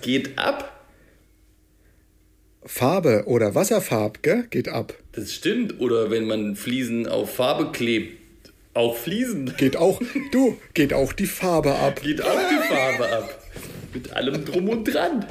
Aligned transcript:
Geht 0.00 0.38
ab? 0.38 0.86
Farbe 2.64 3.24
oder 3.26 3.54
Wasserfarb, 3.54 4.22
gell? 4.22 4.46
Geht 4.50 4.68
ab. 4.68 4.94
Das 5.12 5.32
stimmt. 5.32 5.80
Oder 5.80 6.10
wenn 6.10 6.26
man 6.26 6.56
Fliesen 6.56 7.06
auf 7.06 7.34
Farbe 7.34 7.72
klebt, 7.72 8.18
auch 8.74 8.96
Fliesen. 8.96 9.54
Geht 9.56 9.76
auch, 9.76 10.00
du, 10.32 10.56
geht 10.74 10.92
auch 10.92 11.12
die 11.12 11.26
Farbe 11.26 11.74
ab. 11.74 12.02
Geht 12.02 12.22
auch 12.22 12.38
die 12.50 12.68
Farbe 12.68 13.08
ab. 13.10 13.42
Mit 13.92 14.12
allem 14.12 14.44
drum 14.44 14.68
und 14.68 14.84
dran. 14.84 15.26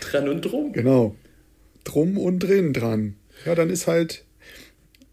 Dran 0.00 0.28
und 0.28 0.42
drum. 0.42 0.72
Genau. 0.72 1.16
Drum 1.84 2.18
und 2.18 2.40
drin 2.40 2.72
dran. 2.72 3.16
Ja, 3.44 3.54
dann 3.54 3.70
ist 3.70 3.86
halt 3.86 4.24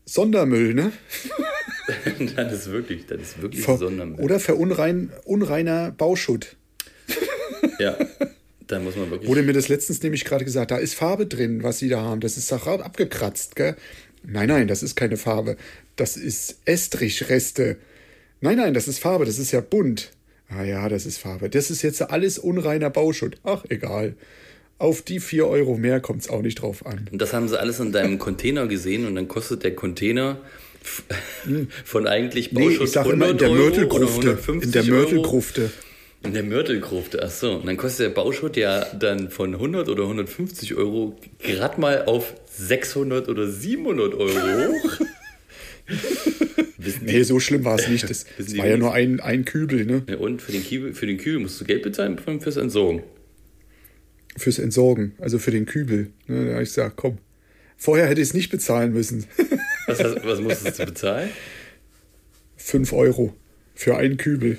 Sondermüll, 0.06 0.74
ne? 0.74 0.92
dann 2.36 2.50
ist 2.50 2.72
wirklich, 2.72 3.06
das 3.08 3.22
ist 3.22 3.42
wirklich 3.42 3.64
Ver 3.64 3.78
Sondermüll. 3.78 4.24
Oder 4.24 4.40
verunrein, 4.40 5.12
unreiner 5.26 5.92
Bauschutt. 5.92 6.56
Ja, 7.80 7.98
da 8.68 8.80
muss 8.80 8.96
man 8.96 9.10
wirklich. 9.12 9.30
Wurde 9.30 9.44
mir 9.44 9.54
das 9.54 9.68
letztens 9.70 10.02
nämlich 10.04 10.26
gerade 10.26 10.46
gesagt, 10.46 10.72
da 10.72 10.78
ist 10.78 10.94
Farbe 10.96 11.26
drin, 11.26 11.64
was 11.64 11.80
sie 11.80 11.90
da 11.90 12.02
haben. 12.02 12.22
Das 12.22 12.38
ist 12.38 12.52
doch 12.52 12.66
abgekratzt, 12.68 13.56
gell? 13.56 13.76
Nein, 14.26 14.48
nein, 14.48 14.68
das 14.68 14.84
ist 14.84 14.96
keine 14.96 15.18
Farbe. 15.18 15.58
Das 15.96 16.16
ist 16.18 16.58
Estrichreste. 16.66 17.78
Nein, 18.42 18.58
nein, 18.58 18.74
das 18.74 18.88
ist 18.88 19.00
Farbe, 19.00 19.26
das 19.26 19.38
ist 19.40 19.52
ja 19.52 19.62
bunt. 19.62 20.12
Ah 20.50 20.64
ja, 20.64 20.88
das 20.90 21.06
ist 21.06 21.18
Farbe. 21.18 21.50
Das 21.50 21.72
ist 21.72 21.82
jetzt 21.82 22.02
alles 22.02 22.38
unreiner 22.40 22.90
Bauschutt. 22.90 23.38
Ach, 23.44 23.66
egal. 23.70 24.16
Auf 24.78 25.02
die 25.02 25.20
4 25.20 25.48
Euro 25.48 25.78
mehr 25.78 26.00
kommt 26.00 26.22
es 26.22 26.30
auch 26.30 26.42
nicht 26.42 26.56
drauf 26.62 26.86
an. 26.86 27.08
Und 27.12 27.22
das 27.22 27.34
haben 27.34 27.48
sie 27.48 27.60
alles 27.60 27.80
in 27.80 27.92
deinem 27.92 28.20
Container 28.20 28.68
gesehen 28.68 29.06
und 29.08 29.16
dann 29.16 29.28
kostet 29.28 29.64
der 29.64 29.76
Container 29.76 30.40
f- 30.84 31.04
von 31.86 32.08
eigentlich 32.08 32.52
Nee, 32.52 32.66
Bauschutt 32.66 32.84
ich 32.88 32.92
sag 32.92 33.06
immer 33.06 33.30
in 33.30 33.38
100 33.38 33.42
der 33.42 33.50
Mörtelgrufte. 33.52 34.20
150 34.32 34.64
In 34.64 34.72
der. 34.72 34.84
Mörtelgrufte. 34.84 35.72
In 36.24 36.34
der 36.34 36.44
Mörtelgrufte, 36.44 37.22
ach 37.24 37.32
so. 37.32 37.54
Und 37.56 37.66
dann 37.66 37.76
kostet 37.78 38.06
der 38.08 38.10
Bauschutt 38.14 38.56
ja 38.56 38.86
dann 38.96 39.30
von 39.30 39.54
100 39.54 39.90
oder 39.90 40.04
150 40.04 40.76
Euro 40.76 41.18
gerade 41.40 41.80
mal 41.82 42.06
auf 42.06 42.34
600 42.56 43.28
oder 43.28 43.48
700 43.50 44.14
Euro 44.14 44.30
hoch. 44.74 45.00
Nee, 47.02 47.24
so 47.24 47.40
schlimm 47.40 47.66
war 47.66 47.78
es 47.78 47.88
nicht. 47.90 48.10
Das, 48.10 48.26
das 48.38 48.58
war 48.58 48.68
ja 48.68 48.78
nur 48.78 48.94
ein, 48.94 49.20
ein 49.20 49.46
Kübel, 49.46 49.86
ne? 49.86 50.04
Ja, 50.08 50.18
und 50.18 50.42
für 50.42 50.52
den, 50.54 50.64
Kübel, 50.66 50.94
für 50.94 51.06
den 51.08 51.18
Kübel 51.18 51.40
musst 51.40 51.60
du 51.60 51.66
Geld 51.66 51.84
bezahlen 51.84 52.18
für- 52.18 52.40
fürs 52.40 52.58
Entsorgen. 52.58 53.04
Fürs 54.38 54.60
Entsorgen, 54.60 55.14
also 55.20 55.40
für 55.40 55.52
den 55.52 55.66
Kübel. 55.66 56.08
Ne, 56.28 56.46
da 56.48 56.52
habe 56.54 56.64
ich 56.64 56.70
gesagt, 56.70 56.96
komm. 56.96 57.18
Vorher 57.78 58.08
hätte 58.08 58.22
ich 58.22 58.30
es 58.30 58.34
nicht 58.34 58.50
bezahlen 58.50 58.94
müssen. 58.94 59.26
Was, 59.88 60.00
hast- 60.02 60.26
was 60.26 60.40
musstest 60.40 60.80
du 60.80 60.86
bezahlen? 60.86 61.30
5 62.56 62.94
Euro 62.94 63.36
für 63.76 63.98
einen 63.98 64.16
Kübel. 64.16 64.58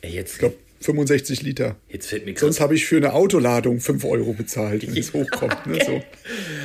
Ey, 0.00 0.12
jetzt, 0.14 0.32
Ich 0.34 0.38
glaube, 0.38 0.54
65 0.82 1.42
Liter. 1.42 1.76
jetzt 1.88 2.08
fällt 2.08 2.26
mir 2.26 2.36
Sonst 2.36 2.60
habe 2.60 2.74
ich 2.74 2.86
für 2.86 2.96
eine 2.96 3.12
Autoladung 3.12 3.80
5 3.80 4.04
Euro 4.04 4.32
bezahlt, 4.32 4.86
wenn 4.86 4.96
es 4.96 5.12
hochkommt. 5.14 5.66
Ne? 5.66 5.78
So. 5.84 6.02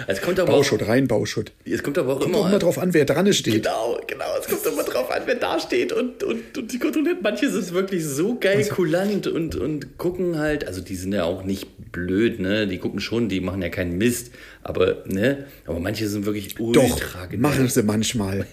Es 0.09 0.21
kommt 0.21 0.39
aber 0.39 0.53
auch, 0.53 0.57
Bauschutt, 0.57 0.87
rein 0.87 1.07
Bauschutt. 1.07 1.51
es 1.65 1.83
kommt 1.83 1.97
aber 1.97 2.13
auch 2.13 2.19
Kommt 2.19 2.33
immer, 2.33 2.45
auch 2.45 2.47
immer 2.47 2.59
drauf 2.59 2.77
an, 2.79 2.93
wer 2.93 3.03
dran 3.03 3.31
steht. 3.33 3.55
Genau, 3.63 3.99
genau. 4.07 4.25
Es 4.39 4.47
kommt 4.47 4.65
immer 4.65 4.83
drauf 4.83 5.11
an, 5.11 5.23
wer 5.25 5.35
da 5.35 5.59
steht 5.59 5.91
und, 5.91 6.23
und, 6.23 6.57
und 6.57 6.71
die 6.71 6.79
kontrolliert. 6.79 7.21
Manche 7.21 7.49
sind 7.49 7.73
wirklich 7.73 8.05
so 8.05 8.37
geil 8.39 8.55
Also 8.55 8.73
kulant 8.73 9.27
und, 9.27 9.55
und 9.55 9.97
gucken 9.97 10.37
halt, 10.37 10.65
also 10.65 10.79
die 10.79 10.95
sind 10.95 11.13
ja 11.13 11.25
auch 11.25 11.43
nicht 11.43 11.91
blöd, 11.91 12.39
ne? 12.39 12.67
Die 12.67 12.77
gucken 12.77 13.01
schon, 13.01 13.27
die 13.27 13.41
machen 13.41 13.61
ja 13.61 13.69
keinen 13.69 13.97
Mist. 13.97 14.31
Aber, 14.63 15.03
ne? 15.07 15.45
Aber 15.65 15.79
manche 15.79 16.07
sind 16.07 16.25
wirklich 16.25 16.57
ultra 16.59 16.81
Doch, 16.81 17.29
genau. 17.29 17.49
machen 17.49 17.67
sie 17.67 17.83
manchmal. 17.83 18.45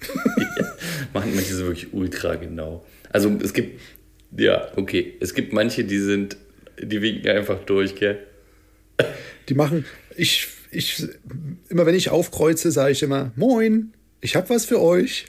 Machen 1.12 1.34
manche 1.34 1.54
sind 1.54 1.66
wirklich 1.66 1.92
ultra 1.92 2.36
genau. 2.36 2.84
Also 3.10 3.36
es 3.42 3.52
gibt, 3.52 3.80
ja, 4.36 4.68
okay. 4.76 5.14
Es 5.20 5.34
gibt 5.34 5.52
manche, 5.52 5.84
die 5.84 5.98
sind, 5.98 6.36
die 6.80 7.02
winken 7.02 7.30
einfach 7.30 7.64
durch, 7.64 7.94
gell? 7.94 8.18
Die 9.48 9.54
machen, 9.54 9.84
ich, 10.16 10.48
ich, 10.70 11.06
immer 11.68 11.86
wenn 11.86 11.94
ich 11.94 12.10
aufkreuze, 12.10 12.70
sage 12.70 12.92
ich 12.92 13.02
immer, 13.02 13.32
moin, 13.36 13.92
ich 14.20 14.36
habe 14.36 14.50
was 14.50 14.64
für 14.66 14.80
euch. 14.80 15.26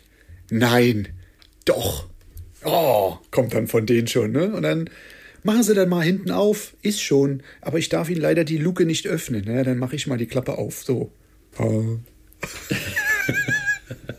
Nein, 0.50 1.10
doch. 1.66 2.08
Oh, 2.66 3.18
kommt 3.32 3.54
dann 3.54 3.68
von 3.68 3.86
denen 3.86 4.08
schon, 4.08 4.32
ne? 4.32 4.54
Und 4.54 4.64
dann 4.64 4.90
machen 5.44 5.64
sie 5.64 5.74
dann 5.74 5.90
mal 5.90 6.04
hinten 6.04 6.32
auf, 6.32 6.76
ist 6.82 7.02
schon, 7.02 7.44
aber 7.62 7.78
ich 7.78 7.90
darf 7.90 8.10
ihnen 8.10 8.22
leider 8.22 8.44
die 8.44 8.58
Luke 8.58 8.86
nicht 8.86 9.08
öffnen, 9.08 9.46
ne? 9.46 9.64
Dann 9.64 9.78
mache 9.78 9.96
ich 9.96 10.08
mal 10.08 10.18
die 10.18 10.26
Klappe 10.26 10.58
auf, 10.58 10.84
so. 10.84 11.12
Ah. 11.58 11.98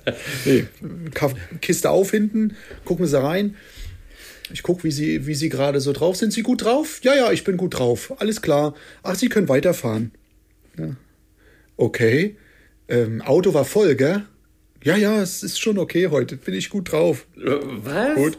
nee, 0.44 0.64
Kiste 1.60 1.90
auf 1.90 2.12
hinten, 2.12 2.56
gucken 2.84 3.06
sie 3.06 3.22
rein. 3.22 3.56
Ich 4.52 4.62
gucke, 4.62 4.84
wie 4.84 4.90
sie, 4.90 5.26
wie 5.26 5.34
sie 5.34 5.48
gerade 5.48 5.80
so 5.80 5.92
drauf 5.92 6.16
sind. 6.16 6.32
Sie 6.32 6.42
gut 6.42 6.64
drauf? 6.64 7.00
Ja, 7.02 7.14
ja, 7.14 7.30
ich 7.32 7.44
bin 7.44 7.56
gut 7.56 7.78
drauf. 7.78 8.12
Alles 8.18 8.42
klar. 8.42 8.74
Ach, 9.02 9.14
Sie 9.14 9.28
können 9.28 9.48
weiterfahren. 9.48 10.12
Ja. 10.78 10.96
Okay. 11.76 12.36
Ähm, 12.88 13.22
Auto 13.22 13.54
war 13.54 13.64
voll, 13.64 13.94
gell? 13.94 14.24
Ja, 14.82 14.96
ja, 14.96 15.20
es 15.22 15.42
ist 15.42 15.60
schon 15.60 15.78
okay 15.78 16.08
heute. 16.08 16.36
Bin 16.36 16.54
ich 16.54 16.70
gut 16.70 16.90
drauf. 16.92 17.26
Was? 17.36 18.14
Gut. 18.16 18.38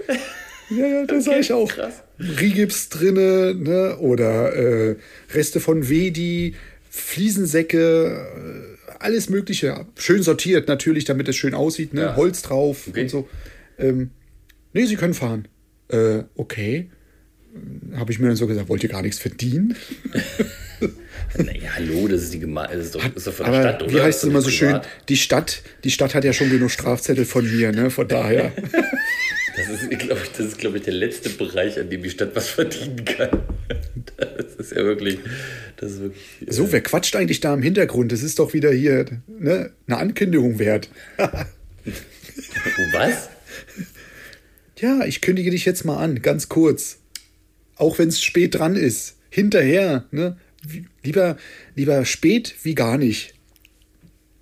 Ja, 0.69 0.87
ja, 0.87 1.05
das 1.05 1.25
sag 1.25 1.39
ich 1.39 1.51
auch. 1.53 1.69
krass. 1.69 2.01
Rigips 2.19 2.89
drinne, 2.89 3.53
ne? 3.55 3.97
Oder 3.99 4.53
äh, 4.55 4.95
Reste 5.33 5.59
von 5.59 5.87
Wedi, 5.89 6.55
Fliesensäcke, 6.89 8.77
äh, 8.87 8.91
alles 8.99 9.29
Mögliche. 9.29 9.85
Schön 9.97 10.23
sortiert 10.23 10.67
natürlich, 10.67 11.05
damit 11.05 11.27
es 11.27 11.35
schön 11.35 11.53
aussieht, 11.53 11.93
ne? 11.93 12.01
Ja. 12.01 12.15
Holz 12.15 12.41
drauf 12.41 12.87
Okay. 12.89 13.01
und 13.03 13.09
so. 13.09 13.29
Ähm, 13.77 14.11
nee, 14.73 14.85
Sie 14.85 14.95
können 14.95 15.13
fahren. 15.13 15.47
Äh, 15.91 16.23
okay. 16.35 16.89
Habe 17.95 18.11
ich 18.11 18.19
mir 18.19 18.27
dann 18.27 18.37
so 18.37 18.47
gesagt, 18.47 18.69
wollt 18.69 18.81
ihr 18.83 18.89
gar 18.89 19.01
nichts 19.01 19.19
verdienen? 19.19 19.75
Naja, 21.37 21.69
hallo, 21.75 22.07
das 22.07 22.23
ist 22.23 22.33
die 22.33 22.39
Gemeinde, 22.39 22.75
das 22.75 22.87
ist 22.87 22.95
doch, 22.95 23.15
ist 23.15 23.27
doch 23.27 23.33
von 23.33 23.45
der 23.45 23.53
Aber 23.53 23.61
Stadt, 23.69 23.83
oder? 23.83 23.93
wie 23.93 24.01
heißt 24.01 24.23
es 24.23 24.29
immer 24.29 24.41
so 24.41 24.49
schön? 24.49 24.79
Die 25.09 25.15
Stadt, 25.15 25.61
die 25.83 25.91
Stadt 25.91 26.15
hat 26.15 26.23
ja 26.23 26.33
schon 26.33 26.49
genug 26.49 26.71
Strafzettel 26.71 27.23
von 27.25 27.45
mir, 27.45 27.71
ne? 27.71 27.89
Von 27.89 28.07
daher. 28.07 28.51
Das 29.55 29.67
ist, 29.69 29.89
glaube 29.99 30.21
ich, 30.23 30.29
das 30.31 30.45
ist, 30.47 30.57
glaube 30.59 30.77
ich, 30.77 30.83
der 30.83 30.93
letzte 30.93 31.29
Bereich, 31.29 31.77
an 31.77 31.89
dem 31.89 32.01
die 32.01 32.09
Stadt 32.09 32.33
was 32.35 32.47
verdienen 32.49 33.03
kann. 33.05 33.43
Das 34.17 34.55
ist 34.55 34.71
ja 34.71 34.77
wirklich, 34.83 35.19
das 35.77 35.91
ist 35.91 35.99
wirklich. 36.01 36.21
äh, 36.47 36.51
So, 36.53 36.71
wer 36.71 36.81
quatscht 36.81 37.15
eigentlich 37.17 37.41
da 37.41 37.53
im 37.53 37.61
Hintergrund? 37.61 38.11
Das 38.13 38.23
ist 38.23 38.39
doch 38.39 38.53
wieder 38.53 38.71
hier 38.71 39.05
ne, 39.27 39.71
eine 39.87 39.97
Ankündigung 39.97 40.57
wert. 40.57 40.89
Oh, 41.17 41.27
was? 42.93 43.29
Ja, 44.81 45.05
ich 45.05 45.21
kündige 45.21 45.51
dich 45.51 45.65
jetzt 45.65 45.85
mal 45.85 45.97
an, 45.97 46.23
ganz 46.23 46.49
kurz. 46.49 46.97
Auch 47.75 47.99
wenn 47.99 48.09
es 48.09 48.21
spät 48.21 48.55
dran 48.55 48.75
ist. 48.75 49.15
Hinterher, 49.29 50.05
ne? 50.09 50.37
Lieber, 51.03 51.37
lieber 51.75 52.03
spät 52.03 52.55
wie 52.63 52.73
gar 52.73 52.97
nicht. 52.97 53.35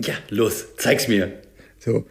Ja, 0.01 0.13
los, 0.29 0.65
zeig's 0.77 1.09
mir. 1.09 1.41
So, 1.77 2.07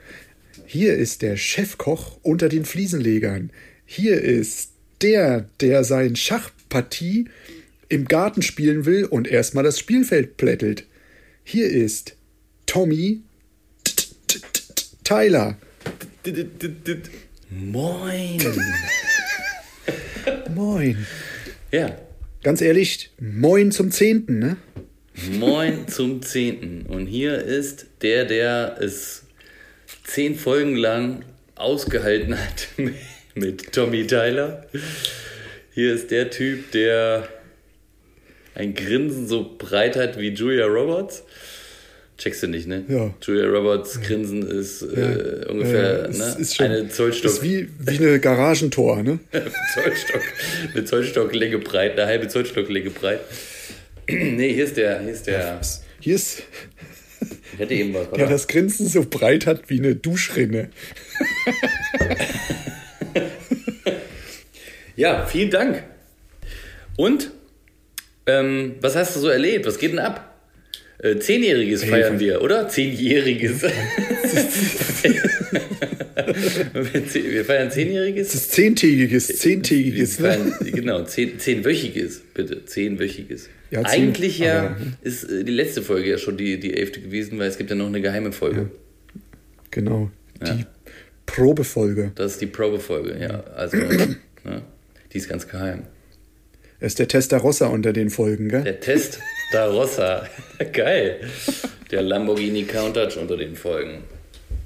hier 0.66 0.94
ist 0.94 1.22
der 1.22 1.36
Chefkoch 1.38 2.18
unter 2.22 2.50
den 2.50 2.66
Fliesenlegern. 2.66 3.50
Hier 3.86 4.20
ist 4.20 4.72
der, 5.00 5.48
der 5.60 5.84
sein 5.84 6.14
Schachpartie 6.14 7.28
im 7.88 8.04
Garten 8.04 8.42
spielen 8.42 8.84
will 8.84 9.06
und 9.06 9.26
erstmal 9.26 9.64
das 9.64 9.78
Spielfeld 9.78 10.36
plättelt. 10.36 10.84
Hier 11.44 11.70
ist 11.70 12.14
Tommy 12.66 13.22
Tyler. 15.02 15.56
Moin. 17.50 18.38
Moin. 20.54 21.06
Ja, 21.72 21.96
Ganz 22.44 22.60
ehrlich, 22.60 23.10
moin 23.18 23.72
zum 23.72 23.90
Zehnten, 23.90 24.38
ne? 24.38 24.56
moin 25.40 25.88
zum 25.88 26.22
10. 26.22 26.86
Und 26.86 27.06
hier 27.06 27.36
ist 27.36 27.86
der, 28.00 28.26
der 28.26 28.78
es 28.80 29.24
zehn 30.04 30.36
Folgen 30.36 30.76
lang 30.76 31.24
ausgehalten 31.56 32.38
hat 32.38 32.68
mit 33.34 33.72
Tommy 33.72 34.06
Tyler. 34.06 34.66
Hier 35.74 35.92
ist 35.92 36.12
der 36.12 36.30
Typ, 36.30 36.70
der 36.70 37.28
ein 38.54 38.74
Grinsen 38.74 39.26
so 39.26 39.56
breit 39.58 39.96
hat 39.96 40.16
wie 40.18 40.28
Julia 40.28 40.66
Roberts. 40.66 41.24
Checkst 42.18 42.42
du 42.42 42.48
nicht, 42.48 42.66
ne? 42.66 42.84
Ja. 42.88 43.14
Julia 43.24 43.46
Roberts 43.46 44.00
Grinsen 44.00 44.42
ist 44.42 44.82
äh, 44.82 45.44
ungefähr 45.48 46.08
Ja, 46.10 46.18
ne? 46.18 46.36
ist 46.40 46.56
schon- 46.56 46.66
eine 46.66 46.88
Zollstock. 46.88 47.30
Ist 47.30 47.42
wie, 47.44 47.68
wie 47.78 47.96
eine 47.98 48.18
Garagentor, 48.18 49.02
ne? 49.04 49.20
Zollstock, 49.74 50.22
eine 50.74 50.84
Zollstocklänge 50.84 51.58
breit, 51.58 51.92
eine 51.92 52.06
halbe 52.06 52.26
Zollstocklänge 52.26 52.90
breit. 52.90 53.20
nee, 54.08 54.52
hier 54.52 54.64
ist 54.64 54.76
der, 54.76 55.00
hier 55.00 55.12
ist 55.12 55.26
der. 55.28 55.60
Hier 56.00 56.14
ist, 56.16 56.42
Ich 57.52 57.58
hätte 57.60 57.74
eben 57.74 57.94
was. 57.94 58.04
der 58.10 58.14
oder? 58.14 58.26
das 58.26 58.48
Grinsen 58.48 58.88
so 58.88 59.04
breit 59.08 59.46
hat 59.46 59.70
wie 59.70 59.78
eine 59.78 59.94
Duschrinne. 59.94 60.70
Ja, 64.96 65.26
vielen 65.26 65.50
Dank. 65.50 65.84
Und 66.96 67.30
ähm, 68.26 68.74
was 68.80 68.96
hast 68.96 69.14
du 69.14 69.20
so 69.20 69.28
erlebt? 69.28 69.64
Was 69.64 69.78
geht 69.78 69.92
denn 69.92 70.00
ab? 70.00 70.27
Äh, 71.00 71.18
Zehnjähriges 71.18 71.84
feiern 71.84 72.18
wir, 72.18 72.42
oder? 72.42 72.68
Zehnjähriges. 72.68 73.62
wir 77.14 77.44
feiern 77.44 77.70
zehnjähriges. 77.70 78.32
Das 78.32 78.42
ist 78.42 78.52
zehntägiges, 78.52 79.28
zehntägiges, 79.38 80.18
Wir 80.20 80.28
ne? 80.28 80.34
feiern, 80.34 80.54
Genau, 80.72 81.04
zehn, 81.04 81.38
zehnwöchiges, 81.38 82.22
bitte. 82.34 82.64
Zehnwöchiges. 82.64 83.48
Ja, 83.70 83.80
zehn- 83.82 83.86
Eigentlich 83.86 84.38
ja 84.38 84.76
ist 85.02 85.24
äh, 85.24 85.44
die 85.44 85.52
letzte 85.52 85.82
Folge 85.82 86.10
ja 86.10 86.18
schon 86.18 86.36
die, 86.36 86.58
die 86.58 86.74
elfte 86.76 87.00
gewesen, 87.00 87.38
weil 87.38 87.48
es 87.48 87.58
gibt 87.58 87.70
ja 87.70 87.76
noch 87.76 87.86
eine 87.86 88.00
geheime 88.00 88.32
Folge. 88.32 88.70
Genau. 89.70 90.10
Ja. 90.44 90.54
Die 90.54 90.64
Probefolge. 91.26 92.12
Das 92.14 92.32
ist 92.32 92.40
die 92.40 92.46
Probefolge, 92.46 93.18
ja. 93.20 93.44
Also, 93.54 93.76
ne, 94.44 94.62
die 95.12 95.18
ist 95.18 95.28
ganz 95.28 95.46
geheim. 95.46 95.84
Er 96.80 96.86
ist 96.86 96.98
der 96.98 97.08
Testarossa 97.08 97.66
unter 97.66 97.92
den 97.92 98.08
Folgen, 98.10 98.48
gell? 98.48 98.62
Der 98.64 98.80
Test 98.80 99.20
da 99.52 99.66
Rossa. 99.66 100.28
Geil. 100.72 101.20
Der 101.90 102.02
Lamborghini 102.02 102.64
Countach 102.64 103.16
unter 103.16 103.36
den 103.36 103.56
Folgen. 103.56 104.04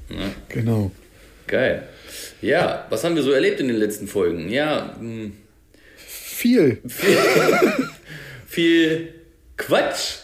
Ne? 0.08 0.32
Genau. 0.48 0.90
Geil. 1.46 1.88
Ja, 2.40 2.86
was 2.90 3.04
haben 3.04 3.14
wir 3.14 3.22
so 3.22 3.32
erlebt 3.32 3.60
in 3.60 3.68
den 3.68 3.76
letzten 3.76 4.08
Folgen? 4.08 4.48
Ja, 4.48 4.96
hm, 4.98 5.24
mh, 5.24 5.32
Viel. 6.42 6.78
viel 8.48 9.14
Quatsch. 9.56 10.16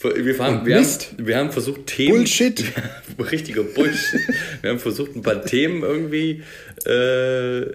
Wir 0.00 0.38
haben, 0.38 0.64
wir, 0.64 0.76
haben, 0.76 0.86
wir 1.18 1.36
haben 1.36 1.50
versucht, 1.50 1.86
Themen. 1.86 2.18
Bullshit. 2.18 2.64
Richtiger 3.32 3.64
Bullshit. 3.64 4.20
Wir 4.62 4.70
haben 4.70 4.78
versucht, 4.78 5.16
ein 5.16 5.22
paar 5.22 5.44
Themen 5.44 5.82
irgendwie 5.82 6.42
äh, 6.84 7.66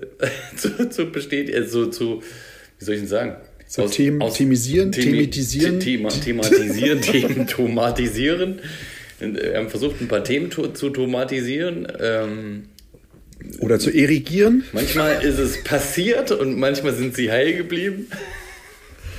zu, 0.56 0.90
zu 0.90 1.12
bestätigen, 1.12 1.58
also 1.58 1.88
zu, 1.88 2.24
wie 2.80 2.86
soll 2.86 2.96
ich 2.96 3.02
denn 3.02 3.10
sagen? 3.10 3.36
So 3.76 3.88
Themen- 3.88 4.20
themisieren, 4.32 4.92
thematisieren. 4.92 5.80
Thema, 5.80 6.10
thematisieren, 6.10 7.02
Themen 7.02 7.48
tomatisieren. 7.48 8.60
Und, 9.20 9.36
äh, 9.36 9.54
Wir 9.54 9.58
haben 9.58 9.70
versucht, 9.72 10.00
ein 10.00 10.08
paar 10.08 10.24
Themen 10.24 10.52
zu 10.52 10.68
tomatisieren. 10.68 11.88
Ähm, 12.00 12.66
Oder 13.62 13.80
zu 13.80 13.90
erigieren. 13.90 14.64
Manchmal 14.74 15.24
ist 15.24 15.40
es 15.40 15.64
passiert 15.64 16.30
und 16.32 16.60
manchmal 16.60 16.94
sind 16.94 17.16
sie 17.16 17.32
heil 17.32 17.56
geblieben. 17.56 18.06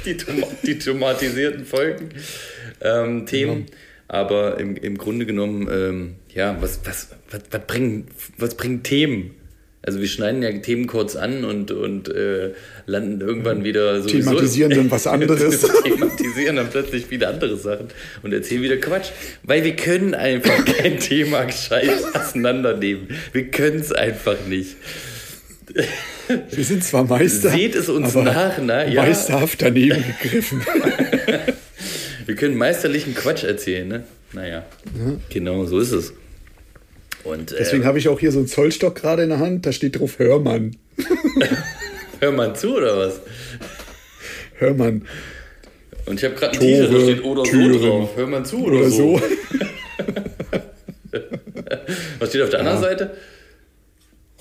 Die, 0.05 0.17
Toma 0.17 0.47
die 0.63 0.79
tomatisierten 0.79 1.65
Folgen, 1.65 2.11
ähm, 2.81 3.27
Themen. 3.27 3.67
Aber 4.07 4.61
im, 4.61 4.77
im 4.77 4.99
Grunde 4.99 5.27
genommen, 5.27 5.69
ähm, 5.69 6.15
ja, 6.33 6.57
was, 6.61 6.79
was, 6.85 7.09
was, 7.29 7.41
was, 7.51 7.67
bringen, 7.67 8.07
was 8.39 8.55
bringen 8.57 8.85
Themen? 8.85 9.33
Also 9.87 10.01
wir 10.01 10.09
schneiden 10.09 10.43
ja 10.43 10.51
Themen 10.51 10.87
kurz 10.87 11.15
an 11.15 11.45
und, 11.45 11.71
und 11.71 12.09
äh, 12.09 12.53
landen 12.87 13.21
irgendwann 13.21 13.65
wieder 13.65 14.01
so 14.01 14.09
Thematisieren 14.09 14.71
dann 14.71 14.91
was 14.91 15.07
anderes. 15.07 15.61
thematisieren 15.85 16.57
dann 16.57 16.71
plötzlich 16.71 17.11
wieder 17.11 17.29
andere 17.29 17.57
Sachen 17.57 17.89
und 18.23 18.33
erzählen 18.33 18.63
wieder 18.63 18.79
Quatsch. 18.79 19.11
Weil 19.43 19.63
wir 19.65 19.77
können 19.77 20.15
einfach 20.15 20.65
kein 20.79 20.99
Thema 20.99 21.45
gescheit 21.45 21.91
auseinandernehmen. 22.15 23.09
Wir 23.33 23.51
können 23.51 23.81
es 23.81 23.93
einfach 23.93 24.37
nicht. 24.49 24.77
Wir 26.51 26.65
sind 26.65 26.83
zwar 26.83 27.05
Meister. 27.05 27.51
Seht 27.51 27.75
es 27.75 27.89
uns 27.89 28.17
aber 28.17 28.25
nach, 28.25 28.59
na, 28.63 28.87
ja. 28.87 29.03
Meisterhaft 29.03 29.61
daneben 29.61 30.03
gegriffen. 30.21 30.65
Wir 32.27 32.35
können 32.37 32.57
meisterlichen 32.57 33.15
Quatsch 33.15 33.45
erzählen, 33.45 33.89
ne? 33.89 34.05
Naja, 34.33 34.65
genau, 35.31 35.65
so 35.65 35.79
ist 35.79 35.93
es. 35.93 36.13
Und 37.25 37.53
äh, 37.53 37.57
Deswegen 37.59 37.85
habe 37.85 37.99
ich 37.99 38.09
auch 38.09 38.21
hier 38.21 38.33
so 38.33 38.39
einen 38.39 38.49
Zollstock 38.49 38.95
gerade 38.95 39.23
in 39.23 39.31
der 39.31 39.39
Hand. 39.39 39.67
Da 39.67 39.73
steht 39.73 39.99
drauf 39.99 40.19
Hörmann. 40.19 40.77
hör 42.21 42.33
mal 42.33 42.55
zu, 42.55 42.77
oder 42.77 42.99
was? 42.99 43.21
Hörmann. 44.59 45.07
Und 46.07 46.19
ich 46.19 46.25
habe 46.25 46.35
gerade 46.35 46.53
ein 46.53 46.61
T-Shirt, 46.61 46.93
da 46.95 47.01
steht 47.01 47.25
oder 47.25 47.43
Türen. 47.45 47.73
so 47.73 47.79
drauf. 47.89 48.11
Hör 48.15 48.27
mal 48.27 48.45
zu, 48.45 48.65
oder, 48.65 48.77
Oder 48.79 48.91
so. 48.91 49.19
so. 49.19 49.23
Was 52.19 52.29
steht 52.29 52.43
auf 52.43 52.51
der 52.51 52.61
anderen 52.61 52.81
Seite? 52.81 53.17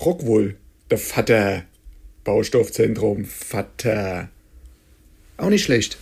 Rockwohl. 0.04 0.56
Der 0.90 0.98
Vater. 0.98 1.64
Baustoffzentrum. 2.24 3.24
Vater. 3.24 4.28
Auch 5.36 5.48
nicht 5.50 5.64
schlecht. 5.64 5.96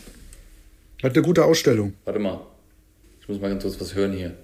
Hat 1.03 1.15
eine 1.15 1.23
gute 1.23 1.45
Ausstellung. 1.45 1.95
Warte 2.05 2.19
mal. 2.21 2.41
Ich 3.21 3.29
muss 3.29 3.41
mal 3.41 3.49
ganz 3.49 3.63
kurz 3.63 3.81
was 3.81 3.95
hören 3.95 4.13
hier. 4.13 4.35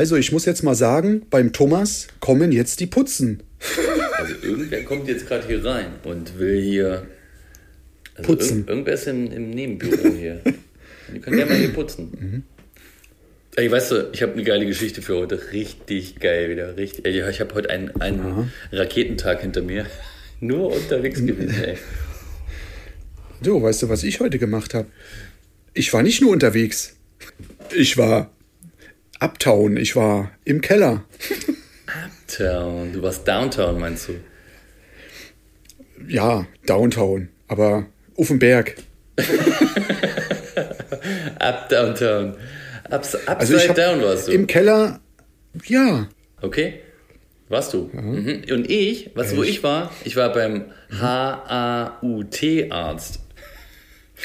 Also 0.00 0.16
ich 0.16 0.32
muss 0.32 0.46
jetzt 0.46 0.62
mal 0.62 0.74
sagen, 0.74 1.26
beim 1.28 1.52
Thomas 1.52 2.08
kommen 2.20 2.52
jetzt 2.52 2.80
die 2.80 2.86
Putzen. 2.86 3.42
Also 4.16 4.34
irgendwer 4.42 4.82
kommt 4.82 5.06
jetzt 5.08 5.28
gerade 5.28 5.46
hier 5.46 5.62
rein 5.62 5.88
und 6.04 6.38
will 6.38 6.58
hier. 6.58 7.06
Also 8.14 8.32
Putzen. 8.32 8.50
Irgend, 8.50 8.70
irgendwer 8.70 8.94
ist 8.94 9.06
im, 9.08 9.30
im 9.30 9.50
Nebenbüro 9.50 10.08
hier. 10.16 10.40
Die 11.14 11.20
können 11.20 11.38
ja 11.38 11.44
mal 11.44 11.54
hier 11.54 11.74
putzen. 11.74 12.44
Ey, 13.56 13.70
weißt 13.70 13.90
du, 13.90 14.08
ich 14.14 14.22
habe 14.22 14.32
eine 14.32 14.42
geile 14.42 14.64
Geschichte 14.64 15.02
für 15.02 15.16
heute. 15.16 15.52
Richtig 15.52 16.18
geil 16.18 16.48
wieder. 16.48 16.78
Richtig. 16.78 17.04
Ey, 17.04 17.22
ich 17.28 17.40
habe 17.40 17.54
heute 17.54 17.68
einen, 17.68 17.90
einen 18.00 18.50
Raketentag 18.72 19.42
hinter 19.42 19.60
mir. 19.60 19.84
Nur 20.40 20.74
unterwegs 20.74 21.20
gewesen, 21.20 21.62
ey. 21.62 21.76
So, 23.42 23.62
weißt 23.62 23.82
du, 23.82 23.90
was 23.90 24.02
ich 24.02 24.18
heute 24.20 24.38
gemacht 24.38 24.72
habe? 24.72 24.88
Ich 25.74 25.92
war 25.92 26.02
nicht 26.02 26.22
nur 26.22 26.30
unterwegs. 26.30 26.96
Ich 27.74 27.98
war 27.98 28.30
uptown. 29.20 29.76
Ich 29.76 29.94
war 29.96 30.30
im 30.44 30.60
Keller. 30.60 31.04
Uptown. 32.26 32.92
Du 32.92 33.02
warst 33.02 33.26
Downtown, 33.26 33.78
meinst 33.78 34.08
du? 34.08 34.14
Ja, 36.08 36.46
downtown. 36.66 37.28
Aber 37.48 37.86
auf 38.16 38.28
dem 38.28 38.38
Berg. 38.38 38.76
Up 41.38 41.68
Downtown. 41.68 42.34
Ups, 42.90 43.14
upside 43.14 43.28
Also 43.38 43.56
ich 43.56 43.68
down 43.72 44.02
warst 44.02 44.28
du. 44.28 44.32
im 44.32 44.46
Keller, 44.46 45.00
ja, 45.66 46.08
Okay. 46.42 46.80
Warst 47.48 47.74
du. 47.74 47.90
Mhm. 47.92 48.42
Und 48.52 48.70
ich, 48.70 49.10
du, 49.32 49.36
wo 49.38 49.42
ich 49.42 49.62
war? 49.64 49.92
Ich 50.04 50.14
war 50.16 50.32
beim 50.32 50.66
HAUT-Arzt. 52.00 53.20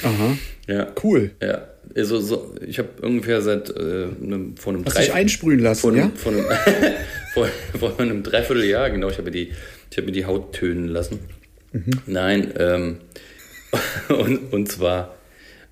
aha, 0.02 0.38
Ja. 0.68 0.86
cool. 1.02 1.32
Ja. 1.42 1.66
Also, 1.96 2.20
so, 2.20 2.54
ich 2.66 2.78
habe 2.78 2.88
ungefähr 3.02 3.40
seit 3.40 3.70
äh, 3.70 4.06
einem, 4.22 4.56
vor 4.56 4.74
einem 4.74 4.84
Hast 4.84 4.98
dich 4.98 5.12
einsprühen 5.12 5.60
lassen, 5.60 5.80
vor 5.80 5.94
ja? 5.96 6.02
einem, 6.04 6.16
vor, 6.16 6.32
einem, 6.32 6.44
vor, 7.34 7.48
vor 7.78 7.98
einem 8.00 8.22
Dreivierteljahr, 8.22 8.90
genau, 8.90 9.08
ich 9.08 9.14
habe 9.18 9.24
mir, 9.24 9.30
die- 9.30 9.52
ich 9.90 9.96
hab 9.98 10.04
mir 10.04 10.12
die 10.12 10.26
Haut 10.26 10.52
tönen 10.52 10.88
lassen. 10.88 11.20
Mhm. 11.72 11.90
Nein, 12.06 12.52
ähm, 12.58 12.96
und, 14.08 14.52
und 14.52 14.70
zwar, 14.70 15.16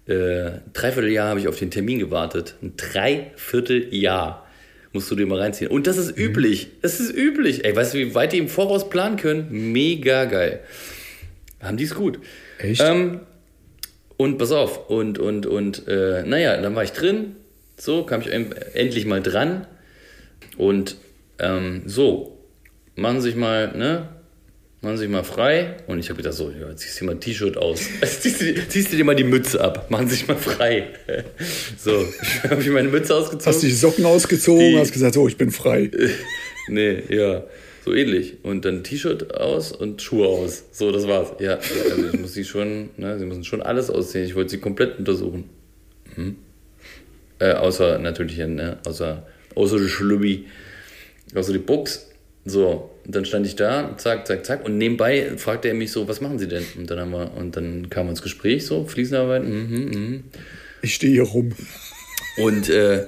äh, 0.06 0.52
Dreivierteljahr 0.72 1.28
habe 1.28 1.40
ich 1.40 1.48
auf 1.48 1.58
den 1.58 1.70
Termin 1.70 1.98
gewartet. 1.98 2.54
Ein 2.62 2.74
Dreivierteljahr 2.76 4.46
musst 4.92 5.10
du 5.10 5.16
dir 5.16 5.26
mal 5.26 5.38
reinziehen. 5.40 5.70
Und 5.70 5.86
das 5.86 5.96
Mhm. 5.96 6.02
ist 6.02 6.18
üblich. 6.18 6.68
Das 6.82 7.00
ist 7.00 7.14
üblich. 7.14 7.64
Ey, 7.64 7.74
weißt 7.74 7.94
du, 7.94 7.98
wie 7.98 8.14
weit 8.14 8.32
die 8.32 8.38
im 8.38 8.48
Voraus 8.48 8.88
planen 8.88 9.16
können? 9.16 9.72
Mega 9.72 10.24
geil. 10.26 10.60
Haben 11.60 11.76
die 11.76 11.84
es 11.84 11.94
gut. 11.94 12.18
Echt? 12.58 12.82
Ähm, 12.84 13.20
und 14.24 14.38
pass 14.38 14.52
auf, 14.52 14.88
und, 14.90 15.18
und, 15.18 15.46
und, 15.46 15.86
äh, 15.88 16.22
naja, 16.24 16.60
dann 16.60 16.74
war 16.74 16.82
ich 16.84 16.92
drin, 16.92 17.36
so, 17.76 18.04
kam 18.04 18.20
ich 18.20 18.30
endlich 18.32 19.06
mal 19.06 19.22
dran. 19.22 19.66
Und 20.56 20.96
ähm, 21.38 21.82
so, 21.86 22.38
machen 22.96 23.20
Sie 23.20 23.28
sich 23.30 23.36
mal, 23.36 23.76
ne? 23.76 24.08
Machen 24.82 24.96
Sie 24.98 25.04
sich 25.04 25.10
mal 25.10 25.24
frei. 25.24 25.76
Und 25.86 25.98
ich 25.98 26.10
habe 26.10 26.18
gedacht, 26.18 26.34
so, 26.34 26.50
ja, 26.50 26.76
ziehst 26.76 27.00
dir 27.00 27.06
mal 27.06 27.12
ein 27.12 27.20
T-Shirt 27.20 27.56
aus. 27.56 27.80
ziehst, 28.20 28.40
du, 28.40 28.52
dir- 28.52 28.68
ziehst 28.68 28.92
du 28.92 28.96
dir 28.96 29.04
mal 29.04 29.16
die 29.16 29.24
Mütze 29.24 29.60
ab. 29.60 29.90
Machen 29.90 30.08
Sie 30.08 30.16
sich 30.16 30.28
mal 30.28 30.36
frei. 30.36 30.88
so, 31.78 32.06
habe 32.48 32.60
ich 32.60 32.68
meine 32.68 32.88
Mütze 32.88 33.14
ausgezogen. 33.14 33.46
Hast 33.46 33.62
die 33.62 33.70
Socken 33.72 34.04
ausgezogen, 34.04 34.60
Die- 34.72 34.78
hast 34.78 34.92
gesagt, 34.92 35.14
so, 35.14 35.26
ich 35.28 35.36
bin 35.36 35.50
frei. 35.50 35.90
Nee, 36.66 37.02
ja, 37.10 37.44
so 37.84 37.92
ähnlich. 37.92 38.38
Und 38.42 38.64
dann 38.64 38.82
T-Shirt 38.82 39.34
aus 39.34 39.72
und 39.72 40.00
Schuhe 40.00 40.26
aus. 40.26 40.64
So, 40.72 40.90
das 40.90 41.06
war's. 41.06 41.32
Ja, 41.38 41.56
also 41.56 42.08
ich 42.12 42.18
muss 42.18 42.32
sie 42.32 42.44
schon, 42.44 42.90
ne, 42.96 43.18
sie 43.18 43.26
müssen 43.26 43.44
schon 43.44 43.60
alles 43.60 43.90
aussehen. 43.90 44.24
Ich 44.24 44.34
wollte 44.34 44.50
sie 44.50 44.58
komplett 44.58 44.98
untersuchen. 44.98 45.50
Mhm. 46.16 46.36
Äh, 47.38 47.52
außer 47.52 47.98
natürlich, 47.98 48.38
ne, 48.38 48.78
außer, 48.86 49.26
außer 49.54 49.78
die 49.78 49.88
Schlübbi, 49.88 50.46
außer 51.34 51.52
die 51.52 51.58
Buchs. 51.58 52.10
So, 52.46 52.90
und 53.04 53.14
dann 53.14 53.24
stand 53.24 53.46
ich 53.46 53.56
da, 53.56 53.94
zack, 53.96 54.26
zack, 54.26 54.44
zack. 54.44 54.64
Und 54.64 54.78
nebenbei 54.78 55.32
fragte 55.36 55.68
er 55.68 55.74
mich 55.74 55.92
so, 55.92 56.08
was 56.08 56.20
machen 56.20 56.38
Sie 56.38 56.48
denn? 56.48 56.64
Und 56.76 56.90
dann 56.90 57.00
haben 57.00 57.10
wir, 57.10 57.32
und 57.36 57.56
dann 57.56 57.90
kam 57.90 58.08
ins 58.08 58.22
Gespräch 58.22 58.66
so, 58.66 58.84
Fliesenarbeit, 58.84 59.44
mhm, 59.44 59.90
mhm. 59.92 60.24
Ich 60.82 60.94
stehe 60.94 61.12
hier 61.12 61.22
rum. 61.22 61.52
Und, 62.36 62.68
äh, 62.68 63.06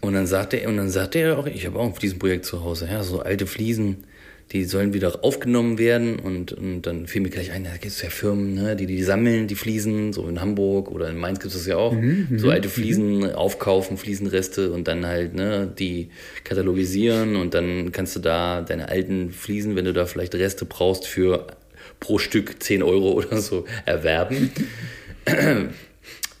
und 0.00 0.14
dann 0.14 0.26
sagte 0.26 0.58
er, 0.58 0.68
und 0.68 0.76
dann 0.76 0.90
sagte 0.90 1.18
er 1.18 1.38
auch, 1.38 1.46
ich 1.46 1.66
habe 1.66 1.78
auch 1.78 1.86
ein 1.86 1.94
Fliesenprojekt 1.94 2.44
zu 2.44 2.62
Hause, 2.62 2.88
ja, 2.90 3.02
so 3.02 3.20
alte 3.20 3.46
Fliesen, 3.46 4.04
die 4.52 4.64
sollen 4.64 4.94
wieder 4.94 5.24
aufgenommen 5.24 5.78
werden. 5.78 6.18
Und, 6.18 6.52
und 6.52 6.82
dann 6.82 7.06
fiel 7.06 7.20
mir 7.20 7.30
gleich 7.30 7.50
ein, 7.50 7.64
da 7.64 7.72
gibt 7.72 7.86
es 7.86 8.00
ja 8.00 8.08
Firmen, 8.08 8.54
ne, 8.54 8.76
die, 8.76 8.86
die 8.86 9.02
sammeln 9.02 9.48
die 9.48 9.56
Fliesen, 9.56 10.12
so 10.12 10.26
in 10.28 10.40
Hamburg 10.40 10.90
oder 10.90 11.08
in 11.10 11.18
Mainz 11.18 11.40
gibt 11.40 11.52
es 11.52 11.60
das 11.60 11.66
ja 11.66 11.76
auch, 11.76 11.94
so 12.36 12.48
alte 12.50 12.68
Fliesen 12.68 13.34
aufkaufen, 13.34 13.98
Fliesenreste 13.98 14.70
und 14.70 14.88
dann 14.88 15.04
halt, 15.04 15.34
ne, 15.34 15.70
die 15.78 16.10
katalogisieren. 16.44 17.36
Und 17.36 17.54
dann 17.54 17.92
kannst 17.92 18.16
du 18.16 18.20
da 18.20 18.62
deine 18.62 18.88
alten 18.88 19.32
Fliesen, 19.32 19.76
wenn 19.76 19.84
du 19.84 19.92
da 19.92 20.06
vielleicht 20.06 20.34
Reste 20.34 20.64
brauchst, 20.64 21.06
für 21.06 21.46
pro 22.00 22.18
Stück 22.18 22.62
10 22.62 22.82
Euro 22.82 23.12
oder 23.12 23.40
so 23.40 23.64
erwerben. 23.84 24.52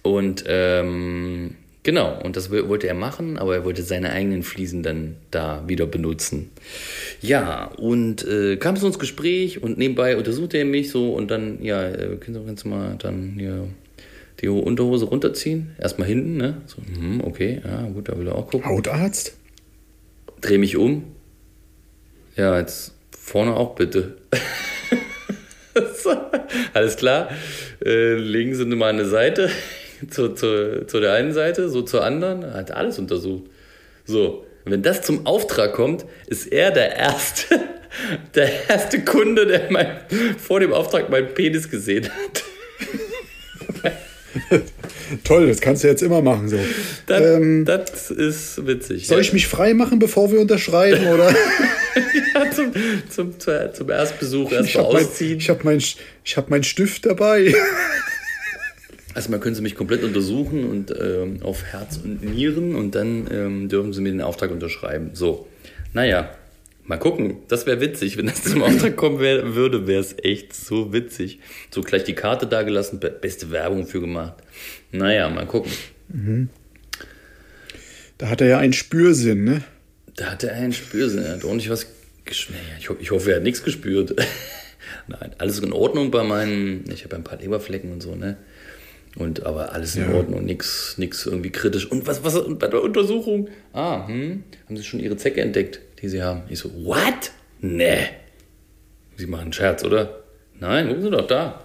Und 0.02 0.44
ähm, 0.46 1.56
genau, 1.88 2.20
und 2.22 2.36
das 2.36 2.50
wollte 2.50 2.86
er 2.86 2.92
machen, 2.92 3.38
aber 3.38 3.54
er 3.54 3.64
wollte 3.64 3.82
seine 3.82 4.12
eigenen 4.12 4.42
Fliesen 4.42 4.82
dann 4.82 5.16
da 5.30 5.66
wieder 5.68 5.86
benutzen. 5.86 6.50
Ja, 7.22 7.64
und 7.78 8.26
äh, 8.26 8.58
kam 8.58 8.74
es 8.74 8.82
ins 8.82 8.98
Gespräch 8.98 9.62
und 9.62 9.78
nebenbei 9.78 10.18
untersuchte 10.18 10.58
er 10.58 10.66
mich 10.66 10.90
so 10.90 11.14
und 11.14 11.30
dann, 11.30 11.64
ja, 11.64 11.88
äh, 11.88 12.16
können 12.16 12.34
Sie 12.38 12.44
ganz 12.44 12.66
mal 12.66 12.96
dann 12.98 13.36
hier 13.38 13.68
die 14.42 14.48
Unterhose 14.48 15.06
runterziehen. 15.06 15.76
Erstmal 15.80 16.08
hinten, 16.08 16.36
ne? 16.36 16.60
So, 16.66 16.76
hm, 16.76 17.22
okay, 17.24 17.62
ja, 17.64 17.88
gut, 17.88 18.10
da 18.10 18.18
will 18.18 18.28
er 18.28 18.34
auch 18.34 18.50
gucken. 18.50 18.68
Hautarzt? 18.68 19.38
Dreh 20.42 20.58
mich 20.58 20.76
um. 20.76 21.04
Ja, 22.36 22.58
jetzt 22.58 22.92
vorne 23.18 23.56
auch 23.56 23.76
bitte. 23.76 24.18
so, 26.02 26.10
alles 26.74 26.96
klar. 26.98 27.30
Äh, 27.82 28.16
legen 28.16 28.54
Sie 28.54 28.66
mal 28.66 28.90
eine 28.90 29.06
Seite 29.06 29.48
zu, 30.10 30.34
zu, 30.34 30.86
zu 30.86 31.00
der 31.00 31.12
einen 31.14 31.32
Seite, 31.32 31.68
so 31.68 31.82
zur 31.82 32.04
anderen. 32.04 32.42
Er 32.42 32.54
Hat 32.54 32.70
alles 32.70 32.98
untersucht. 32.98 33.44
So, 34.04 34.44
wenn 34.64 34.82
das 34.82 35.02
zum 35.02 35.26
Auftrag 35.26 35.72
kommt, 35.72 36.04
ist 36.26 36.46
er 36.46 36.70
der 36.70 36.96
erste, 36.96 37.44
der 38.34 38.68
erste 38.68 39.02
Kunde, 39.04 39.46
der 39.46 39.70
mein, 39.70 39.98
vor 40.38 40.60
dem 40.60 40.72
Auftrag 40.72 41.10
meinen 41.10 41.34
Penis 41.34 41.70
gesehen 41.70 42.08
hat. 42.08 42.44
Toll, 45.24 45.46
das 45.46 45.60
kannst 45.60 45.84
du 45.84 45.88
jetzt 45.88 46.02
immer 46.02 46.20
machen 46.22 46.48
so. 46.48 46.58
Das, 47.06 47.20
Ähm, 47.20 47.64
das 47.64 48.10
ist 48.10 48.66
witzig. 48.66 49.06
Soll 49.06 49.20
ich 49.20 49.32
mich 49.32 49.46
frei 49.46 49.74
machen, 49.74 49.98
bevor 49.98 50.30
wir 50.30 50.40
unterschreiben? 50.40 51.06
Oder? 51.06 51.30
ja, 52.34 52.50
zum, 52.50 52.72
zum, 53.08 53.34
zum, 53.72 53.90
Erstbesuch 53.90 54.50
Ich 54.50 54.56
erstmal 54.56 54.84
habe 54.84 54.94
mein, 54.94 55.04
ausziehen? 55.04 55.38
ich 55.38 55.50
hab 55.50 55.64
mein, 55.64 55.78
ich 55.78 56.36
hab 56.36 56.50
mein 56.50 56.62
Stift 56.62 57.06
dabei. 57.06 57.54
Erstmal 59.14 59.40
können 59.40 59.54
Sie 59.54 59.62
mich 59.62 59.74
komplett 59.74 60.04
untersuchen 60.04 60.64
und 60.64 60.92
ähm, 61.00 61.42
auf 61.42 61.64
Herz 61.64 61.98
und 62.02 62.22
Nieren 62.22 62.74
und 62.74 62.94
dann 62.94 63.26
ähm, 63.32 63.68
dürfen 63.68 63.92
Sie 63.92 64.00
mir 64.00 64.10
den 64.10 64.20
Auftrag 64.20 64.50
unterschreiben. 64.50 65.10
So, 65.14 65.48
naja, 65.92 66.30
mal 66.84 66.98
gucken. 66.98 67.38
Das 67.48 67.66
wäre 67.66 67.80
witzig, 67.80 68.16
wenn 68.16 68.26
das 68.26 68.42
zum 68.44 68.62
Auftrag 68.62 68.96
kommen 68.96 69.18
wär, 69.18 69.54
würde, 69.54 69.86
wäre 69.86 70.00
es 70.00 70.14
echt 70.22 70.54
so 70.54 70.92
witzig. 70.92 71.40
So 71.70 71.80
gleich 71.80 72.04
die 72.04 72.14
Karte 72.14 72.46
da 72.46 72.62
gelassen, 72.62 73.00
be- 73.00 73.10
beste 73.10 73.50
Werbung 73.50 73.86
für 73.86 74.00
gemacht. 74.00 74.34
Naja, 74.92 75.28
mal 75.30 75.46
gucken. 75.46 75.72
Da 78.18 78.28
hat 78.28 78.40
er 78.40 78.48
ja 78.48 78.58
einen 78.58 78.72
Spürsinn, 78.72 79.44
ne? 79.44 79.62
Da 80.16 80.26
hat 80.32 80.44
er 80.44 80.52
einen 80.54 80.72
Spürsinn, 80.72 81.22
er 81.24 81.32
hat 81.34 81.44
ordentlich 81.44 81.70
was 81.70 81.86
geschmeckt. 82.24 82.62
Ich, 82.78 82.88
ho 82.90 82.96
ich 83.00 83.10
hoffe, 83.10 83.30
er 83.30 83.36
hat 83.36 83.42
nichts 83.42 83.62
gespürt. 83.62 84.14
Nein, 85.08 85.30
alles 85.38 85.58
in 85.60 85.72
Ordnung 85.72 86.10
bei 86.10 86.22
meinen, 86.24 86.84
ich 86.92 87.04
habe 87.04 87.12
ja 87.14 87.18
ein 87.20 87.24
paar 87.24 87.38
Leberflecken 87.38 87.92
und 87.92 88.02
so, 88.02 88.14
ne? 88.14 88.36
Und 89.18 89.44
aber 89.44 89.72
alles 89.72 89.96
in 89.96 90.08
Ja. 90.08 90.14
Ordnung, 90.16 90.44
nichts 90.44 90.94
nix 90.96 91.26
irgendwie 91.26 91.50
kritisch. 91.50 91.90
Und 91.90 92.06
was, 92.06 92.22
was 92.24 92.36
und 92.36 92.58
bei 92.58 92.68
der 92.68 92.82
Untersuchung? 92.82 93.48
Ah, 93.72 94.06
hm, 94.06 94.44
haben 94.66 94.76
Sie 94.76 94.84
schon 94.84 95.00
Ihre 95.00 95.16
Zecke 95.16 95.40
entdeckt, 95.40 95.80
die 96.00 96.08
Sie 96.08 96.22
haben? 96.22 96.42
Ich 96.48 96.60
so, 96.60 96.70
what? 96.84 97.32
Nee. 97.60 97.98
Sie 99.16 99.26
machen 99.26 99.42
einen 99.42 99.52
Scherz, 99.52 99.82
oder? 99.84 100.22
Nein, 100.60 100.86
gucken 100.88 101.02
Sie 101.02 101.10
doch 101.10 101.26
da. 101.26 101.64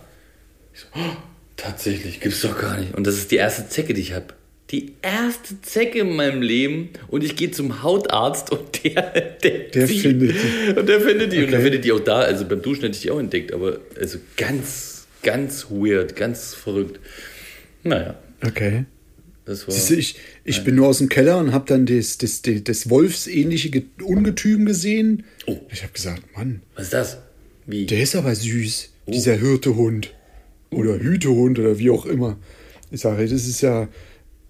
Ich 0.73 0.79
so, 0.81 0.87
oh, 0.95 1.15
tatsächlich, 1.57 2.19
gibt's 2.19 2.41
doch 2.41 2.57
gar 2.59 2.79
nicht. 2.79 2.95
Und 2.95 3.05
das 3.05 3.15
ist 3.15 3.29
die 3.31 3.35
erste 3.35 3.69
Zecke, 3.69 3.93
die 3.93 4.01
ich 4.01 4.13
habe. 4.13 4.25
Die 4.71 4.93
erste 5.03 5.61
Zecke 5.61 5.99
in 5.99 6.15
meinem 6.15 6.41
Leben 6.41 6.89
und 7.09 7.23
ich 7.23 7.35
gehe 7.35 7.51
zum 7.51 7.83
Hautarzt 7.83 8.51
und 8.51 8.83
der 8.83 9.15
entdeckt 9.15 9.75
Der 9.75 9.85
sie. 9.85 9.99
findet 9.99 10.31
die. 10.31 10.79
Und 10.79 10.89
der 10.89 10.99
findet 11.01 11.31
die 11.33 11.43
und 11.43 11.51
der 11.51 11.59
Okay. 11.59 11.63
findet 11.65 11.85
die 11.85 11.91
auch 11.91 11.99
da. 11.99 12.19
Also 12.21 12.45
beim 12.45 12.63
Duschen 12.63 12.81
hätte 12.85 12.95
ich 12.95 13.01
die 13.03 13.11
auch 13.11 13.19
entdeckt, 13.19 13.53
aber 13.53 13.77
also 13.99 14.17
ganz, 14.37 15.05
ganz 15.21 15.67
weird, 15.69 16.15
ganz 16.15 16.55
verrückt. 16.55 16.99
Naja, 17.83 18.17
Okay. 18.45 18.85
das 19.45 19.67
war. 19.67 19.73
Siehst 19.73 19.89
du, 19.89 19.95
ich, 19.95 20.15
ich 20.43 20.63
bin 20.63 20.75
nur 20.75 20.87
aus 20.87 20.97
dem 20.99 21.09
Keller 21.09 21.37
und 21.39 21.51
habe 21.53 21.65
dann 21.67 21.85
das, 21.85 22.17
das, 22.17 22.41
das, 22.41 22.63
das 22.63 22.89
wolfsähnliche 22.89 23.69
Ge- 23.69 23.83
Ungetüm 24.03 24.65
gesehen. 24.65 25.23
Oh. 25.47 25.57
Ich 25.71 25.83
habe 25.83 25.93
gesagt, 25.93 26.23
Mann, 26.35 26.61
Was 26.75 26.85
ist 26.85 26.93
das? 26.93 27.17
Wie? 27.65 27.85
der 27.85 28.01
ist 28.01 28.15
aber 28.15 28.35
süß, 28.35 28.89
dieser 29.07 29.35
Hirtehund. 29.35 30.13
Oder 30.69 30.99
Hütehund 30.99 31.59
oder 31.59 31.77
wie 31.77 31.89
auch 31.91 32.05
immer. 32.05 32.37
Ich 32.91 33.01
sage, 33.01 33.23
das 33.27 33.45
ist 33.47 33.61
ja, 33.61 33.87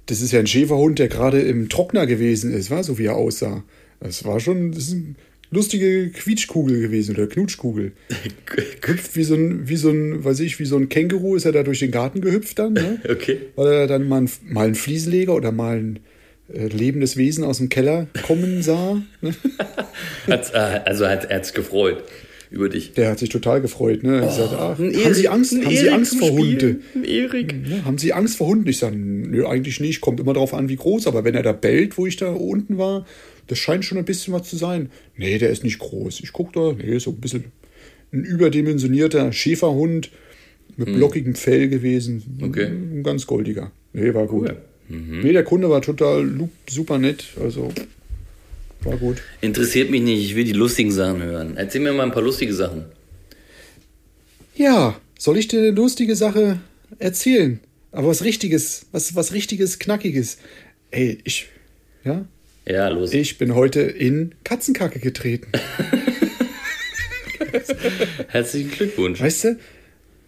das 0.05 0.21
ist 0.21 0.31
ja 0.31 0.39
ein 0.39 0.47
Schäferhund, 0.47 0.99
der 0.99 1.07
gerade 1.09 1.41
im 1.41 1.69
Trockner 1.69 2.07
gewesen 2.07 2.51
ist, 2.53 2.71
war 2.71 2.83
so 2.83 2.97
wie 2.97 3.05
er 3.05 3.15
aussah. 3.15 3.63
Das 3.99 4.23
war 4.25 4.39
schon, 4.39 4.71
das 4.71 4.85
ist 4.87 4.93
eine 4.93 5.15
lustige 5.53 6.09
Quietschkugel 6.09 6.81
gewesen 6.81 7.15
oder 7.15 7.27
Knutschkugel. 7.27 7.91
Hüpft 8.85 9.15
wie 9.15 9.23
so 9.23 9.35
ein, 9.35 9.67
wie 9.69 9.75
so 9.75 9.89
ein, 9.89 10.23
weiß 10.23 10.39
ich, 10.41 10.59
wie 10.59 10.65
so 10.65 10.77
ein 10.77 10.89
Känguru 10.89 11.35
ist 11.35 11.45
er 11.45 11.51
da 11.51 11.63
durch 11.63 11.79
den 11.79 11.91
Garten 11.91 12.21
gehüpft 12.21 12.59
dann, 12.59 12.73
ne? 12.73 12.99
Okay. 13.09 13.37
weil 13.55 13.71
er 13.73 13.87
dann 13.87 14.07
mal, 14.07 14.21
ein, 14.21 14.29
mal 14.49 14.65
einen 14.65 14.75
Fliesenleger 14.75 15.33
oder 15.35 15.51
mal 15.51 15.77
ein 15.77 15.99
äh, 16.53 16.67
lebendes 16.67 17.15
Wesen 17.17 17.43
aus 17.43 17.57
dem 17.59 17.69
Keller 17.69 18.07
kommen 18.25 18.61
sah. 18.61 19.01
Ne? 19.21 19.33
Äh, 20.27 20.37
also 20.85 21.07
hat 21.07 21.25
er 21.25 21.37
hat's 21.37 21.53
gefreut 21.53 22.03
über 22.49 22.69
dich. 22.69 22.93
Der 22.93 23.09
hat 23.11 23.19
sich 23.19 23.29
total 23.29 23.61
gefreut. 23.61 24.03
Ne? 24.03 24.25
Ich 24.27 24.33
sagte, 24.33 24.57
ach, 24.57 24.77
Oh, 24.79 24.83
haben 24.83 24.91
Erik- 24.91 25.15
Sie 25.15 25.27
Angst, 25.27 25.53
haben 25.53 25.75
Sie 25.75 25.89
Angst 25.89 26.17
vor. 26.17 26.29
Hunde? 26.31 26.77
Erik. 27.05 27.67
Ne? 27.67 27.83
Haben 27.83 27.97
Sie 27.97 28.13
Angst 28.13 28.37
vor 28.37 28.47
Hunden? 28.47 28.67
Ich 28.69 28.77
sage, 28.77 28.95
nö, 28.95 29.45
eigentlich 29.47 29.79
nicht. 29.79 30.01
Kommt 30.01 30.19
immer 30.19 30.33
darauf 30.33 30.53
an, 30.53 30.69
wie 30.69 30.75
groß. 30.75 31.07
Aber 31.07 31.23
wenn 31.23 31.35
er 31.35 31.43
da 31.43 31.51
bellt, 31.51 31.97
wo 31.97 32.05
ich 32.07 32.15
da 32.17 32.29
unten 32.31 32.77
war, 32.77 33.05
das 33.47 33.59
scheint 33.59 33.85
schon 33.85 33.97
ein 33.97 34.05
bisschen 34.05 34.33
was 34.33 34.49
zu 34.49 34.57
sein. 34.57 34.89
Nee, 35.17 35.37
der 35.37 35.49
ist 35.49 35.63
nicht 35.63 35.79
groß. 35.79 36.21
Ich 36.21 36.33
gucke 36.33 36.51
da, 36.53 36.73
nee, 36.73 36.97
so 36.99 37.11
ein 37.11 37.17
bisschen 37.17 37.45
ein 38.11 38.23
überdimensionierter 38.23 39.31
Schäferhund 39.31 40.11
mit 40.77 40.93
blockigem 40.93 41.35
Fell 41.35 41.67
gewesen. 41.69 42.39
Okay. 42.41 42.65
Ein 42.65 43.03
ganz 43.03 43.27
goldiger. 43.27 43.71
Nee, 43.93 44.13
war 44.13 44.27
gut. 44.27 44.49
Cool. 44.49 44.57
Mhm. 44.89 45.21
Nee, 45.21 45.33
der 45.33 45.43
Kunde 45.43 45.69
war 45.69 45.81
total 45.81 46.29
super 46.69 46.97
nett. 46.97 47.25
Also 47.41 47.71
war 48.81 48.97
gut. 48.97 49.21
Interessiert 49.41 49.89
mich 49.89 50.01
nicht, 50.01 50.23
ich 50.23 50.35
will 50.35 50.43
die 50.43 50.51
lustigen 50.51 50.91
Sachen 50.91 51.21
hören. 51.21 51.55
Erzähl 51.55 51.81
mir 51.81 51.93
mal 51.93 52.03
ein 52.03 52.11
paar 52.11 52.23
lustige 52.23 52.53
Sachen. 52.53 52.85
Ja, 54.55 54.99
soll 55.17 55.37
ich 55.37 55.47
dir 55.47 55.59
eine 55.59 55.71
lustige 55.71 56.15
Sache 56.15 56.59
erzählen? 56.99 57.59
Aber 57.91 58.09
was 58.09 58.23
Richtiges, 58.23 58.87
was, 58.91 59.15
was 59.15 59.33
Richtiges, 59.33 59.79
Knackiges. 59.79 60.37
Ey, 60.91 61.19
ich, 61.23 61.47
ja, 62.03 62.25
Ja, 62.65 62.87
los. 62.87 63.13
ich 63.13 63.37
bin 63.37 63.55
heute 63.55 63.81
in 63.81 64.35
Katzenkacke 64.43 64.99
getreten. 64.99 65.51
Herzlichen 68.29 68.71
Glückwunsch. 68.71 69.21
Weißt 69.21 69.43
du? 69.43 69.57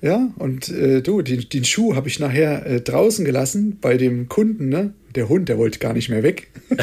Ja, 0.01 0.29
und 0.37 0.69
äh, 0.69 1.01
du, 1.01 1.21
den, 1.21 1.47
den 1.49 1.63
Schuh 1.63 1.95
habe 1.95 2.09
ich 2.09 2.19
nachher 2.19 2.65
äh, 2.65 2.81
draußen 2.81 3.23
gelassen 3.25 3.77
bei 3.79 3.97
dem 3.97 4.27
Kunden, 4.27 4.69
ne? 4.69 4.93
Der 5.15 5.29
Hund, 5.29 5.47
der 5.49 5.57
wollte 5.57 5.79
gar 5.79 5.93
nicht 5.93 6.09
mehr 6.09 6.21
weg. 6.23 6.47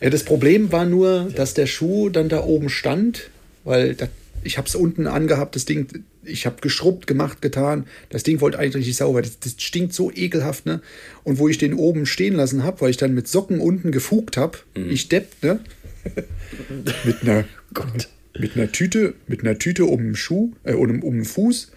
ja, 0.00 0.10
das 0.10 0.24
Problem 0.24 0.72
war 0.72 0.84
nur, 0.84 1.30
dass 1.34 1.54
der 1.54 1.66
Schuh 1.66 2.10
dann 2.10 2.28
da 2.28 2.42
oben 2.42 2.68
stand, 2.68 3.30
weil 3.62 3.94
da, 3.94 4.08
ich 4.48 4.56
habe 4.56 4.66
es 4.66 4.74
unten 4.74 5.06
angehabt, 5.06 5.56
das 5.56 5.66
Ding, 5.66 6.04
ich 6.24 6.46
habe 6.46 6.62
geschrubbt, 6.62 7.06
gemacht, 7.06 7.42
getan. 7.42 7.86
Das 8.08 8.22
Ding 8.22 8.40
wollte 8.40 8.58
eigentlich 8.58 8.86
nicht 8.86 8.96
sauber. 8.96 9.20
Das, 9.20 9.38
das 9.38 9.56
stinkt 9.58 9.92
so 9.92 10.10
ekelhaft, 10.10 10.64
ne? 10.64 10.80
Und 11.22 11.38
wo 11.38 11.48
ich 11.48 11.58
den 11.58 11.74
oben 11.74 12.06
stehen 12.06 12.34
lassen 12.34 12.64
habe, 12.64 12.80
weil 12.80 12.88
ich 12.88 12.96
dann 12.96 13.12
mit 13.12 13.28
Socken 13.28 13.60
unten 13.60 13.92
gefugt 13.92 14.38
habe, 14.38 14.56
ich 14.74 15.10
depp, 15.10 15.42
ne? 15.42 15.60
mit 17.04 17.22
einer 17.22 17.44
Gott. 17.74 18.08
mit 18.38 18.56
einer 18.56 18.72
Tüte, 18.72 19.14
mit 19.26 19.44
einer 19.44 19.58
Tüte 19.58 19.84
um 19.84 20.02
den 20.02 20.16
Schuh, 20.16 20.52
äh, 20.64 20.72
um, 20.72 21.02
um 21.02 21.16
den 21.16 21.24
Fuß, 21.26 21.70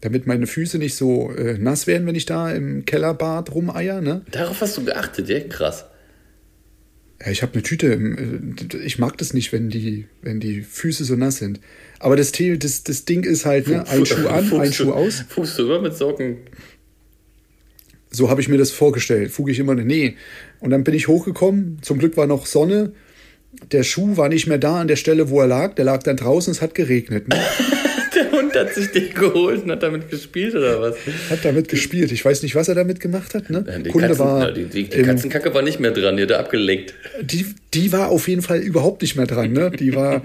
damit 0.00 0.26
meine 0.26 0.46
Füße 0.46 0.78
nicht 0.78 0.94
so 0.94 1.30
äh, 1.32 1.58
nass 1.58 1.86
werden, 1.86 2.06
wenn 2.06 2.14
ich 2.14 2.24
da 2.24 2.50
im 2.50 2.86
Kellerbad 2.86 3.54
rumeier. 3.54 4.00
Ne? 4.00 4.22
Darauf 4.30 4.62
hast 4.62 4.78
du 4.78 4.84
geachtet, 4.86 5.28
ja? 5.28 5.40
Krass. 5.40 5.84
Ja, 7.20 7.30
ich 7.30 7.42
habe 7.42 7.52
eine 7.52 7.62
Tüte. 7.62 7.88
im, 7.88 8.56
äh, 8.56 8.76
Ich 8.78 8.98
mag 8.98 9.18
das 9.18 9.34
nicht, 9.34 9.52
wenn 9.52 9.68
die, 9.68 10.06
wenn 10.22 10.40
die 10.40 10.62
Füße 10.62 11.04
so 11.04 11.14
nass 11.14 11.36
sind. 11.36 11.60
Aber 11.98 12.16
das, 12.16 12.32
das, 12.32 12.84
das 12.84 13.04
Ding 13.04 13.24
ist 13.24 13.46
halt, 13.46 13.68
ne, 13.68 13.86
ein 13.88 14.04
Schuh 14.04 14.28
an, 14.28 14.52
ein 14.60 14.72
Schuh 14.72 14.92
aus. 14.92 15.24
Fuchst 15.28 15.58
du 15.58 15.64
immer 15.64 15.80
mit 15.80 15.94
Socken? 15.94 16.38
So 18.10 18.30
habe 18.30 18.40
ich 18.40 18.48
mir 18.48 18.58
das 18.58 18.70
vorgestellt. 18.70 19.30
Fuge 19.30 19.52
ich 19.52 19.58
immer, 19.58 19.74
nee. 19.74 20.16
Und 20.60 20.70
dann 20.70 20.84
bin 20.84 20.94
ich 20.94 21.08
hochgekommen. 21.08 21.78
Zum 21.82 21.98
Glück 21.98 22.16
war 22.16 22.26
noch 22.26 22.46
Sonne. 22.46 22.92
Der 23.72 23.82
Schuh 23.82 24.16
war 24.16 24.28
nicht 24.28 24.46
mehr 24.46 24.58
da 24.58 24.80
an 24.80 24.88
der 24.88 24.96
Stelle, 24.96 25.30
wo 25.30 25.40
er 25.40 25.46
lag. 25.46 25.74
Der 25.74 25.84
lag 25.84 26.02
dann 26.02 26.16
draußen. 26.16 26.50
Es 26.50 26.62
hat 26.62 26.74
geregnet. 26.74 27.28
Ne? 27.28 27.36
Hat 28.56 28.74
sich 28.74 28.90
den 28.90 29.12
geholt 29.14 29.64
und 29.64 29.70
hat 29.70 29.82
damit 29.82 30.10
gespielt, 30.10 30.54
oder 30.54 30.80
was? 30.80 30.96
Hat 31.30 31.44
damit 31.44 31.68
gespielt. 31.68 32.12
Ich 32.12 32.24
weiß 32.24 32.42
nicht, 32.42 32.54
was 32.54 32.68
er 32.68 32.74
damit 32.74 33.00
gemacht 33.00 33.34
hat. 33.34 33.50
Ne? 33.50 33.64
Ja, 33.66 33.78
Die, 33.78 33.90
Kunde 33.90 34.08
Katzen, 34.08 34.24
war 34.24 34.52
die, 34.52 34.64
die, 34.64 34.88
die 34.88 35.02
Katzenkacke 35.02 35.52
war 35.54 35.62
nicht 35.62 35.80
mehr 35.80 35.90
dran, 35.90 36.16
die 36.16 36.22
hat 36.22 36.30
er 36.30 36.38
abgeleckt. 36.38 36.94
Die, 37.20 37.46
die 37.74 37.92
war 37.92 38.08
auf 38.08 38.28
jeden 38.28 38.42
Fall 38.42 38.58
überhaupt 38.58 39.02
nicht 39.02 39.16
mehr 39.16 39.26
dran. 39.26 39.52
Ne? 39.52 39.70
Die 39.70 39.94
war. 39.94 40.22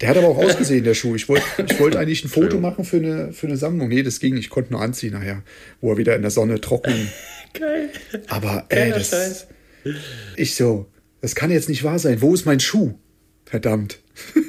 Der 0.00 0.08
hat 0.08 0.16
aber 0.16 0.28
auch 0.28 0.38
ausgesehen, 0.38 0.84
der 0.84 0.94
Schuh. 0.94 1.14
Ich 1.14 1.28
wollte 1.28 1.44
ich 1.68 1.78
wollt 1.78 1.96
eigentlich 1.96 2.24
ein 2.24 2.28
Foto 2.28 2.58
machen 2.58 2.84
für 2.84 2.96
eine, 2.96 3.32
für 3.32 3.46
eine 3.46 3.56
Sammlung. 3.56 3.88
Nee, 3.88 4.02
das 4.02 4.18
ging. 4.18 4.36
Ich 4.36 4.48
konnte 4.48 4.72
nur 4.72 4.80
anziehen 4.80 5.12
nachher, 5.12 5.42
wo 5.80 5.92
er 5.92 5.98
wieder 5.98 6.16
in 6.16 6.22
der 6.22 6.30
Sonne 6.30 6.60
trocken. 6.60 6.94
Geil. 7.52 7.90
Aber 8.28 8.64
ey, 8.68 8.78
Geiler 8.78 8.98
das. 8.98 9.10
Scheiß. 9.10 9.46
Ich 10.36 10.54
so, 10.54 10.86
das 11.20 11.34
kann 11.34 11.50
jetzt 11.50 11.68
nicht 11.68 11.84
wahr 11.84 11.98
sein. 11.98 12.22
Wo 12.22 12.32
ist 12.34 12.46
mein 12.46 12.60
Schuh? 12.60 12.94
Verdammt. 13.44 13.98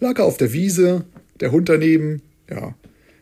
Lag 0.00 0.18
er 0.18 0.24
auf 0.24 0.36
der 0.36 0.52
Wiese, 0.52 1.04
der 1.42 1.52
Hund 1.52 1.68
daneben. 1.68 2.22
Ja. 2.48 2.74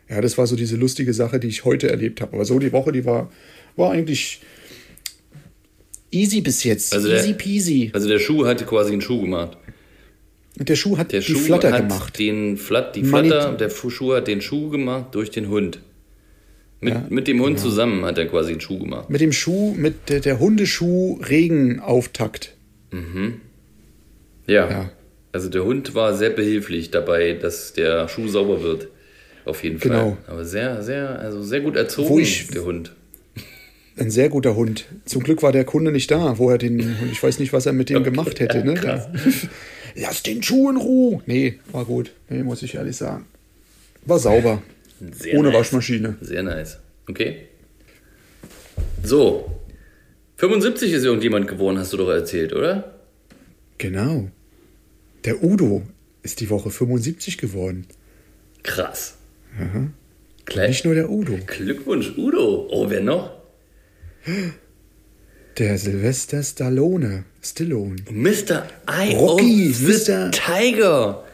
Ja, 0.08 0.20
das 0.20 0.38
war 0.38 0.46
so 0.46 0.54
diese 0.56 0.76
lustige 0.76 1.12
Sache, 1.14 1.38
die 1.40 1.48
ich 1.48 1.64
heute 1.64 1.88
erlebt 1.90 2.20
habe. 2.20 2.34
Aber 2.34 2.44
so 2.44 2.58
die 2.60 2.72
Woche, 2.72 2.92
die 2.92 3.04
war, 3.04 3.30
war 3.76 3.90
eigentlich 3.92 4.40
easy 6.12 6.40
bis 6.40 6.64
jetzt. 6.64 6.92
Also 6.94 7.08
easy 7.08 7.28
der- 7.28 7.34
peasy. 7.34 7.90
Also 7.92 8.08
der 8.08 8.18
Schuh 8.18 8.46
hatte 8.46 8.64
quasi 8.64 8.92
einen 8.92 9.00
Schuh 9.00 9.20
gemacht. 9.22 9.56
Und 10.58 10.68
der 10.68 10.76
Schuh 10.76 10.98
hat 10.98 11.12
Der 11.12 11.20
die 11.20 11.26
Schuh 11.32 11.38
Flatter 11.38 11.72
hat 11.72 11.88
gemacht. 11.88 12.18
den 12.18 12.56
Flat, 12.56 12.96
die 12.96 13.04
Flatter, 13.04 13.52
der 13.52 13.70
Schuh 13.70 14.14
hat 14.14 14.26
den 14.28 14.40
Schuh 14.42 14.68
gemacht 14.68 15.14
durch 15.14 15.30
den 15.30 15.48
Hund. 15.48 15.80
Mit, 16.82 17.10
mit 17.10 17.28
dem 17.28 17.40
Hund 17.40 17.60
zusammen 17.60 18.04
hat 18.04 18.18
er 18.18 18.26
quasi 18.26 18.52
den 18.52 18.60
Schuh 18.60 18.78
gemacht. 18.78 19.10
Mit 19.10 19.20
dem 19.20 19.32
Schuh, 19.32 19.74
mit 19.74 20.08
der, 20.08 20.20
der 20.20 20.40
Hundeschuh 20.40 21.20
Regenauftakt. 21.22 22.56
Ja. 24.46 24.70
Ja. 24.70 24.90
Also 25.32 25.48
der 25.48 25.64
Hund 25.64 25.94
war 25.94 26.14
sehr 26.16 26.30
behilflich 26.30 26.90
dabei, 26.90 27.34
dass 27.34 27.72
der 27.72 28.08
Schuh 28.08 28.28
sauber 28.28 28.62
wird. 28.62 28.88
Auf 29.44 29.62
jeden 29.64 29.78
Fall. 29.78 29.90
Genau. 29.90 30.16
Aber 30.26 30.44
sehr, 30.44 30.82
sehr, 30.82 31.18
also 31.18 31.42
sehr 31.42 31.60
gut 31.60 31.76
erzogen, 31.76 32.18
ich- 32.18 32.48
der 32.48 32.64
Hund. 32.64 32.92
Ein 33.96 34.10
sehr 34.10 34.28
guter 34.30 34.56
Hund. 34.56 34.86
Zum 35.04 35.22
Glück 35.22 35.42
war 35.42 35.52
der 35.52 35.64
Kunde 35.64 35.92
nicht 35.92 36.10
da, 36.10 36.38
wo 36.38 36.48
er 36.48 36.56
den, 36.58 36.80
und 36.80 37.12
ich 37.12 37.22
weiß 37.22 37.38
nicht, 37.38 37.52
was 37.52 37.66
er 37.66 37.72
mit 37.74 37.90
dem 37.90 38.02
gemacht 38.02 38.40
hätte. 38.40 38.64
Ne? 38.64 38.74
krass. 38.74 39.08
Lass 39.96 40.22
den 40.22 40.42
Schuh 40.42 40.70
in 40.70 40.76
Ruhe. 40.76 41.20
Nee, 41.26 41.58
war 41.72 41.84
gut. 41.84 42.10
Nee, 42.28 42.42
muss 42.42 42.62
ich 42.62 42.76
ehrlich 42.76 42.96
sagen. 42.96 43.26
War 44.06 44.18
sauber. 44.18 44.62
Sehr 45.12 45.34
Ohne 45.38 45.48
nice. 45.48 45.58
Waschmaschine. 45.58 46.16
Sehr 46.22 46.42
nice. 46.42 46.78
Okay. 47.08 47.48
So. 49.02 49.50
75 50.36 50.92
ist 50.92 51.04
irgendjemand 51.04 51.48
geworden, 51.48 51.78
hast 51.78 51.92
du 51.92 51.96
doch 51.98 52.08
erzählt, 52.08 52.54
oder? 52.54 52.94
Genau. 53.78 54.30
Der 55.24 55.42
Udo 55.44 55.82
ist 56.22 56.40
die 56.40 56.48
Woche 56.50 56.70
75 56.70 57.36
geworden. 57.38 57.86
Krass. 58.62 59.16
Gleich. 60.46 60.68
Nicht 60.68 60.84
nur 60.84 60.94
der 60.94 61.10
Udo. 61.10 61.38
Glückwunsch, 61.46 62.12
Udo. 62.16 62.68
Oh, 62.70 62.88
wer 62.88 63.00
noch? 63.00 63.32
Der 65.58 65.78
Sylvester 65.78 66.42
Stallone. 66.42 67.24
Stallone. 67.42 67.96
Mr. 68.10 68.66
Eye 68.86 69.14
Rocky, 69.16 69.70
of 69.70 69.76
the 69.76 70.12
Mr. 70.12 70.30
Tiger. 70.30 71.24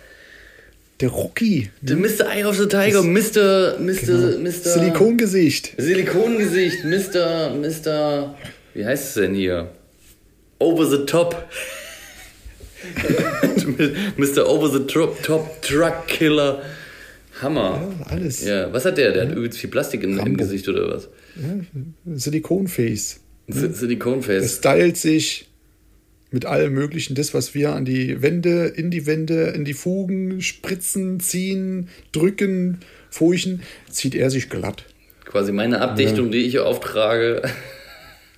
Der 1.00 1.08
Rocky. 1.10 1.70
Der 1.82 1.96
Mr. 1.96 2.28
Eye 2.28 2.44
of 2.44 2.56
the 2.56 2.66
Tiger. 2.66 3.02
Mr. 3.02 3.78
Mr. 3.78 4.38
Mr. 4.38 4.52
Silikongesicht. 4.52 5.74
Silikongesicht. 5.76 6.84
Mr. 6.84 7.54
Mr. 7.54 8.34
Wie 8.74 8.84
heißt 8.84 9.08
es 9.08 9.14
denn 9.14 9.34
hier? 9.34 9.70
Over 10.58 10.86
the 10.86 11.06
Top. 11.06 11.48
Mr. 14.16 14.44
Over 14.44 14.68
the 14.70 14.86
Top, 14.86 15.22
top 15.22 15.62
Truck 15.62 16.06
Killer. 16.06 16.62
Hammer. 17.42 17.92
Ja, 18.00 18.06
alles. 18.06 18.44
Ja, 18.44 18.72
was 18.72 18.84
hat 18.84 18.96
der? 18.98 19.12
Der 19.12 19.28
hat 19.28 19.36
übelst 19.36 19.58
viel 19.58 19.70
Plastik 19.70 20.02
im, 20.02 20.18
im. 20.18 20.36
Gesicht 20.36 20.68
oder 20.68 20.88
was? 20.88 21.08
Silikonface. 22.06 23.20
S- 23.48 23.78
Silikonface. 23.78 24.44
Es 24.44 24.56
stylt 24.56 24.96
sich 24.96 25.48
mit 26.30 26.44
allem 26.46 26.72
Möglichen, 26.72 27.14
das, 27.14 27.34
was 27.34 27.54
wir 27.54 27.74
an 27.74 27.84
die 27.84 28.20
Wände, 28.22 28.66
in 28.66 28.90
die 28.90 29.06
Wände, 29.06 29.52
in 29.54 29.64
die 29.64 29.74
Fugen 29.74 30.40
spritzen, 30.40 31.20
ziehen, 31.20 31.88
drücken, 32.12 32.78
furchen, 33.10 33.62
zieht 33.90 34.14
er 34.14 34.30
sich 34.30 34.48
glatt. 34.50 34.84
Quasi 35.24 35.52
meine 35.52 35.80
Abdichtung, 35.80 36.30
die 36.30 36.38
ich 36.38 36.58
auftrage. 36.58 37.42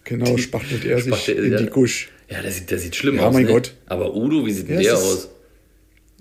Genau, 0.04 0.36
spachtelt 0.38 0.84
er 0.84 1.00
sich 1.00 1.28
in 1.28 1.52
ja. 1.52 1.58
die 1.58 1.66
Gusch. 1.66 2.10
Ja, 2.30 2.42
der 2.42 2.50
sieht, 2.52 2.70
der 2.70 2.78
sieht 2.78 2.94
schlimm 2.94 3.16
Ja, 3.16 3.28
aus. 3.28 3.34
mein 3.34 3.44
ne? 3.46 3.52
Gott. 3.52 3.74
Aber 3.86 4.14
Udo, 4.14 4.44
wie 4.46 4.52
sieht 4.52 4.68
denn 4.68 4.76
Ja, 4.80 4.82
der 4.92 4.98
aus? 4.98 5.28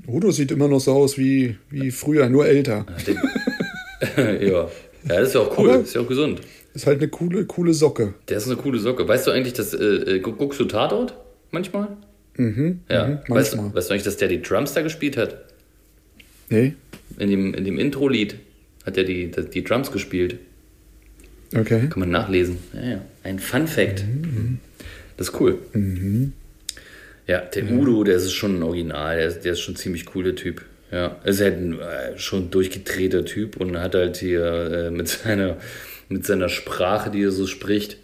Udo 0.07 0.31
sieht 0.31 0.51
immer 0.51 0.67
noch 0.67 0.79
so 0.79 0.93
aus 0.93 1.17
wie, 1.17 1.57
wie 1.69 1.91
früher, 1.91 2.29
nur 2.29 2.47
älter. 2.47 2.85
ja. 4.17 4.37
ja, 4.39 4.69
das 5.07 5.29
ist 5.29 5.33
ja 5.35 5.41
auch 5.41 5.57
cool. 5.57 5.71
Aber- 5.71 5.81
ist 5.83 5.95
ja 5.95 6.01
auch 6.01 6.07
gesund. 6.07 6.41
Ist 6.73 6.85
halt 6.85 6.99
eine 6.99 7.07
coole, 7.09 7.45
coole 7.45 7.73
Socke. 7.73 8.13
Der 8.29 8.37
ist 8.37 8.45
eine 8.45 8.55
coole 8.55 8.77
Socke. 8.79 9.07
Weißt 9.07 9.25
du 9.25 9.31
eigentlich, 9.31 9.53
dass 9.53 9.73
äh, 9.73 9.83
äh, 9.83 10.19
gu- 10.19 10.33
guckst 10.33 10.59
du 10.59 10.65
Tatort 10.65 11.15
manchmal? 11.51 11.87
Mhm. 12.37 12.81
Ja. 12.89 13.07
mhm, 13.07 13.13
weißt, 13.27 13.55
manchmal. 13.55 13.69
du, 13.71 13.75
weißt 13.75 13.89
du 13.89 13.93
eigentlich, 13.93 14.03
dass 14.03 14.17
der 14.17 14.27
die 14.27 14.41
Drums 14.43 14.73
da 14.73 14.81
gespielt 14.83 15.17
hat? 15.17 15.37
Nee? 16.49 16.75
In 17.17 17.31
dem, 17.31 17.53
in 17.55 17.65
dem 17.65 17.79
Intro-Lied 17.79 18.35
hat 18.85 18.95
er 18.95 19.03
die, 19.05 19.31
die, 19.31 19.41
die 19.49 19.63
Drums 19.63 19.91
gespielt. 19.91 20.37
Okay. 21.55 21.87
Kann 21.89 21.99
man 21.99 22.11
nachlesen. 22.11 22.59
Ja, 22.73 22.87
ja. 22.89 23.01
Ein 23.23 23.39
Fun 23.39 23.67
Fact. 23.67 24.03
Das 25.17 25.29
ist 25.29 25.39
cool. 25.39 25.57
Ja, 27.25 27.41
der 27.41 27.71
Udo, 27.71 28.03
der 28.03 28.15
ist 28.15 28.31
schon 28.31 28.59
ein 28.59 28.63
Original. 28.63 29.17
Der 29.17 29.27
ist, 29.27 29.41
der 29.41 29.53
ist 29.53 29.59
schon 29.59 29.73
ein 29.73 29.77
ziemlich 29.77 30.05
cooler 30.05 30.35
Typ. 30.35 30.63
Ja, 30.91 31.17
ist 31.25 31.41
halt 31.41 31.57
ein 31.57 31.79
äh, 31.79 32.17
schon 32.17 32.49
durchgedrehter 32.49 33.25
Typ 33.25 33.57
und 33.57 33.77
hat 33.77 33.95
halt 33.95 34.17
hier 34.17 34.45
äh, 34.45 34.91
mit, 34.91 35.09
seiner, 35.09 35.57
mit 36.07 36.25
seiner 36.25 36.47
Sprache, 36.47 37.11
die 37.11 37.23
er 37.23 37.31
so 37.31 37.45
spricht, 37.45 37.97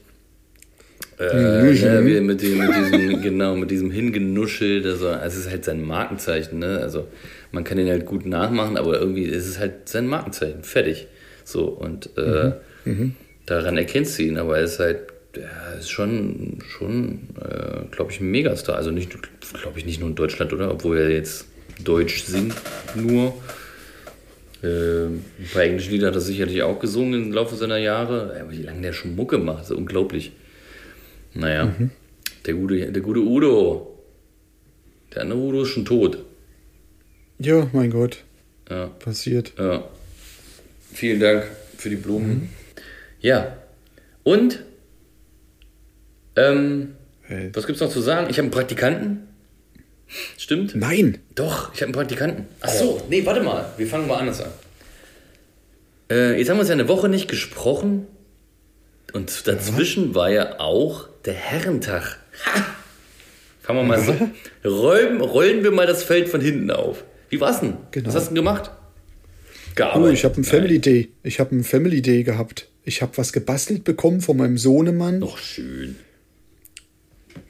äh, 1.17 2.03
wie, 2.05 2.19
mit, 2.19 2.41
dem, 2.41 2.57
mit 2.57 2.75
diesem, 2.75 3.21
genau, 3.21 3.55
mit 3.55 3.71
diesem 3.71 3.91
Hingenuschel, 3.91 4.85
also, 4.85 5.09
es 5.09 5.37
ist 5.37 5.49
halt 5.49 5.63
sein 5.63 5.81
Markenzeichen, 5.81 6.59
ne? 6.59 6.79
Also 6.79 7.07
man 7.51 7.63
kann 7.63 7.77
ihn 7.77 7.87
halt 7.87 8.05
gut 8.05 8.25
nachmachen, 8.25 8.77
aber 8.77 8.99
irgendwie 8.99 9.25
ist 9.25 9.47
es 9.47 9.59
halt 9.59 9.87
sein 9.87 10.07
Markenzeichen. 10.07 10.63
Fertig. 10.63 11.07
So, 11.45 11.65
und 11.65 12.17
äh, 12.17 12.53
daran 13.45 13.77
erkennst 13.77 14.17
du 14.17 14.23
ihn, 14.23 14.37
aber 14.37 14.57
er 14.57 14.63
ist 14.63 14.79
halt, 14.79 15.12
er 15.37 15.79
ist 15.79 15.89
schon, 15.89 16.59
schon, 16.67 17.29
äh, 17.41 17.85
glaube 17.91 18.11
ich, 18.11 18.19
ein 18.19 18.29
Megastar. 18.29 18.75
Also 18.75 18.91
nicht, 18.91 19.11
glaube 19.11 19.79
ich, 19.79 19.85
nicht 19.85 19.99
nur 19.99 20.09
in 20.09 20.15
Deutschland, 20.15 20.53
oder? 20.53 20.71
Obwohl 20.71 20.97
er 20.97 21.09
jetzt 21.09 21.47
Deutsch 21.83 22.23
singt, 22.23 22.55
nur. 22.95 23.33
Äh, 24.61 25.07
ein 25.07 25.23
paar 25.51 25.63
englische 25.63 25.91
Lieder 25.91 26.07
hat 26.07 26.15
er 26.15 26.21
sicherlich 26.21 26.63
auch 26.63 26.79
gesungen 26.79 27.25
im 27.25 27.31
Laufe 27.33 27.55
seiner 27.55 27.77
Jahre. 27.77 28.37
Aber 28.39 28.51
wie 28.51 28.61
lange 28.63 28.81
der 28.81 28.93
schon 28.93 29.15
Mucke 29.15 29.37
macht, 29.37 29.63
ist 29.63 29.71
unglaublich. 29.71 30.31
Naja, 31.33 31.73
der, 32.45 32.53
gute, 32.53 32.91
der 32.91 33.01
gute 33.01 33.19
Udo. 33.19 33.99
Der 35.13 35.23
andere 35.23 35.39
Udo 35.39 35.63
ist 35.63 35.69
schon 35.69 35.83
tot. 35.85 36.19
Ja, 37.39 37.67
mein 37.73 37.89
Gott. 37.89 38.23
Ja, 38.69 38.87
Passiert. 38.87 39.53
ja. 39.57 39.83
Vielen 40.93 41.19
Dank 41.19 41.45
für 41.77 41.89
die 41.89 41.95
Blumen. 41.95 42.49
Ja. 43.19 43.57
Und? 44.23 44.63
Ähm, 46.35 46.95
Äh, 47.29 47.49
was 47.53 47.65
gibt's 47.67 47.81
noch 47.81 47.89
zu 47.89 48.01
sagen? 48.01 48.27
Ich 48.29 48.37
habe 48.37 48.43
einen 48.43 48.51
Praktikanten. 48.51 49.27
Stimmt? 50.37 50.75
Nein! 50.75 51.19
Doch, 51.35 51.73
ich 51.73 51.79
habe 51.81 51.85
einen 51.85 51.93
Praktikanten. 51.93 52.45
Ach 52.61 52.69
so, 52.69 53.01
nee, 53.09 53.25
warte 53.25 53.41
mal. 53.41 53.65
Wir 53.77 53.87
fangen 53.87 54.07
mal 54.07 54.17
anders 54.17 54.41
an. 54.41 54.51
Äh, 56.11 56.37
jetzt 56.37 56.49
haben 56.49 56.57
wir 56.57 56.61
uns 56.61 56.69
ja 56.69 56.73
eine 56.73 56.87
Woche 56.87 57.09
nicht 57.09 57.27
gesprochen. 57.29 58.07
Und 59.13 59.47
dazwischen 59.47 60.15
war 60.15 60.29
ja 60.29 60.59
auch 60.59 61.07
der 61.25 61.33
Herrentag. 61.33 62.19
Ha! 62.45 62.65
Fangen 63.61 63.79
wir 63.79 63.83
mal 63.97 64.01
so. 64.01 64.13
Rollen, 64.69 65.21
rollen 65.21 65.63
wir 65.63 65.71
mal 65.71 65.87
das 65.87 66.03
Feld 66.03 66.27
von 66.29 66.41
hinten 66.41 66.69
auf. 66.71 67.03
Wie 67.29 67.39
war's 67.39 67.61
denn? 67.61 67.77
Genau. 67.91 68.09
Was 68.09 68.15
hast 68.15 68.23
du 68.25 68.27
denn 68.29 68.35
gemacht? 68.35 68.69
Oh, 68.73 69.75
Gearbeitet. 69.75 70.13
ich 70.15 70.25
habe 70.25 70.41
ein 70.41 70.43
Family 70.43 70.79
Day. 70.79 71.09
Ich 71.23 71.39
habe 71.39 71.55
ein 71.55 71.63
Family 71.63 72.01
Day 72.01 72.23
gehabt. 72.23 72.67
Ich 72.83 73.01
habe 73.01 73.17
was 73.17 73.31
gebastelt 73.31 73.85
bekommen 73.85 74.19
von 74.21 74.35
meinem 74.37 74.57
Sohnemann 74.57 75.21
Doch 75.21 75.37
schön. 75.37 75.95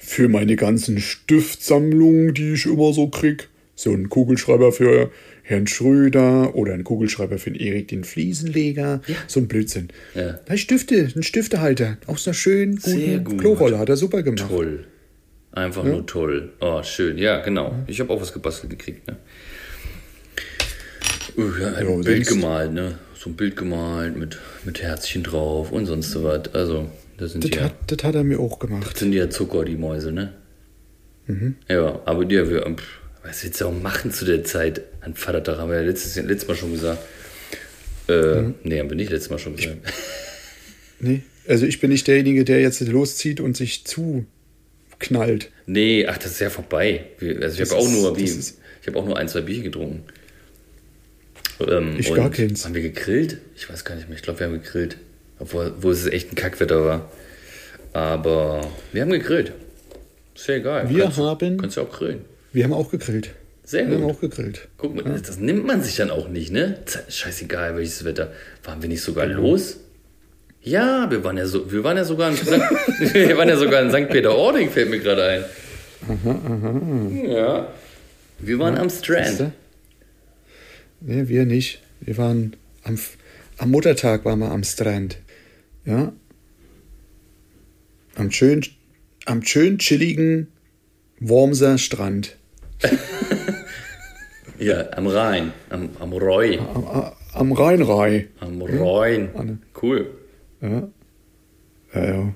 Für 0.06 0.28
meine 0.28 0.56
ganzen 0.56 1.00
Stiftsammlungen, 1.00 2.34
die 2.34 2.54
ich 2.54 2.66
immer 2.66 2.94
so 2.94 3.08
krieg. 3.08 3.50
So 3.76 3.92
ein 3.92 4.10
Kugelschreiber 4.10 4.72
für 4.72 5.12
Herrn 5.42 5.66
Schröder 5.66 6.56
oder 6.56 6.74
ein 6.74 6.84
Kugelschreiber 6.84 7.38
für 7.38 7.52
den 7.52 7.60
Erik 7.60 7.88
den 7.88 8.04
Fliesenleger. 8.04 9.02
So 9.28 9.40
ein 9.40 9.48
Blödsinn. 9.48 9.90
Ja. 10.14 10.40
Da 10.46 10.58
Stifte, 10.58 11.12
ein 11.16 11.24
Stiftehalter 11.24 11.98
aus 12.06 12.28
einer 12.28 12.34
schönen 12.34 12.78
Sehr 12.78 13.20
guten 13.20 13.38
gut. 13.38 13.40
Klorolle. 13.40 13.80
Hat 13.80 13.90
er 13.90 13.98
super 13.98 14.22
gemacht. 14.22 14.46
Toll. 14.48 14.86
Einfach 15.54 15.84
nur 15.84 16.06
toll. 16.06 16.52
Oh, 16.60 16.82
schön. 16.84 17.18
Ja, 17.18 17.40
genau. 17.42 17.76
Ich 17.88 18.00
habe 18.00 18.12
auch 18.12 18.22
was 18.22 18.34
gebastelt 18.34 18.72
gekriegt, 18.72 19.08
ne? 19.08 19.18
Uh, 21.38 21.50
ja, 21.60 21.74
ein 21.74 21.88
Ja, 21.88 21.96
Bild 21.96 22.28
gemalt, 22.28 22.74
ne? 22.74 22.98
So 23.18 23.30
ein 23.30 23.36
Bild 23.36 23.56
gemalt 23.56 24.18
mit, 24.18 24.38
mit 24.66 24.82
Herzchen 24.82 25.24
drauf 25.24 25.72
und 25.72 25.86
sonst 25.86 26.12
so 26.12 26.24
was. 26.24 26.54
Also, 26.54 26.90
das 27.24 27.32
sind 27.34 27.44
Das 27.44 27.52
ja, 27.58 27.64
hat, 27.66 27.76
das 27.88 28.04
hat 28.04 28.16
er 28.16 28.24
mir 28.24 28.40
auch 28.40 28.60
gemacht. 28.60 28.88
das 28.92 29.00
sind 29.00 29.14
ja 29.14 29.30
Zucker, 29.30 29.66
die 29.66 29.76
Mäuse, 29.76 30.12
ne? 30.12 30.34
Mhm. 31.28 31.56
Ja, 31.70 32.02
aber 32.06 32.26
die, 32.26 32.36
wir, 32.50 32.62
pff, 32.76 33.00
was 33.24 33.44
willst 33.44 33.62
du 33.62 33.66
auch 33.68 33.72
machen 33.82 34.12
zu 34.12 34.26
der 34.26 34.44
Zeit? 34.44 34.82
An 35.02 35.16
Vatertag 35.16 35.58
haben 35.58 35.70
wir 35.70 35.78
ja 35.78 35.84
letztes, 35.88 36.16
letztes 36.18 36.48
Mal 36.48 36.56
schon 36.56 36.72
gesagt. 36.74 37.00
Äh, 38.10 38.42
Mhm. 38.42 38.56
Nee, 38.64 38.80
haben 38.80 38.90
wir 38.90 38.98
nicht 38.98 39.12
letztes 39.12 39.30
Mal 39.30 39.40
schon 39.40 39.56
gesagt. 39.56 39.78
Nee. 41.00 41.22
Also 41.48 41.66
ich 41.66 41.82
bin 41.82 41.90
nicht 41.92 42.08
derjenige, 42.08 42.46
der 42.46 42.62
jetzt 42.62 42.80
loszieht 42.80 43.42
und 43.42 43.58
sich 43.58 43.84
zuknallt. 43.84 45.50
Nee, 45.66 46.06
ach, 46.08 46.18
das 46.18 46.32
ist 46.34 46.40
ja 46.40 46.50
vorbei. 46.50 47.06
Also 47.42 47.62
ich 47.62 47.70
habe 47.70 47.80
auch 47.82 47.90
nur, 47.90 48.18
wie, 48.18 48.24
ist- 48.24 48.58
ich 48.82 48.88
habe 48.88 48.98
auch 49.00 49.06
nur 49.06 49.18
ein, 49.18 49.28
zwei 49.28 49.42
Bier 49.42 49.62
getrunken. 49.64 50.04
Ähm, 51.68 51.96
Ich 51.98 52.14
gar 52.14 52.32
keins. 52.32 52.64
Haben 52.66 52.74
wir 52.76 52.82
gegrillt? 52.82 53.38
Ich 53.56 53.70
weiß 53.70 53.84
gar 53.86 53.96
nicht 53.96 54.08
mehr. 54.08 54.18
Ich 54.18 54.24
glaube, 54.24 54.40
wir 54.40 54.48
haben 54.48 54.54
gegrillt. 54.62 54.98
Obwohl 55.44 55.74
wo 55.82 55.92
es 55.92 56.06
echt 56.08 56.32
ein 56.32 56.36
Kackwetter 56.36 56.86
war. 56.86 57.12
Aber 57.92 58.62
wir 58.94 59.02
haben 59.02 59.12
gegrillt. 59.12 59.52
Ist 60.36 60.48
ja 60.48 60.56
egal. 60.56 60.90
Wir 60.90 61.04
kannst, 61.04 61.18
du- 61.18 61.26
haben- 61.26 61.58
Kannst 61.58 61.76
du 61.76 61.82
auch 61.82 61.92
grillen. 61.92 62.22
Wir 62.54 62.64
haben 62.64 62.72
auch 62.74 62.90
gegrillt. 62.90 63.32
Sehr 63.66 63.88
Wir 63.90 63.96
haben 63.98 64.04
gut. 64.04 64.16
auch 64.16 64.22
gegrillt. 64.22 64.68
Guck 64.78 64.96
mal, 64.96 65.04
das 65.20 65.38
nimmt 65.40 65.66
man 65.66 65.84
sich 65.84 65.98
dann 65.98 66.12
auch 66.12 66.30
nicht, 66.30 66.52
ne? 66.54 66.78
Z- 66.86 67.12
Scheißegal, 67.12 67.76
welches 67.76 68.06
Wetter. 68.06 68.32
Waren 68.64 68.82
wir 68.82 68.88
nicht 68.88 69.02
sogar 69.02 69.26
los? 69.26 69.78
Ja, 70.62 71.12
wir 71.12 71.22
waren 71.26 71.38
ja 71.38 71.46
so, 71.46 71.70
wir 71.72 71.84
waren 71.84 71.98
ja 71.98 72.06
sogar 72.06 72.30
in 72.30 72.38
St. 72.38 72.48
wir 73.14 73.38
waren 73.38 73.50
ja 73.50 73.58
sogar 73.58 73.82
in 73.82 73.90
St. 73.92 74.10
Peter-Ording, 74.10 74.70
fällt 74.70 74.90
mir 74.90 75.00
gerade 75.00 75.26
ein. 75.26 75.44
Ja. 77.30 77.68
Wir 78.40 78.60
waren 78.60 78.78
am 78.78 78.90
Strand. 78.90 79.52
Nee, 81.02 81.28
wir 81.28 81.46
nicht. 81.46 81.82
Wir 82.02 82.18
waren 82.18 82.56
am, 82.84 82.98
am 83.58 83.72
Muttertag 83.72 84.26
waren 84.26 84.40
wir 84.40 84.52
am 84.52 84.64
Strand. 84.64 85.18
Ja. 85.86 86.14
Am 88.16 88.32
schön, 88.32 88.64
am 89.26 89.44
schön 89.44 89.78
chilligen 89.80 90.48
Wormser 91.20 91.78
Strand. 91.78 92.38
Ja, 94.60 94.94
am 94.94 95.08
Rhein, 95.08 95.52
am, 95.70 95.90
am 96.00 96.14
Rhein, 96.14 96.60
Am, 96.60 97.12
am 97.34 97.52
Rheinrhein. 97.52 98.28
am 98.40 98.62
Rhein. 98.62 99.30
Anne. 99.36 99.58
Cool. 99.82 100.12
Ja. 100.62 100.88
Ja, 101.94 102.06
ja. 102.06 102.36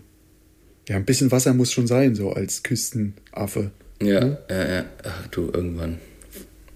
Ja, 0.90 0.96
ein 0.98 1.06
bisschen 1.06 1.32
Wasser 1.32 1.54
muss 1.54 1.72
schon 1.72 1.88
sein, 1.88 2.16
so 2.16 2.32
als 2.32 2.64
Küstenaffe. 2.64 3.72
Ja, 4.02 4.40
ja, 4.50 4.68
ja. 4.74 4.86
Ach 5.06 5.28
du, 5.28 5.52
irgendwann. 5.54 6.00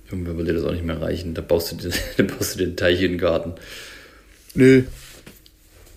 Irgendwann 0.10 0.38
wird 0.38 0.47
dir 0.49 0.53
das 0.53 0.63
auch 0.63 0.71
nicht 0.71 0.86
mehr 0.86 1.01
reichen. 1.01 1.34
Da 1.34 1.41
baust 1.41 1.71
du 1.84 1.89
da 2.17 2.23
baust 2.23 2.57
du 2.57 2.63
einen 2.63 2.77
Teich 2.77 3.01
in 3.01 3.13
den 3.13 3.17
Garten. 3.17 3.53
Nö. 4.53 4.84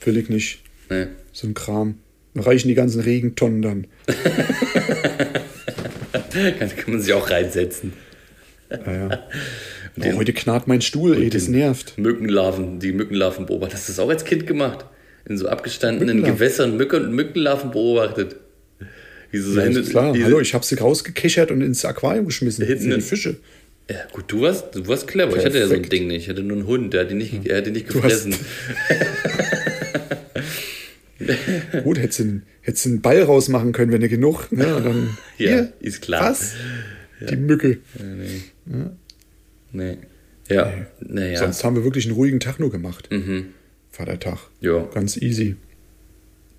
Völlig 0.01 0.31
nicht. 0.31 0.64
Ne? 0.91 1.09
So 1.33 1.47
ein 1.47 1.55
Kram. 1.55 1.99
Da 2.35 2.43
reichen 2.43 2.69
die 2.69 2.75
ganzen 2.75 3.01
Regentonnen 3.01 3.63
dann. 3.63 3.87
Kann, 6.59 6.77
kann 6.77 6.93
man 6.95 7.01
sich 7.01 7.13
auch 7.13 7.31
reinsetzen. 7.31 7.93
Ja, 8.71 8.93
ja. 9.09 9.23
Oh, 9.97 10.17
heute 10.17 10.33
knarrt 10.33 10.67
mein 10.67 10.81
Stuhl, 10.81 11.17
ey, 11.17 11.31
das 11.31 11.47
nervt. 11.47 11.97
Mückenlarven, 11.99 12.81
die 12.81 12.91
Mückenlarven 12.93 13.47
beobachtet. 13.47 13.77
Hast 13.77 13.89
du 13.89 13.93
das 13.93 14.01
auch 14.01 14.09
als 14.09 14.25
Kind 14.25 14.45
gemacht? 14.45 14.87
In 15.25 15.39
so 15.39 15.47
abgestandenen. 15.49 16.25
Gewässern 16.25 16.77
Mücken, 16.77 17.15
Mückenlarven 17.15 17.71
beobachtet. 17.71 18.35
Wie 19.31 19.39
so 19.39 19.57
Ja, 19.57 19.63
Hände- 19.67 19.85
klar. 19.85 20.13
diese- 20.13 20.25
Hallo, 20.25 20.41
ich 20.41 20.53
habe 20.53 20.65
sie 20.65 20.75
rausgekichert 20.75 21.53
und 21.53 21.61
ins 21.61 21.85
Aquarium 21.85 22.25
geschmissen. 22.27 22.67
Hinten 22.67 22.91
die 22.93 23.01
Fische. 23.03 23.37
Ja, 23.89 23.99
gut, 24.11 24.25
du 24.27 24.41
warst, 24.41 24.75
du 24.75 24.85
warst 24.89 25.07
clever. 25.07 25.37
Ich 25.37 25.45
hatte 25.45 25.59
ja 25.61 25.67
so 25.69 25.75
ein 25.75 25.83
Perfekt. 25.83 25.93
Ding 25.93 26.09
nicht. 26.09 26.25
Ich 26.25 26.29
hatte 26.29 26.43
nur 26.43 26.57
einen 26.57 26.67
Hund, 26.67 26.93
der 26.93 27.03
hat 27.03 27.11
die 27.13 27.15
nicht, 27.15 27.47
er 27.47 27.59
hat 27.59 27.67
die 27.67 27.71
nicht 27.71 27.87
gefressen. 27.87 28.35
Gut, 31.85 31.99
hättest 31.99 32.19
du 32.21 32.23
einen, 32.25 32.43
hättest 32.63 32.87
einen 32.87 33.01
Ball 33.01 33.23
rausmachen 33.23 33.73
können, 33.73 33.93
wenn 33.93 34.01
du 34.01 34.09
genug. 34.09 34.51
Ne? 34.51 34.77
Und 34.77 34.85
dann, 34.85 35.19
Ja, 35.39 35.49
hier, 35.49 35.73
ist 35.81 36.03
klar. 36.03 36.31
Was? 36.31 36.55
Die 37.29 37.37
Mücke. 37.37 37.79
Nee. 39.73 39.99
Ja, 40.49 40.73
naja. 41.01 41.39
Sonst 41.39 41.65
haben 41.65 41.77
wir 41.77 41.85
wirklich 41.85 42.07
einen 42.07 42.15
ruhigen 42.15 42.41
Tag 42.41 42.61
nur 42.61 42.71
gemacht. 42.71 43.09
Vatertag. 43.91 44.39
Ja. 44.61 44.83
Ganz 44.93 45.17
easy. 45.17 45.57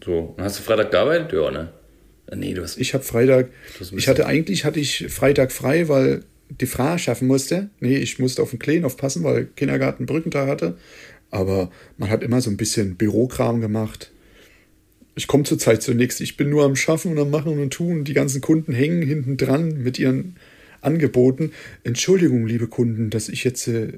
So. 0.04 0.36
Hast 0.38 0.60
du 0.60 0.64
Freitag 0.64 0.92
gearbeitet? 0.92 1.34
Ja, 1.34 1.52
ne? 1.52 1.70
Ah, 2.28 2.36
Nee, 2.36 2.54
du 2.54 2.64
hast. 2.64 2.78
Ich 2.78 2.94
habe 2.94 3.04
Freitag. 3.04 3.50
Ich 3.96 4.08
hatte 4.08 4.26
eigentlich 4.26 4.66
hatte 4.66 4.80
ich 4.80 5.08
Freitag 5.10 5.52
frei, 5.52 5.88
weil 5.90 6.24
die 6.50 6.66
Frau 6.66 6.98
schaffen 6.98 7.28
musste. 7.28 7.70
Nee, 7.80 7.98
ich 7.98 8.20
musste 8.20 8.42
auf 8.42 8.52
den 8.52 8.60
Kleen 8.60 8.86
aufpassen, 8.86 9.24
weil 9.24 9.46
Kindergarten 9.56 10.06
Brückentag 10.06 10.48
hatte. 10.48 10.78
Aber 11.32 11.72
man 11.98 12.10
hat 12.10 12.24
immer 12.24 12.42
so 12.42 12.50
ein 12.50 12.58
bisschen 12.58 12.96
Bürokram 12.96 13.62
gemacht. 13.62 14.12
Ich 15.16 15.28
komme 15.28 15.44
zurzeit 15.44 15.82
zunächst. 15.82 16.20
Ich 16.22 16.36
bin 16.38 16.50
nur 16.50 16.66
am 16.66 16.76
Schaffen 16.76 17.12
und 17.12 17.20
am 17.20 17.30
Machen 17.32 17.58
und 17.60 17.72
Tun. 17.74 18.04
Die 18.04 18.14
ganzen 18.14 18.42
Kunden 18.42 18.74
hängen 18.74 19.02
hinten 19.02 19.38
dran 19.38 19.82
mit 19.82 19.98
ihren 19.98 20.36
Angeboten. 20.82 21.52
Entschuldigung, 21.84 22.46
liebe 22.46 22.68
Kunden, 22.68 23.10
dass 23.10 23.30
ich 23.30 23.44
jetzt 23.44 23.68
äh, 23.68 23.94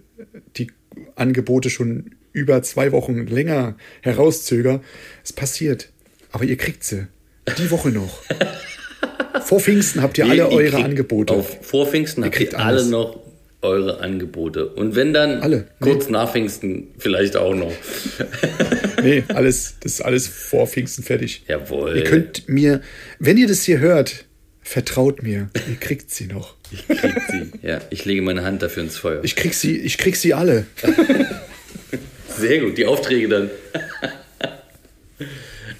die 0.57 0.67
Angebote 1.15 1.69
schon 1.69 2.11
über 2.33 2.61
zwei 2.61 2.91
Wochen 2.91 3.25
länger 3.27 3.75
herauszöger. 4.01 4.81
Es 5.23 5.33
passiert. 5.33 5.89
Aber 6.31 6.43
ihr 6.45 6.57
kriegt 6.57 6.83
sie. 6.83 7.07
Die 7.57 7.71
Woche 7.71 7.89
noch. 7.89 8.21
Vor 9.45 9.59
Pfingsten 9.59 10.01
habt 10.01 10.17
ihr 10.17 10.25
alle 10.25 10.35
Ihr- 10.35 10.51
ihr 10.51 10.57
eure 10.57 10.83
Angebote. 10.83 11.33
Auf 11.33 11.59
vor 11.65 11.87
Pfingsten 11.87 12.23
habt 12.25 12.35
kriegt 12.35 12.53
ihr 12.53 12.59
alle 12.59 12.77
alles. 12.79 12.89
noch 12.89 13.19
eure 13.67 13.99
Angebote. 13.99 14.67
Und 14.67 14.95
wenn 14.95 15.13
dann 15.13 15.41
Alle. 15.41 15.67
kurz 15.79 16.09
nach 16.09 16.31
Pfingsten 16.31 16.89
vielleicht 16.97 17.35
auch 17.35 17.55
noch. 17.55 17.71
Nee, 19.03 19.23
alles, 19.27 19.75
das 19.79 19.93
ist 19.93 20.01
alles 20.01 20.27
vor 20.27 20.65
Pfingsten 20.65 21.03
fertig. 21.03 21.43
Jawohl. 21.47 21.97
Ihr 21.97 22.03
könnt 22.03 22.49
mir, 22.49 22.81
wenn 23.19 23.37
ihr 23.37 23.47
das 23.47 23.61
hier 23.61 23.77
hört, 23.77 24.25
vertraut 24.63 25.21
mir. 25.21 25.49
Ihr 25.69 25.75
kriegt 25.79 26.09
sie 26.09 26.25
noch. 26.25 26.55
Ich 26.71 26.87
krieg 26.87 27.13
sie. 27.29 27.51
Ja, 27.61 27.79
ich 27.91 28.05
lege 28.05 28.23
meine 28.23 28.43
Hand 28.43 28.63
dafür 28.63 28.83
ins 28.83 28.97
Feuer. 28.97 29.23
Ich 29.23 29.35
krieg 29.35 29.53
sie, 29.53 29.77
ich 29.77 29.99
krieg 29.99 30.15
sie 30.15 30.33
alle. 30.33 30.65
Sehr 32.37 32.59
gut, 32.59 32.77
die 32.77 32.85
Aufträge 32.85 33.29
dann. 33.29 33.49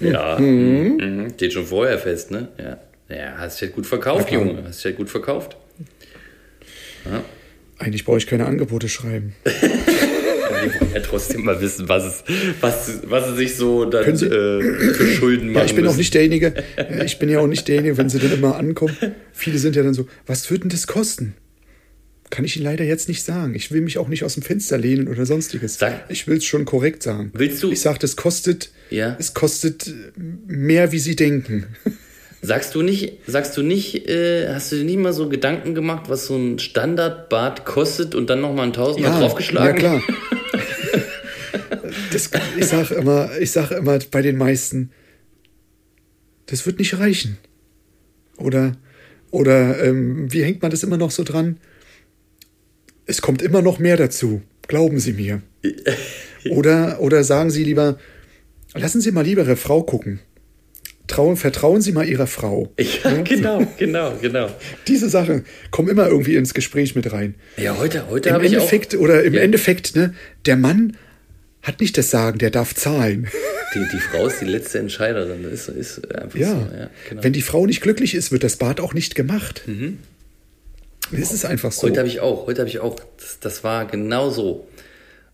ja, 0.00 0.38
mhm. 0.38 1.30
steht 1.34 1.52
schon 1.52 1.66
vorher 1.66 1.98
fest, 1.98 2.30
ne? 2.30 2.48
Ja. 2.56 2.78
Ja, 3.08 3.38
hast 3.38 3.56
dich 3.56 3.68
halt 3.68 3.74
gut 3.74 3.86
verkauft, 3.86 4.30
Ja. 4.30 4.38
Junge. 4.38 4.62
Hast 4.64 4.78
dich 4.78 4.84
halt 4.86 4.96
gut 4.96 5.10
verkauft. 5.10 5.56
Eigentlich 7.78 8.04
brauche 8.04 8.18
ich 8.18 8.26
keine 8.26 8.46
Angebote 8.46 8.88
schreiben. 8.88 9.34
Die 9.46 10.80
wollen 10.80 10.92
ja 10.92 11.00
trotzdem 11.00 11.44
mal 11.44 11.60
wissen, 11.60 11.88
was 11.88 12.04
es, 12.04 12.24
was, 12.60 13.00
was 13.04 13.28
sie 13.28 13.36
sich 13.36 13.54
so 13.54 13.84
dann 13.84 14.04
äh, 14.04 14.14
für 14.16 15.06
Schulden 15.14 15.52
machen 15.52 15.58
Ja, 15.58 15.64
ich 15.64 15.74
bin 15.76 15.84
auch 15.84 15.90
müssen. 15.90 15.98
nicht 15.98 16.14
derjenige, 16.14 16.52
ich 17.04 17.18
bin 17.20 17.28
ja 17.28 17.38
auch 17.38 17.46
nicht 17.46 17.68
derjenige, 17.68 17.96
wenn 17.96 18.08
sie 18.08 18.18
dann 18.18 18.32
immer 18.32 18.56
ankommen. 18.56 18.96
Viele 19.32 19.58
sind 19.58 19.76
ja 19.76 19.84
dann 19.84 19.94
so, 19.94 20.08
was 20.26 20.50
wird 20.50 20.64
denn 20.64 20.70
das 20.70 20.86
kosten? 20.88 21.34
Kann 22.30 22.44
ich 22.44 22.56
Ihnen 22.56 22.64
leider 22.64 22.84
jetzt 22.84 23.08
nicht 23.08 23.22
sagen. 23.22 23.54
Ich 23.54 23.70
will 23.70 23.80
mich 23.82 23.98
auch 23.98 24.08
nicht 24.08 24.24
aus 24.24 24.34
dem 24.34 24.42
Fenster 24.42 24.76
lehnen 24.78 25.06
oder 25.08 25.24
sonstiges. 25.26 25.78
Sag- 25.78 26.04
ich 26.10 26.26
will 26.26 26.38
es 26.38 26.44
schon 26.44 26.64
korrekt 26.64 27.02
sagen. 27.04 27.30
Willst 27.34 27.62
du- 27.62 27.70
Ich 27.70 27.80
sage, 27.80 27.98
das 28.00 28.16
kostet, 28.16 28.70
Ja. 28.90 29.16
es 29.20 29.34
kostet 29.34 29.92
mehr, 30.46 30.90
wie 30.92 30.98
Sie 30.98 31.14
denken. 31.14 31.66
Sagst 32.40 32.74
du 32.74 32.82
nicht, 32.82 33.18
sagst 33.26 33.56
du 33.56 33.62
nicht, 33.62 34.08
äh, 34.08 34.52
hast 34.52 34.70
du 34.70 34.76
dir 34.76 34.84
nicht 34.84 34.98
mal 34.98 35.12
so 35.12 35.28
Gedanken 35.28 35.74
gemacht, 35.74 36.04
was 36.08 36.26
so 36.26 36.36
ein 36.36 36.58
Standardbad 36.58 37.64
kostet 37.64 38.14
und 38.14 38.30
dann 38.30 38.40
nochmal 38.40 38.66
ein 38.66 38.72
Tausender 38.72 39.10
ja 39.10 39.18
draufgeschlagen? 39.18 39.76
klar. 39.76 40.02
Das, 42.10 42.30
ich 42.56 42.66
sage 42.66 42.94
immer, 42.94 43.30
ich 43.38 43.50
sag 43.50 43.70
immer 43.70 43.98
bei 44.10 44.22
den 44.22 44.36
meisten, 44.36 44.90
das 46.46 46.64
wird 46.64 46.78
nicht 46.78 46.98
reichen. 46.98 47.36
Oder, 48.38 48.72
oder 49.30 49.84
ähm, 49.84 50.32
wie 50.32 50.42
hängt 50.42 50.62
man 50.62 50.70
das 50.70 50.82
immer 50.82 50.96
noch 50.96 51.10
so 51.10 51.22
dran? 51.22 51.58
Es 53.04 53.20
kommt 53.20 53.42
immer 53.42 53.62
noch 53.62 53.78
mehr 53.78 53.96
dazu. 53.96 54.42
Glauben 54.66 55.00
Sie 55.00 55.12
mir. 55.12 55.42
Oder, 56.50 57.00
oder 57.00 57.24
sagen 57.24 57.50
Sie 57.50 57.64
lieber, 57.64 57.98
lassen 58.72 59.00
Sie 59.00 59.10
mal 59.10 59.24
lieber 59.24 59.42
Ihre 59.42 59.56
Frau 59.56 59.82
gucken. 59.82 60.20
Trauen, 61.08 61.36
vertrauen 61.36 61.80
Sie 61.80 61.90
mal 61.92 62.06
Ihrer 62.08 62.26
Frau. 62.26 62.72
Ja, 62.78 63.22
genau, 63.24 63.66
genau, 63.78 64.12
genau. 64.20 64.48
Diese 64.86 65.08
Sachen 65.08 65.44
kommen 65.70 65.88
immer 65.88 66.06
irgendwie 66.06 66.36
ins 66.36 66.54
Gespräch 66.54 66.94
mit 66.94 67.10
rein. 67.12 67.34
Ja, 67.56 67.76
heute, 67.78 68.08
heute 68.08 68.32
habe 68.32 68.46
ich 68.46 68.52
auch. 68.52 68.60
Endeffekt, 68.60 68.94
oder 68.94 69.24
im 69.24 69.34
Ja. 69.34 69.40
Endeffekt, 69.40 69.96
ne, 69.96 70.14
der 70.46 70.56
Mann 70.56 70.96
hat 71.62 71.80
nicht 71.80 71.98
das 71.98 72.10
Sagen, 72.10 72.38
der 72.38 72.50
darf 72.50 72.74
zahlen. 72.74 73.26
Die, 73.74 73.80
die 73.92 73.98
Frau 74.00 74.26
ist 74.26 74.40
die 74.40 74.46
letzte 74.46 74.78
Entscheiderin. 74.78 75.44
Ist, 75.44 75.68
ist 75.68 76.10
einfach 76.14 76.38
Ja. 76.38 76.52
so. 76.54 76.74
Ja, 76.74 76.90
genau. 77.10 77.22
Wenn 77.22 77.34
die 77.34 77.42
Frau 77.42 77.66
nicht 77.66 77.82
glücklich 77.82 78.14
ist, 78.14 78.32
wird 78.32 78.42
das 78.42 78.56
Bad 78.56 78.80
auch 78.80 78.94
nicht 78.94 79.14
gemacht. 79.14 79.60
Das 81.12 81.32
ist 81.34 81.44
einfach 81.44 81.70
so. 81.72 81.86
Mhm. 81.86 81.90
Heute 81.90 81.98
habe 82.00 82.08
ich 82.08 82.20
auch, 82.20 82.46
heute 82.46 82.60
habe 82.62 82.70
ich 82.70 82.78
auch, 82.78 82.96
das, 83.18 83.40
das 83.40 83.64
war 83.64 83.84
genau 83.86 84.30
so. 84.30 84.66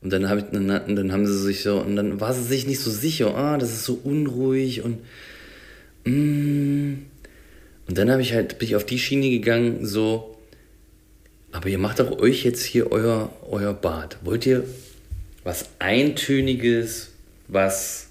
Und 0.03 0.13
dann, 0.13 0.29
hab 0.29 0.39
ich, 0.39 0.45
dann, 0.51 0.67
dann 0.69 1.13
haben 1.13 1.27
sie 1.29 1.39
sich 1.39 1.63
so, 1.63 1.79
und 1.81 1.95
dann 1.95 2.21
war 2.21 2.35
sie 2.35 2.43
sich 2.43 2.67
nicht 2.67 2.81
so 2.81 2.91
sicher, 2.91 3.37
ah, 3.37 3.57
das 3.57 3.71
ist 3.73 3.85
so 3.85 4.01
unruhig 4.03 4.83
und. 4.83 4.99
Und 6.05 7.09
dann 7.89 8.11
habe 8.11 8.23
ich 8.23 8.35
halt, 8.35 8.59
bin 8.59 8.69
ich 8.69 8.77
auf 8.77 8.85
die 8.85 8.99
Schiene 8.99 9.31
gegangen, 9.31 9.87
so, 9.87 10.37
aber 11.53 11.69
ihr 11.69 11.79
macht 11.79 12.01
doch 12.01 12.19
euch 12.19 12.45
jetzt 12.45 12.65
hier 12.65 12.93
euer, 12.93 13.31
euer 13.49 13.73
Bad. 13.73 14.19
Wollt 14.23 14.45
ihr 14.47 14.65
was 15.45 15.69
Eintöniges, 15.79 17.13
was, 17.49 18.09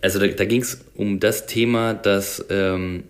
also 0.00 0.18
da, 0.18 0.26
da 0.28 0.44
ging 0.44 0.62
es 0.62 0.80
um 0.94 1.18
das 1.20 1.46
Thema, 1.46 1.94
dass, 1.94 2.44
ähm, 2.50 3.04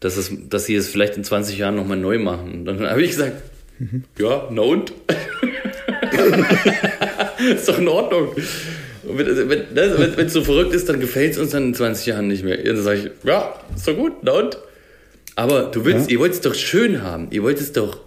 dass, 0.00 0.16
es, 0.16 0.32
dass 0.48 0.66
sie 0.66 0.74
es 0.74 0.88
vielleicht 0.88 1.16
in 1.16 1.24
20 1.24 1.58
Jahren 1.58 1.76
nochmal 1.76 1.98
neu 1.98 2.18
machen. 2.18 2.52
Und 2.52 2.64
dann 2.64 2.80
habe 2.88 3.02
ich 3.02 3.10
gesagt, 3.10 3.42
ja, 4.18 4.48
na 4.50 4.62
und? 4.62 4.92
ist 7.54 7.68
doch 7.68 7.78
in 7.78 7.88
Ordnung. 7.88 8.28
Und 9.08 9.18
wenn 9.18 9.26
wenn, 9.26 9.58
ne, 9.74 9.94
wenn, 9.96 10.16
wenn 10.16 10.26
es 10.26 10.32
so 10.32 10.44
verrückt 10.44 10.74
ist, 10.74 10.88
dann 10.88 11.00
gefällt 11.00 11.32
es 11.32 11.38
uns 11.38 11.52
dann 11.52 11.68
in 11.68 11.74
20 11.74 12.06
Jahren 12.06 12.28
nicht 12.28 12.44
mehr. 12.44 12.62
Dann 12.62 12.82
sage 12.82 12.98
ich, 12.98 13.10
ja, 13.24 13.54
ist 13.74 13.88
doch 13.88 13.96
gut, 13.96 14.12
na 14.22 14.32
und? 14.32 14.58
Aber 15.34 15.62
du 15.64 15.84
willst, 15.84 16.10
ihr 16.10 16.18
wollt 16.18 16.32
es 16.32 16.40
doch 16.40 16.54
schön 16.54 17.02
haben. 17.02 17.28
Ihr 17.30 17.42
wollt 17.44 17.60
es 17.60 17.72
doch, 17.72 18.00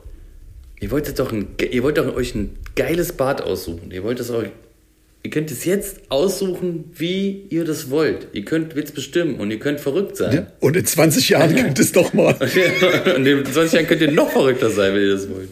ihr 0.82 0.92
wollt 0.92 1.08
es 1.08 1.14
doch, 1.14 1.32
ein, 1.32 1.48
ihr 1.72 1.82
wollt 1.82 1.98
doch 1.98 2.14
euch 2.16 2.36
ein 2.36 2.58
geiles 2.76 3.14
Bad 3.14 3.42
aussuchen. 3.42 3.90
Ihr 3.92 4.04
wollt 4.04 4.20
es 4.20 4.30
euch, 4.32 4.50
ihr 5.24 5.32
könnt 5.32 5.50
es 5.50 5.64
jetzt 5.64 6.02
aussuchen, 6.10 6.92
wie 6.94 7.46
ihr 7.50 7.64
das 7.64 7.90
wollt. 7.90 8.28
Ihr 8.34 8.44
könnt 8.44 8.76
es 8.76 8.92
bestimmen 8.92 9.36
und 9.36 9.50
ihr 9.50 9.60
könnt 9.60 9.80
verrückt 9.80 10.18
sein. 10.18 10.48
Und 10.60 10.76
in 10.76 10.86
20 10.86 11.30
Jahren 11.30 11.56
könnte 11.62 11.82
es 11.82 11.94
doch 11.94 12.14
mal. 12.14 12.36
und 13.16 13.26
in 13.26 13.46
20 13.46 13.74
Jahren 13.74 13.88
könnt 13.88 14.02
ihr 14.02 14.12
noch 14.12 14.32
verrückter 14.32 14.70
sein, 14.70 14.94
wenn 14.94 15.02
ihr 15.02 15.14
das 15.14 15.30
wollt. 15.30 15.50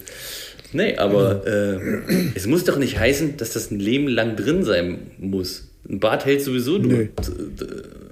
Nee, 0.72 0.98
aber 0.98 1.46
äh, 1.48 1.80
es 2.36 2.46
muss 2.48 2.64
doch 2.66 2.78
nicht 2.78 3.00
heißen, 3.00 3.38
dass 3.38 3.54
das 3.54 3.72
ein 3.72 3.80
Leben 3.80 4.08
lang 4.08 4.36
drin 4.36 4.64
sein 4.64 5.12
muss. 5.18 5.68
Ein 5.90 6.00
Bart 6.00 6.26
hält 6.26 6.42
sowieso 6.42 6.78
nur 6.78 6.98
Nee. 7.00 7.10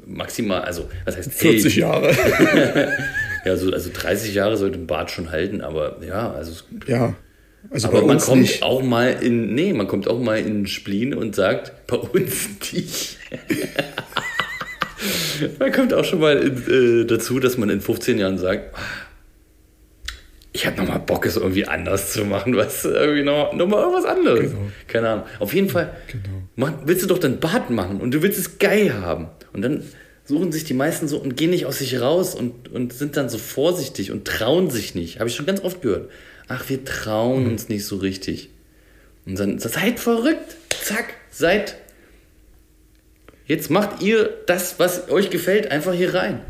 maximal, 0.06 0.62
also 0.62 0.90
was 1.06 1.18
heißt 1.18 1.34
40 1.34 1.64
hält? 1.66 1.76
Jahre. 1.76 2.12
Ja, 3.46 3.56
so, 3.56 3.72
also 3.72 3.90
30 3.94 4.34
Jahre 4.34 4.58
sollte 4.58 4.78
ein 4.78 4.88
Bart 4.88 5.10
schon 5.10 5.32
halten, 5.32 5.62
aber 5.62 5.98
ja, 6.06 6.34
also 6.34 6.52
es- 6.52 6.66
ja. 6.88 7.16
Also 7.70 7.88
aber 7.88 8.02
man 8.06 8.18
kommt 8.18 8.42
nicht. 8.42 8.62
auch 8.64 8.84
mal 8.84 9.16
in, 9.22 9.54
nee, 9.56 9.72
man 9.72 9.88
kommt 9.88 10.08
auch 10.10 10.20
mal 10.20 10.38
in 10.40 10.48
den 10.64 10.68
Spleen 10.68 11.14
und 11.14 11.34
sagt, 11.36 11.72
bei 11.88 11.96
uns 11.96 12.50
nicht. 12.74 13.18
man 15.60 15.72
kommt 15.72 15.94
auch 15.94 16.04
schon 16.04 16.20
mal 16.20 16.38
in, 16.38 17.02
äh, 17.02 17.06
dazu, 17.06 17.40
dass 17.40 17.58
man 17.58 17.70
in 17.70 17.82
15 17.82 18.18
Jahren 18.18 18.38
sagt, 18.38 18.76
"Ah, 18.76 18.80
ich 20.58 20.66
habe 20.66 20.78
nochmal 20.78 21.00
Bock, 21.00 21.26
es 21.28 21.36
irgendwie 21.38 21.68
anders 21.68 22.14
zu 22.14 22.26
machen, 22.26 22.56
was 22.58 22.84
irgendwie 22.84 23.22
noch, 23.24 23.54
noch 23.54 23.68
mal 23.68 23.80
irgendwas 23.82 24.06
anderes. 24.06 24.52
Genau. 24.52 24.72
Keine 24.88 25.10
Ahnung. 25.10 25.26
Auf 25.40 25.54
jeden 25.54 25.70
Fall 25.70 25.96
mach, 26.56 26.74
willst 26.86 27.04
du 27.04 27.08
doch 27.08 27.20
dein 27.20 27.40
Bart 27.40 27.70
machen 27.70 28.02
und 28.02 28.12
du 28.12 28.24
willst 28.24 28.40
es 28.40 28.58
geil 28.58 28.94
haben. 28.96 29.28
Und 29.54 29.62
dann 29.62 29.84
suchen 30.26 30.52
sich 30.52 30.64
die 30.64 30.74
meisten 30.74 31.08
so 31.08 31.20
und 31.20 31.38
gehen 31.38 31.52
nicht 31.52 31.68
aus 31.68 31.78
sich 31.78 32.02
raus 32.02 32.34
und, 32.34 32.70
und 32.70 32.92
sind 32.92 33.16
dann 33.18 33.30
so 33.30 33.38
vorsichtig 33.38 34.12
und 34.12 34.26
trauen 34.26 34.70
sich 34.72 34.96
nicht. 34.96 35.20
Habe 35.20 35.30
ich 35.30 35.36
schon 35.36 35.46
ganz 35.46 35.64
oft 35.64 35.82
gehört. 35.84 36.10
Ach, 36.48 36.68
wir 36.70 36.84
trauen 36.84 37.44
Mhm. 37.44 37.52
uns 37.52 37.70
nicht 37.70 37.86
so 37.86 37.98
richtig. 37.98 38.50
Und 39.28 39.38
dann 39.40 39.60
seid 39.60 40.00
verrückt. 40.00 40.56
Zack, 40.82 41.14
seid. 41.30 41.76
Jetzt 43.46 43.70
macht 43.70 44.02
ihr 44.02 44.30
das, 44.48 44.80
was 44.80 45.10
euch 45.10 45.30
gefällt, 45.30 45.70
einfach 45.72 45.94
hier 45.94 46.14
rein. 46.14 46.42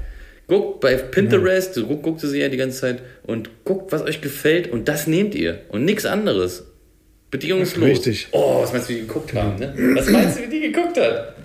Guckt 0.47 0.79
bei 0.79 0.95
Pinterest, 0.95 1.75
du 1.75 1.85
guckt, 1.85 2.03
guckt 2.03 2.21
sie 2.21 2.39
ja 2.39 2.47
die 2.47 2.57
ganze 2.57 2.79
Zeit 2.79 3.01
und 3.23 3.49
guckt, 3.65 3.91
was 3.91 4.01
euch 4.01 4.21
gefällt 4.21 4.71
und 4.71 4.87
das 4.87 5.05
nehmt 5.05 5.35
ihr 5.35 5.59
und 5.69 5.83
nichts 5.83 6.05
anderes. 6.05 6.63
Bedingungslos. 7.29 7.89
Richtig. 7.89 8.27
Oh, 8.31 8.61
was 8.61 8.71
meinst 8.71 8.89
du, 8.89 8.93
wie 8.93 8.99
die 8.99 9.07
geguckt 9.07 9.33
haben, 9.33 9.59
ne? 9.59 9.73
Was 9.95 10.09
meinst 10.09 10.37
du, 10.37 10.43
wie 10.43 10.47
die 10.47 10.71
geguckt 10.71 10.97
hat? 10.97 11.35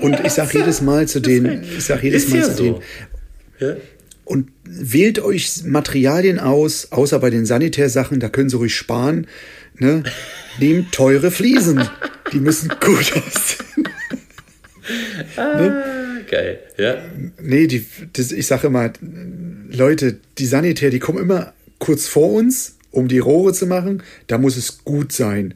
Und 0.00 0.20
ich 0.24 0.32
sag 0.32 0.54
jedes 0.54 0.80
Mal 0.80 1.08
zu 1.08 1.18
denen, 1.30 1.64
ich 1.76 1.84
sag 1.84 2.04
jedes 2.04 2.28
Mal 2.28 2.38
ja 2.38 2.44
zu 2.44 2.62
denen, 2.62 2.74
so. 3.58 3.64
Ja? 3.66 3.76
und 4.26 4.50
wählt 4.64 5.20
euch 5.20 5.62
Materialien 5.64 6.40
aus, 6.40 6.90
außer 6.90 7.20
bei 7.20 7.30
den 7.30 7.46
Sanitärsachen, 7.46 8.18
da 8.18 8.28
können 8.28 8.50
sie 8.50 8.56
ruhig 8.56 8.74
sparen. 8.74 9.28
Ne? 9.78 10.02
Nehmt 10.58 10.92
teure 10.92 11.30
Fliesen. 11.30 11.88
Die 12.32 12.40
müssen 12.40 12.68
gut 12.68 13.12
aussehen. 13.12 13.88
Ah, 15.36 15.58
geil. 16.28 16.58
Ja. 16.76 17.02
Nee, 17.40 17.66
die, 17.66 17.86
das, 18.12 18.32
ich 18.32 18.46
sage 18.46 18.66
immer, 18.68 18.92
Leute, 19.70 20.18
die 20.38 20.46
Sanitär, 20.46 20.90
die 20.90 20.98
kommen 20.98 21.18
immer 21.18 21.52
kurz 21.78 22.06
vor 22.06 22.32
uns, 22.32 22.76
um 22.90 23.08
die 23.08 23.18
Rohre 23.18 23.52
zu 23.52 23.66
machen. 23.66 24.02
Da 24.26 24.38
muss 24.38 24.56
es 24.56 24.84
gut 24.84 25.12
sein. 25.12 25.54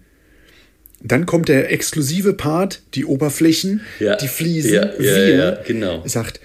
Dann 1.03 1.25
kommt 1.27 1.49
der 1.49 1.73
exklusive 1.73 2.35
Part, 2.35 2.83
die 2.95 3.07
Oberflächen, 3.07 3.81
Ja, 4.01 4.17
die 4.17 4.29
Fliesen. 4.29 4.75
ja, 4.75 4.93
wir 4.99 5.29
ja, 5.35 5.63
genau. 5.67 6.07
sagt, 6.07 6.41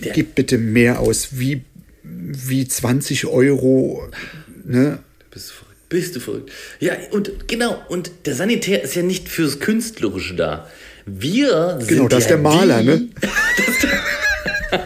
gib 0.00 0.34
bitte 0.34 0.58
mehr 0.58 0.98
aus, 1.00 1.38
wie, 1.38 1.62
wie 2.02 2.66
20 2.66 3.26
Euro. 3.26 4.08
Ne? 4.64 4.98
Bist 5.30 5.50
du 5.50 5.52
verrückt? 5.54 5.88
Bist 5.88 6.16
du 6.16 6.20
verrückt? 6.20 6.50
Ja, 6.80 6.94
und 7.12 7.46
genau, 7.48 7.80
und 7.88 8.10
der 8.24 8.34
Sanitär 8.34 8.82
ist 8.82 8.96
ja 8.96 9.02
nicht 9.02 9.28
fürs 9.28 9.60
Künstlerische 9.60 10.34
da. 10.34 10.68
Wir 11.06 11.76
sind 11.78 11.88
Genau, 11.88 12.08
das 12.08 12.24
ist 12.24 12.30
ja 12.30 12.36
der 12.36 12.42
Maler, 12.42 12.80
die, 12.80 12.86
ne? 12.86 13.08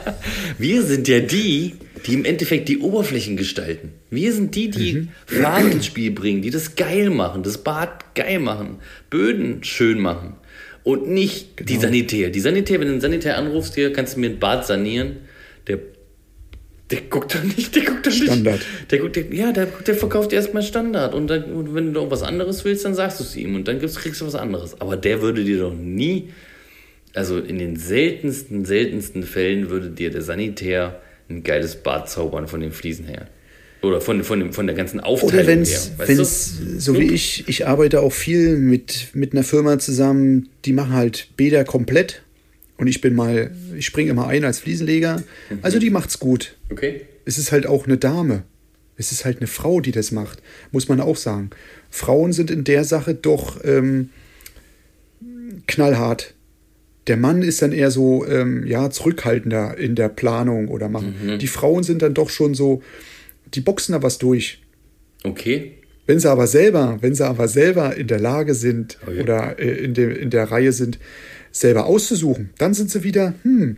Wir 0.59 0.83
sind 0.83 1.09
ja 1.09 1.21
die, 1.21 1.75
die 2.07 2.15
im 2.15 2.25
Endeffekt 2.27 2.69
die 2.69 2.79
Oberflächen 2.79 3.37
gestalten. 3.37 3.93
Wir 4.11 4.33
sind 4.33 4.55
die, 4.55 4.71
die 4.71 4.93
Mhm. 4.93 5.09
Farben 5.27 5.73
ins 5.73 5.87
Spiel 5.87 6.11
bringen, 6.11 6.43
die 6.43 6.51
das 6.51 6.75
geil 6.77 7.09
machen, 7.11 7.43
das 7.43 7.59
Bad 7.59 8.15
geil 8.15 8.39
machen, 8.39 8.77
Böden 9.09 9.65
schön 9.65 9.99
machen. 9.99 10.35
Und 10.83 11.09
nicht 11.09 11.59
die 11.61 11.65
Genau. 11.65 11.81
Sanitär. 11.83 12.31
Die 12.31 12.41
Sanitär, 12.41 12.81
wenn 12.81 12.87
du 12.89 12.93
einen 12.93 13.01
Sanitär 13.01 13.39
anrufst, 13.39 13.75
hier 13.75 13.93
kannst 13.93 14.17
du 14.17 14.21
mir 14.21 14.31
ein 14.31 14.39
Bad 14.39 14.67
sanieren, 14.67 15.17
der, 16.91 17.01
guckt 17.09 17.35
doch 17.35 17.43
nicht, 17.43 17.75
der 17.77 17.85
guckt 17.85 18.07
doch 18.07 18.11
nicht. 18.11 18.25
Standard. 18.25 18.61
Der, 18.91 18.99
guckt- 19.01 19.17
der, 19.17 19.33
ja, 19.33 19.53
der, 19.53 19.67
der 19.67 19.95
verkauft 19.95 20.33
erstmal 20.33 20.63
Standard. 20.63 21.15
Und, 21.15 21.29
dann, 21.29 21.45
und 21.45 21.75
wenn 21.75 21.93
du 21.93 22.01
noch 22.03 22.11
was 22.11 22.23
anderes 22.23 22.65
willst, 22.65 22.85
dann 22.85 22.95
sagst 22.95 23.21
du 23.21 23.25
es 23.25 23.37
ihm 23.37 23.55
und 23.55 23.69
dann 23.69 23.79
kriegst 23.81 24.21
du 24.21 24.27
was 24.27 24.35
anderes. 24.35 24.81
Aber 24.81 24.97
der 24.97 25.23
würde 25.23 25.45
dir 25.45 25.59
doch 25.59 25.75
nie, 25.75 26.31
also 27.15 27.39
in 27.39 27.59
den 27.59 27.77
seltensten, 27.77 28.65
seltensten 28.65 29.23
Fällen 29.23 29.71
würde 29.71 29.91
dir 29.91 30.11
der 30.11 30.23
Sanitär 30.23 31.01
ein 31.29 31.43
geiles 31.45 31.77
Bad 31.77 32.09
zaubern 32.11 32.49
von 32.49 32.61
den 32.61 32.73
Fliesen 32.73 33.07
her. 33.07 33.29
Oder 33.83 34.01
von, 34.03 34.23
von, 34.25 34.41
dem, 34.41 34.53
von 34.53 34.67
der 34.67 34.77
ganzen 34.77 35.01
Aufteilung 35.01 35.35
Oder 35.35 35.47
wenn 35.47 35.65
her. 35.65 35.79
es, 36.21 36.59
so 36.79 36.99
wie 36.99 37.13
ich, 37.13 37.45
ich 37.49 37.67
arbeite 37.67 38.01
auch 38.01 38.13
viel 38.13 38.57
mit, 38.59 39.09
mit 39.15 39.33
einer 39.33 39.43
Firma 39.43 39.79
zusammen, 39.79 40.51
die 40.67 40.73
machen 40.75 40.93
halt 40.93 41.29
Bäder 41.37 41.65
komplett. 41.65 42.21
Und 42.81 42.87
ich 42.87 43.01
bin 43.03 43.15
mal, 43.15 43.51
ich 43.77 43.85
springe 43.85 44.11
immer 44.11 44.27
ein 44.27 44.45
als 44.45 44.59
Fliesenleger. 44.59 45.23
Also 45.61 45.79
die 45.79 45.91
macht's 45.91 46.19
gut. 46.19 46.57
Okay. 46.71 47.03
Es 47.27 47.37
ist 47.37 47.53
halt 47.53 47.67
auch 47.67 47.87
eine 47.87 47.99
Dame. 47.99 48.45
Es 48.97 49.13
ist 49.13 49.25
halt 49.25 49.39
eine 49.39 49.47
Frau, 49.47 49.81
die 49.81 49.93
das 49.93 50.13
macht, 50.13 50.43
muss 50.73 50.89
man 50.89 51.01
auch 51.01 51.17
sagen. 51.17 51.51
Frauen 51.91 52.33
sind 52.33 52.51
in 52.51 52.65
der 52.65 52.85
Sache 52.85 53.15
doch 53.15 53.63
ähm, 53.65 54.09
knallhart. 55.67 56.35
Der 57.07 57.17
Mann 57.17 57.43
ist 57.43 57.63
dann 57.63 57.73
eher 57.73 57.91
so 57.91 58.27
ähm, 58.27 58.67
ja 58.67 58.91
zurückhaltender 58.91 59.77
in 59.79 59.95
der 59.95 60.09
Planung 60.09 60.69
oder 60.69 60.89
machen. 60.89 61.39
Die 61.39 61.47
Frauen 61.47 61.83
sind 61.83 62.03
dann 62.03 62.15
doch 62.15 62.31
schon 62.31 62.55
so, 62.55 62.83
die 63.55 63.61
boxen 63.61 63.93
da 63.93 64.03
was 64.03 64.19
durch. 64.19 64.63
Okay. 65.25 65.73
Wenn 66.07 66.19
sie 66.19 66.31
aber 66.31 66.47
selber, 66.47 66.99
wenn 67.01 67.15
sie 67.15 67.27
aber 67.27 67.49
selber 67.49 67.97
in 67.97 68.07
der 68.07 68.21
Lage 68.21 68.55
sind 68.55 68.99
Okay. 69.07 69.21
oder 69.21 69.59
äh, 69.59 69.85
in, 69.85 69.95
dem, 69.95 70.11
in 70.11 70.31
der 70.31 70.51
Reihe 70.51 70.73
sind, 70.73 70.99
selber 71.53 71.87
auszusuchen, 71.87 72.51
dann 72.59 72.75
sind 72.75 72.91
sie 72.91 73.03
wieder, 73.03 73.35
hm, 73.43 73.77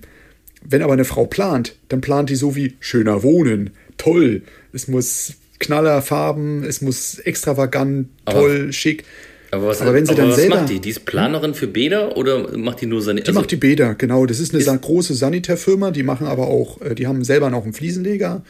wenn 0.64 0.82
aber 0.82 0.92
eine 0.92 1.04
Frau 1.04 1.26
plant, 1.26 1.74
dann 1.88 2.00
plant 2.00 2.30
die 2.30 2.37
so 2.37 2.54
wie 2.56 2.74
schöner 2.80 3.22
wohnen, 3.22 3.70
toll, 3.98 4.42
es 4.72 4.88
muss 4.88 5.35
Knallerfarben, 5.58 6.64
es 6.64 6.80
muss 6.82 7.18
extravagant, 7.20 8.08
Aber- 8.24 8.40
toll, 8.40 8.72
schick. 8.72 9.04
Aber 9.50 9.66
was, 9.66 9.82
Aber 9.82 9.92
wenn 9.92 10.06
sie 10.06 10.14
dann 10.14 10.28
was 10.30 10.37
selber- 10.37 10.56
macht 10.61 10.70
die? 10.70 10.80
Die 10.80 10.88
ist 10.88 11.04
Planerin 11.04 11.52
für 11.52 11.66
Bäder 11.66 12.16
oder 12.16 12.56
macht 12.56 12.80
die 12.80 12.87
nur 12.87 13.02
seine. 13.02 13.20
Die 13.20 13.32
macht 13.32 13.50
die 13.50 13.56
Bäder, 13.56 13.94
genau. 13.94 14.24
Das 14.24 14.40
ist 14.40 14.54
eine 14.54 14.62
sa- 14.62 14.74
große 14.76 15.12
Sanitärfirma, 15.12 15.90
die 15.90 16.02
machen 16.04 16.26
aber 16.26 16.46
auch, 16.46 16.80
äh, 16.80 16.94
die 16.94 17.06
haben 17.06 17.22
selber 17.22 17.50
noch 17.50 17.64
einen 17.64 17.74
Fliesenleger. 17.74 18.42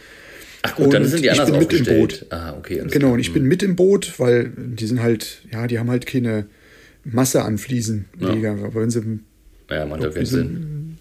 Ach 0.63 0.77
gut, 0.77 0.95
dann 0.95 1.03
und 1.03 1.09
sind 1.09 1.23
die 1.23 1.27
ich 1.27 1.33
anders 1.33 1.51
bin 1.51 1.59
mit 1.59 1.73
im 1.73 1.81
aufgestellt. 1.81 2.27
Ah, 2.31 2.55
okay. 2.57 2.83
Genau, 2.89 3.15
und 3.15 3.19
ich 3.19 3.33
bin 3.33 3.43
mit 3.47 3.65
im 3.65 3.75
Boot, 3.75 4.13
weil 4.19 4.53
die 4.57 4.87
sind 4.87 5.03
halt, 5.03 5.43
ja, 5.53 5.67
die 5.67 5.81
haben 5.81 5.91
halt 5.91 6.07
keine 6.07 6.47
Masse 7.05 7.43
an 7.45 7.59
Fliesenleger. 7.59 8.53
Aber 8.65 8.81
wenn 8.83 8.91
sie 8.91 9.03
Ja, 9.71 9.87
macht 9.87 10.03
ja 10.03 10.11
keinen 10.11 10.21
die 10.25 10.31
Sinn. 10.31 10.99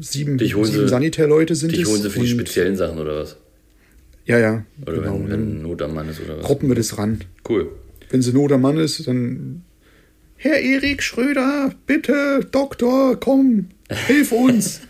sieben, 0.00 0.38
Dich 0.38 0.52
sieben 0.52 0.64
sie- 0.64 0.88
Sanitärleute 0.88 1.54
sind 1.54 1.72
Die 1.76 1.82
es. 1.82 1.88
holen 1.88 2.02
sie 2.02 2.10
für 2.10 2.20
die 2.20 2.28
speziellen 2.28 2.76
Sachen 2.76 2.98
oder 2.98 3.20
was? 3.20 3.36
Ja, 4.26 4.38
ja. 4.38 4.64
Oder 4.82 4.92
genau. 4.94 5.20
wenn, 5.20 5.30
wenn 5.30 5.62
Not 5.62 5.82
am 5.82 5.94
Mann 5.94 6.08
ist 6.08 6.20
oder 6.20 6.38
was? 6.38 6.44
Proppen 6.46 6.68
wir 6.68 6.76
das 6.76 6.96
ran. 6.96 7.20
Cool. 7.48 7.70
Wenn 8.10 8.22
sie 8.22 8.32
Not 8.32 8.52
am 8.52 8.62
Mann 8.62 8.78
ist, 8.78 9.06
dann. 9.06 9.62
Herr 10.36 10.60
Erik 10.60 11.02
Schröder, 11.02 11.72
bitte, 11.86 12.40
Doktor, 12.50 13.18
komm, 13.20 13.68
hilf 14.06 14.32
uns. 14.32 14.80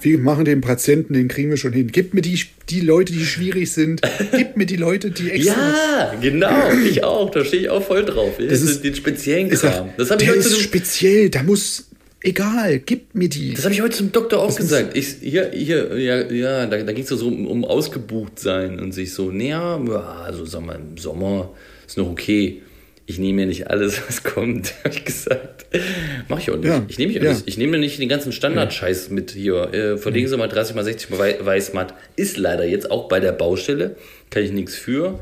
wir 0.00 0.18
machen 0.18 0.44
den 0.44 0.60
Patienten, 0.60 1.14
den 1.14 1.28
kriegen 1.28 1.50
wir 1.50 1.56
schon 1.56 1.72
hin. 1.72 1.88
Gib 1.92 2.14
mir 2.14 2.22
die, 2.22 2.38
die 2.68 2.80
Leute, 2.80 3.12
die 3.12 3.24
schwierig 3.24 3.72
sind. 3.72 4.00
Gib 4.36 4.56
mir 4.56 4.66
die 4.66 4.76
Leute, 4.76 5.10
die 5.10 5.30
extra. 5.30 5.52
Ja, 6.12 6.14
genau. 6.20 6.70
Ich 6.84 7.02
auch. 7.04 7.30
Da 7.30 7.44
stehe 7.44 7.62
ich 7.62 7.68
auch 7.70 7.82
voll 7.82 8.04
drauf. 8.04 8.34
Das 8.38 8.60
ist- 8.62 8.70
ist 8.70 8.84
den 8.84 8.94
speziellen 8.94 9.48
Kram. 9.50 9.58
sag, 9.58 9.96
Das 9.96 10.10
habe 10.10 10.22
ich, 10.22 10.28
heute 10.28 10.38
ist 10.40 10.58
speziell, 10.60 11.30
da 11.30 11.42
muss. 11.42 11.88
Egal, 12.24 12.78
gib 12.78 13.16
mir 13.16 13.28
die. 13.28 13.52
das 13.54 13.64
hab 13.64 13.72
ich 13.72 13.82
heute 13.82 13.96
zum 13.96 14.12
Doktor 14.12 14.40
auch 14.42 14.54
gesagt. 14.54 14.96
Ich, 14.96 15.16
hier, 15.20 15.50
hier, 15.52 15.98
ja, 15.98 16.30
ja 16.30 16.66
da, 16.66 16.80
da 16.80 16.92
ging 16.92 17.02
es 17.02 17.08
so 17.10 17.26
um, 17.26 17.48
um 17.48 17.64
ausgebucht 17.64 18.38
sein 18.38 18.78
und 18.78 18.92
sich 18.92 19.12
so, 19.12 19.32
naja, 19.32 19.80
ja, 19.88 20.22
also 20.24 20.44
sag 20.44 20.64
mal, 20.64 20.76
im 20.76 20.96
Sommer 20.98 21.50
ist 21.84 21.98
noch 21.98 22.08
okay. 22.08 22.62
Ich 23.12 23.18
nehme 23.18 23.42
mir 23.42 23.46
nicht 23.46 23.68
alles, 23.68 24.00
was 24.08 24.22
kommt, 24.24 24.72
habe 24.84 24.94
ich 24.94 25.04
gesagt. 25.04 25.66
Mach 26.28 26.38
ich 26.38 26.50
auch 26.50 26.56
nicht. 26.56 26.66
Ja, 26.68 26.82
Ich 26.88 26.98
nehme 26.98 27.12
ja. 27.12 27.30
nicht. 27.32 27.42
Ich 27.46 27.58
nehme 27.58 27.72
mir 27.72 27.78
nicht 27.78 27.98
den 28.00 28.08
ganzen 28.08 28.32
Standardscheiß 28.32 29.10
mit 29.10 29.32
hier. 29.32 29.72
Äh, 29.74 29.96
verlegen 29.98 30.28
Sie 30.28 30.36
mal 30.38 30.48
30 30.48 30.74
mal 30.74 30.84
60 30.84 31.10
mal 31.10 31.18
Wei- 31.18 31.38
Weißmatt. 31.44 31.92
Ist 32.16 32.38
leider 32.38 32.64
jetzt 32.64 32.90
auch 32.90 33.08
bei 33.08 33.20
der 33.20 33.32
Baustelle. 33.32 33.96
Kann 34.30 34.42
ich 34.44 34.52
nichts 34.52 34.74
für. 34.76 35.18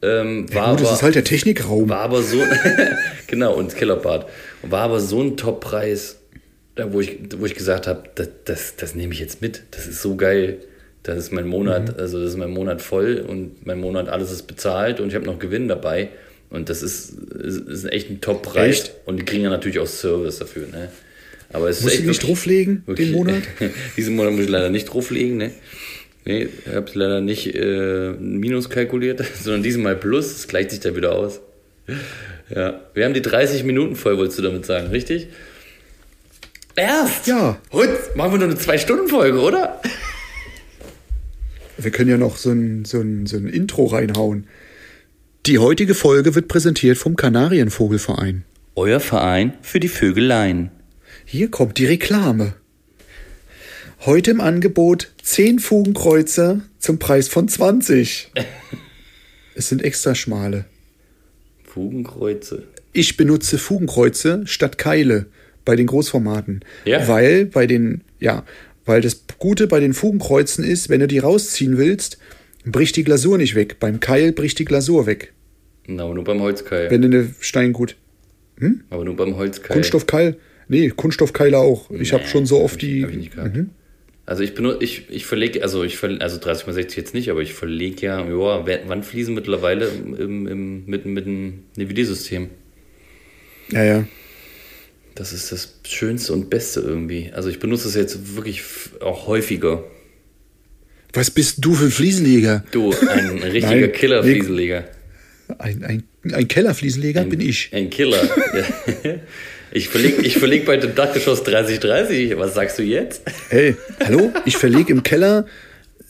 Ähm, 0.00 0.46
war 0.54 0.70
Gut, 0.70 0.80
das 0.80 0.86
aber- 0.88 0.96
ist 0.96 1.02
halt 1.02 1.14
der 1.16 1.24
Technikraum. 1.24 1.88
war 1.90 2.00
aber 2.00 2.22
so, 2.22 2.38
genau, 3.26 3.54
und 3.54 3.66
das 3.66 3.74
Kellerbad. 3.76 4.26
War 4.62 4.80
aber 4.82 5.00
so 5.00 5.20
ein 5.22 5.36
Top-Preis, 5.36 6.18
wo 6.88 7.00
ich, 7.00 7.18
wo 7.38 7.44
ich 7.46 7.54
gesagt 7.54 7.86
habe, 7.86 8.04
das, 8.14 8.28
das, 8.44 8.76
das 8.76 8.94
nehme 8.94 9.12
ich 9.12 9.20
jetzt 9.20 9.42
mit. 9.42 9.62
Das 9.70 9.86
ist 9.86 10.00
so 10.02 10.16
geil. 10.16 10.58
Das 11.02 11.18
ist 11.18 11.32
mein 11.32 11.46
Monat, 11.46 11.88
Mhm. 11.88 12.00
also 12.00 12.18
das 12.20 12.30
ist 12.30 12.38
mein 12.38 12.50
Monat 12.50 12.80
voll 12.80 13.22
und 13.28 13.66
mein 13.66 13.78
Monat 13.78 14.08
alles 14.08 14.30
ist 14.30 14.44
bezahlt 14.46 15.00
und 15.00 15.08
ich 15.08 15.14
habe 15.14 15.26
noch 15.26 15.38
Gewinn 15.38 15.68
dabei. 15.68 16.08
Und 16.50 16.68
das 16.68 16.82
ist, 16.82 17.10
ist, 17.10 17.66
ist 17.68 17.84
echt 17.92 18.10
ein 18.10 18.20
Top-Preis. 18.20 18.90
Und 19.06 19.18
die 19.18 19.24
kriegen 19.24 19.42
ja 19.44 19.50
natürlich 19.50 19.78
auch 19.80 19.86
Service 19.86 20.38
dafür, 20.38 20.66
ne? 20.68 20.88
Aber 21.52 21.68
es 21.68 21.82
Musst 21.82 21.94
du 21.94 21.98
nicht 21.98 22.06
wirklich- 22.06 22.18
drauflegen, 22.26 22.76
den 22.78 22.86
wirklich- 22.86 23.12
Monat? 23.12 23.42
Diesen 23.96 24.16
Monat 24.16 24.32
muss 24.32 24.42
ich 24.44 24.48
leider 24.48 24.70
nicht 24.70 24.86
drauflegen, 24.86 25.36
ne? 25.36 25.50
Nee, 26.24 26.48
ich 26.66 26.72
habe 26.74 26.90
leider 26.94 27.20
nicht 27.20 27.54
äh, 27.54 28.12
Minus 28.12 28.70
kalkuliert, 28.70 29.22
sondern 29.42 29.62
diesmal 29.62 29.94
Plus. 29.96 30.32
Das 30.32 30.48
gleicht 30.48 30.70
sich 30.70 30.80
da 30.80 30.96
wieder 30.96 31.12
aus. 31.12 31.40
Ja, 32.48 32.80
wir 32.94 33.04
haben 33.04 33.14
die 33.14 33.20
30 33.22 33.64
Minuten 33.64 33.94
voll, 33.96 34.16
wolltest 34.16 34.38
du 34.38 34.42
damit 34.42 34.64
sagen, 34.64 34.88
richtig? 34.88 35.28
Erst? 36.76 37.26
Ja. 37.26 37.60
Heute 37.72 37.92
machen 38.16 38.32
wir 38.32 38.38
nur 38.38 38.48
eine 38.48 38.56
2-Stunden-Folge, 38.58 39.38
oder? 39.40 39.80
Wir 41.78 41.90
können 41.90 42.10
ja 42.10 42.16
noch 42.16 42.36
so 42.36 42.50
ein, 42.50 42.84
so, 42.84 43.00
ein, 43.00 43.26
so 43.26 43.36
ein 43.36 43.46
Intro 43.48 43.86
reinhauen. 43.86 44.46
Die 45.46 45.58
heutige 45.58 45.92
Folge 45.94 46.34
wird 46.34 46.48
präsentiert 46.48 46.96
vom 46.96 47.16
Kanarienvogelverein. 47.16 48.44
Euer 48.76 48.98
Verein 48.98 49.52
für 49.60 49.78
die 49.78 49.88
Vögeleien. 49.88 50.70
Hier 51.26 51.50
kommt 51.50 51.76
die 51.76 51.84
Reklame. 51.84 52.54
Heute 54.06 54.30
im 54.30 54.40
Angebot 54.40 55.12
10 55.22 55.58
Fugenkreuzer 55.58 56.62
zum 56.78 56.98
Preis 56.98 57.28
von 57.28 57.46
20. 57.46 58.32
es 59.54 59.68
sind 59.68 59.84
extra 59.84 60.14
schmale. 60.14 60.64
Fugenkreuze. 61.64 62.62
Ich 62.94 63.18
benutze 63.18 63.58
Fugenkreuze 63.58 64.44
statt 64.46 64.78
Keile 64.78 65.26
bei 65.66 65.76
den 65.76 65.88
Großformaten. 65.88 66.64
Ja. 66.86 67.06
Weil 67.06 67.44
bei 67.44 67.66
den, 67.66 68.00
ja, 68.18 68.44
weil 68.86 69.02
das 69.02 69.24
Gute 69.38 69.66
bei 69.66 69.80
den 69.80 69.92
Fugenkreuzen 69.92 70.64
ist, 70.64 70.88
wenn 70.88 71.00
du 71.00 71.06
die 71.06 71.18
rausziehen 71.18 71.76
willst, 71.76 72.16
bricht 72.64 72.96
die 72.96 73.04
Glasur 73.04 73.38
nicht 73.38 73.54
weg. 73.54 73.76
Beim 73.80 74.00
Keil 74.00 74.32
bricht 74.32 74.58
die 74.58 74.64
Glasur 74.64 75.06
weg. 75.06 75.32
Na, 75.86 76.04
aber 76.04 76.14
nur 76.14 76.24
beim 76.24 76.40
Holzkeil. 76.40 76.90
Wenn 76.90 77.02
du 77.02 77.08
eine 77.08 77.34
Steingut. 77.40 77.96
aber 78.90 79.04
nur 79.04 79.16
beim 79.16 79.36
Holzkeil. 79.36 79.74
Kunststoffkeil? 79.74 80.36
Nee, 80.68 80.88
Kunststoffkeile 80.90 81.58
auch. 81.58 81.90
Ich 81.90 82.12
habe 82.12 82.22
Nee, 82.24 82.28
schon 82.30 82.46
so 82.46 82.60
oft 82.60 82.82
ich- 82.82 82.88
die. 82.88 83.04
ich 83.04 83.16
nicht 83.16 83.34
gehabt. 83.34 83.58
Also 84.26 84.42
ich 84.42 84.54
benutze, 84.54 84.82
ich, 84.82 85.04
ich 85.10 85.26
verlege, 85.26 85.62
also 85.62 85.82
ich 85.84 85.98
verlege, 85.98 86.22
also 86.22 86.38
30 86.38 86.66
x 86.66 86.74
60 86.74 86.96
jetzt 86.96 87.12
nicht, 87.12 87.28
aber 87.30 87.42
ich 87.42 87.52
verlege 87.52 88.06
ja, 88.06 88.26
Wa- 88.26 88.64
Wandfliesen 88.86 89.34
mittlerweile 89.34 89.88
im, 89.88 90.14
im, 90.16 90.46
im, 90.46 90.86
mit, 90.86 91.04
mit 91.04 91.26
einem 91.26 91.64
DVD-System. 91.76 92.48
Ja, 93.70 93.84
ja. 93.84 94.04
Das 95.14 95.34
ist 95.34 95.52
das 95.52 95.78
Schönste 95.86 96.32
und 96.32 96.48
Beste 96.48 96.80
irgendwie. 96.80 97.30
Also 97.34 97.50
ich 97.50 97.58
benutze 97.58 97.86
es 97.86 97.94
jetzt 97.94 98.34
wirklich 98.34 98.62
auch 99.00 99.26
häufiger. 99.26 99.84
Was 101.14 101.30
bist 101.30 101.58
du 101.60 101.74
für 101.74 101.86
ein 101.86 101.90
Fliesenleger? 101.90 102.64
Du, 102.72 102.92
ein 102.92 103.38
richtiger 103.42 103.88
Killer-Fliesenleger. 103.88 104.84
Ein, 105.58 105.84
ein, 105.84 106.04
ein 106.32 106.48
Kellerfliesenleger 106.48 107.24
bin 107.24 107.40
ich. 107.40 107.70
Ein 107.72 107.90
Killer. 107.90 108.20
Ich 109.76 109.88
verlege 109.88 110.22
ich 110.22 110.38
verleg 110.38 110.66
bei 110.66 110.76
dem 110.76 110.94
Dachgeschoss 110.94 111.42
3030. 111.42 112.38
Was 112.38 112.54
sagst 112.54 112.78
du 112.78 112.84
jetzt? 112.84 113.22
Hey, 113.48 113.74
hallo? 114.04 114.32
Ich 114.44 114.56
verlege 114.56 114.92
im 114.92 115.02
Keller 115.02 115.46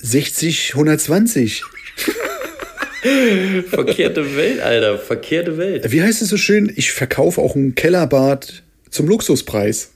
60, 0.01 0.75
120. 0.75 1.63
Verkehrte 3.71 4.37
Welt, 4.37 4.61
Alter. 4.61 4.99
Verkehrte 4.99 5.57
Welt. 5.57 5.91
Wie 5.91 6.03
heißt 6.03 6.21
es 6.21 6.29
so 6.29 6.37
schön? 6.37 6.71
Ich 6.77 6.93
verkaufe 6.93 7.41
auch 7.41 7.57
ein 7.57 7.75
Kellerbad 7.75 8.63
zum 8.91 9.09
Luxuspreis. 9.09 9.93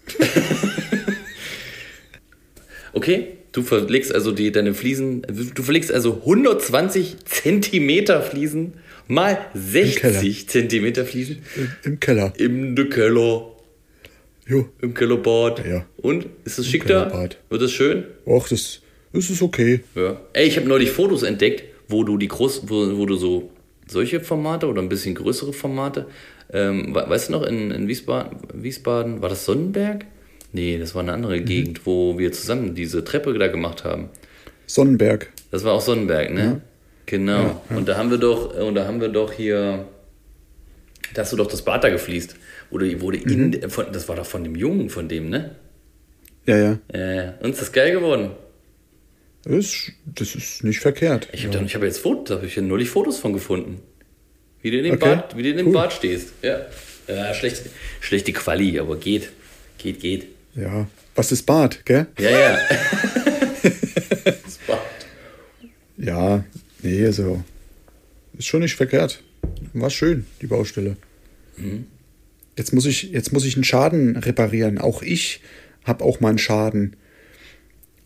Okay, 2.95 3.38
du 3.59 3.65
verlegst 3.65 4.15
also 4.15 4.33
die, 4.33 4.51
deine 4.53 4.75
Fliesen, 4.75 5.23
du 5.55 5.63
verlegst 5.63 5.93
also 5.93 6.15
120 6.25 7.17
Zentimeter 7.25 8.23
Fliesen 8.23 8.75
mal 9.07 9.39
60 9.55 10.49
Zentimeter 10.49 11.05
Fliesen 11.05 11.39
Im 11.85 11.99
Keller. 12.01 12.33
im 12.39 12.75
de 12.77 12.89
Keller, 12.89 13.51
Jo. 14.47 14.67
im 14.81 14.95
Kellerbad. 14.95 15.67
Ja. 15.67 15.85
Und, 15.99 16.27
ist 16.45 16.59
es 16.59 16.67
schick 16.67 16.87
da? 16.87 17.29
Wird 17.51 17.63
es 17.63 17.73
schön? 17.73 18.05
Och, 18.27 18.49
das, 18.49 18.81
das 19.13 19.31
ist 19.31 19.43
okay. 19.43 19.81
Ja. 19.95 20.21
Ey, 20.33 20.47
ich 20.49 20.57
habe 20.57 20.69
neulich 20.69 20.91
Fotos 20.91 21.23
entdeckt, 21.23 21.65
wo 21.89 22.05
du 22.05 22.17
die 22.19 22.29
groß, 22.29 22.63
wo, 22.67 22.97
wo 22.97 23.07
du 23.07 23.17
so 23.17 23.51
solche 23.87 24.21
Formate 24.21 24.67
oder 24.67 24.83
ein 24.83 24.89
bisschen 24.89 25.15
größere 25.15 25.53
Formate, 25.53 26.07
ähm, 26.53 26.95
we- 26.95 27.05
weißt 27.09 27.29
du 27.29 27.33
noch, 27.33 27.43
in, 27.45 27.71
in 27.71 27.89
Wiesbaden, 27.89 28.39
Wiesbaden, 28.55 29.21
war 29.23 29.29
das 29.31 29.45
Sonnenberg? 29.47 30.05
Nee, 30.53 30.79
das 30.79 30.95
war 30.95 31.03
eine 31.03 31.13
Mhm. 31.13 31.17
andere 31.17 31.41
Gegend, 31.43 31.85
wo 31.87 32.19
wir 32.19 32.33
zusammen 32.33 32.75
diese 32.75 33.05
Treppe 33.05 33.37
da 33.39 33.49
gemacht 33.49 33.85
haben. 33.85 34.09
Sonnenberg. 34.67 35.31
Das 35.51 35.65
war 35.65 35.73
auch 35.75 35.81
Sonnenberg, 35.81 36.31
ne? 36.33 36.61
Genau. 37.07 37.63
Und 37.71 37.89
da 37.89 37.97
haben 37.97 38.11
wir 38.11 38.19
doch, 38.19 38.55
und 38.55 38.75
da 38.75 38.87
haben 38.87 39.01
wir 39.01 39.09
doch 39.09 39.33
hier, 39.33 39.87
da 41.15 41.23
hast 41.23 41.33
du 41.33 41.37
doch 41.37 41.47
das 41.47 41.63
Bad 41.63 41.85
da 41.85 41.89
gefliest. 41.89 42.37
Oder 42.71 42.85
wurde 43.01 43.19
Mhm. 43.19 43.53
in, 43.55 43.71
von, 43.71 43.87
das 43.93 44.09
war 44.09 44.17
doch 44.17 44.27
von 44.27 44.45
dem 44.45 44.55
Jungen, 44.55 44.91
von 44.91 45.09
dem, 45.09 45.31
ne? 45.31 45.55
Ja, 46.47 46.57
ja. 46.57 46.79
Äh, 46.89 47.33
uns 47.43 47.57
ist 47.57 47.63
das 47.63 47.73
geil 47.73 47.93
geworden. 47.93 48.31
Das, 49.45 49.91
das 50.05 50.35
ist 50.35 50.65
nicht 50.65 50.81
verkehrt. 50.81 51.29
Ich 51.33 51.47
habe 51.47 51.65
ich 51.65 51.75
hab 51.75 51.83
jetzt 51.83 51.99
Fotos, 51.99 52.29
da 52.29 52.35
habe 52.37 52.47
ich 52.47 52.57
ja 52.57 52.63
neulich 52.63 52.91
Fotos 52.91 53.19
von 53.19 53.33
gefunden. 53.33 53.81
Wie 54.61 54.71
du 54.71 54.79
in 54.79 54.85
dem, 54.85 54.95
Okay, 54.95 55.15
Bad, 55.17 55.37
wie 55.37 55.43
du 55.43 55.51
in 55.51 55.57
dem 55.59 55.67
cool. 55.69 55.73
Bad 55.75 55.93
stehst. 55.93 56.33
Ja. 56.43 56.61
ja 57.07 57.33
schlecht, 57.33 57.63
schlechte 58.01 58.33
Quali, 58.33 58.79
aber 58.79 58.97
geht. 58.97 59.31
Geht, 59.79 60.01
geht. 60.01 60.27
Ja. 60.61 60.89
Was 61.15 61.33
ist 61.33 61.43
Bad, 61.47 61.85
gell? 61.85 62.07
Ja, 62.19 62.31
ja. 62.31 62.59
Bad. 64.67 64.79
Ja, 66.01 66.45
nee, 66.83 67.05
also. 67.05 67.43
Ist 68.39 68.47
schon 68.47 68.61
nicht 68.61 68.77
verkehrt. 68.77 69.23
War 69.73 69.91
schön, 69.91 70.27
die 70.41 70.47
Baustelle. 70.47 70.97
Jetzt, 72.57 72.73
muss 72.73 72.87
ich, 72.87 73.11
jetzt 73.11 73.33
muss 73.33 73.45
ich 73.45 73.57
einen 73.57 73.65
Schaden 73.65 74.17
reparieren. 74.17 74.79
Auch 74.79 75.03
ich 75.03 75.41
habe 75.83 76.05
auch 76.05 76.21
mal 76.21 76.29
einen 76.29 76.39
Schaden. 76.39 76.95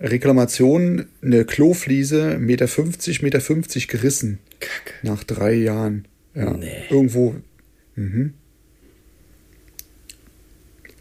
Reklamation, 0.00 1.04
eine 1.22 1.44
Klofliese, 1.44 2.38
Meter 2.38 2.66
50, 2.66 3.20
Meter 3.20 3.42
50 3.42 3.88
gerissen. 3.88 4.38
Kacke. 4.58 4.94
Nach 5.02 5.22
drei 5.22 5.52
Jahren. 5.52 6.08
Ja, 6.34 6.50
Nee. 6.54 6.84
irgendwo. 6.88 7.36
Mhm. 7.94 8.32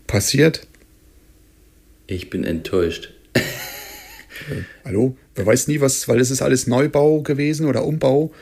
Passiert. 0.08 0.68
Ich 2.12 2.30
bin 2.30 2.44
enttäuscht. 2.44 3.14
Hallo? 4.84 5.16
Wer 5.34 5.46
weiß 5.46 5.70
nie, 5.70 5.80
was, 5.80 6.10
weil 6.10 6.20
es 6.20 6.30
ist 6.30 6.42
alles 6.42 6.68
Neubau 6.68 7.22
gewesen 7.22 7.68
oder 7.68 7.86
Umbau. 7.86 8.34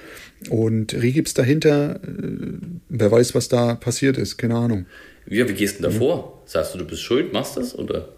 Und 0.50 0.96
Rigips 0.96 1.36
dahinter, 1.36 2.00
äh, 2.04 2.58
wer 2.90 3.12
weiß, 3.12 3.36
was 3.36 3.48
da 3.48 3.76
passiert 3.76 4.18
ist, 4.18 4.38
keine 4.38 4.56
Ahnung. 4.56 4.88
Ja, 5.28 5.48
wie 5.48 5.54
gehst 5.54 5.78
du 5.78 5.84
denn 5.84 5.92
davor? 5.92 6.42
Sagst 6.46 6.74
du, 6.74 6.80
du 6.80 6.86
bist 6.86 7.04
schuld, 7.04 7.32
machst 7.32 7.58
das? 7.58 7.78
Oder? 7.78 8.10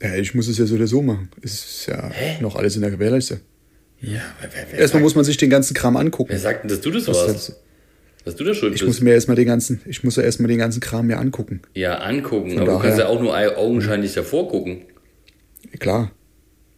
Ja, 0.00 0.14
ich 0.14 0.34
muss 0.34 0.48
es 0.48 0.56
ja 0.56 0.64
so 0.64 0.76
oder 0.76 0.86
so 0.86 1.02
machen. 1.02 1.28
Es 1.42 1.52
ist 1.52 1.86
ja 1.86 2.10
noch 2.40 2.56
alles 2.56 2.74
in 2.74 2.80
der 2.80 2.90
Gewährleiste. 2.90 3.40
Ja, 4.00 4.22
wer, 4.40 4.50
wer, 4.50 4.78
Erstmal 4.78 4.86
sagt, 4.86 5.02
muss 5.02 5.14
man 5.14 5.24
sich 5.26 5.36
den 5.36 5.50
ganzen 5.50 5.74
Kram 5.74 5.98
angucken. 5.98 6.30
wer 6.30 6.38
sagt 6.38 6.62
denn, 6.62 6.70
dass 6.70 6.80
du 6.80 6.90
das 6.90 7.06
Was 7.06 7.16
warst? 7.18 7.56
Das- 8.28 8.34
Dass 8.34 8.36
du 8.36 8.44
da 8.44 8.54
schuld 8.54 8.74
Ich 8.74 8.80
bist? 8.80 8.86
muss 8.88 9.00
mir 9.00 9.12
erstmal 9.14 9.36
den 9.36 9.46
ganzen, 9.46 9.80
ich 9.86 10.04
muss 10.04 10.16
ja 10.16 10.22
erstmal 10.22 10.48
den 10.48 10.58
ganzen 10.58 10.80
Kram 10.80 11.06
mir 11.06 11.18
angucken. 11.18 11.60
ja, 11.74 11.98
angucken. 11.98 12.50
Von 12.52 12.60
aber 12.60 12.72
du 12.72 12.78
kannst 12.78 12.98
ja 12.98 13.04
daher- 13.04 13.08
auch 13.10 13.20
nur 13.20 13.36
au- 13.36 13.56
augenscheinlich 13.56 14.14
davor 14.14 14.48
gucken. 14.48 14.82
Klar. 15.78 16.12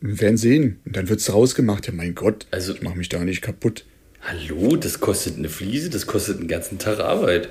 Wir 0.01 0.21
werden 0.21 0.37
sehen. 0.39 0.81
Und 0.87 0.97
dann 0.97 1.09
wird's 1.09 1.31
rausgemacht. 1.33 1.87
Ja, 1.87 1.93
mein 1.93 2.15
Gott. 2.15 2.47
Also- 2.51 2.73
ich 2.75 2.83
mach 2.83 2.95
mich 2.95 3.09
da 3.11 3.23
nicht 3.25 3.43
kaputt. 3.43 3.85
Hallo, 4.23 4.77
das 4.77 5.01
kostet 5.01 5.37
eine 5.39 5.49
Fliese, 5.49 5.91
das 5.91 6.07
kostet 6.07 6.39
einen 6.39 6.49
ganzen 6.49 6.79
Tag 6.79 7.01
Arbeit. 7.01 7.49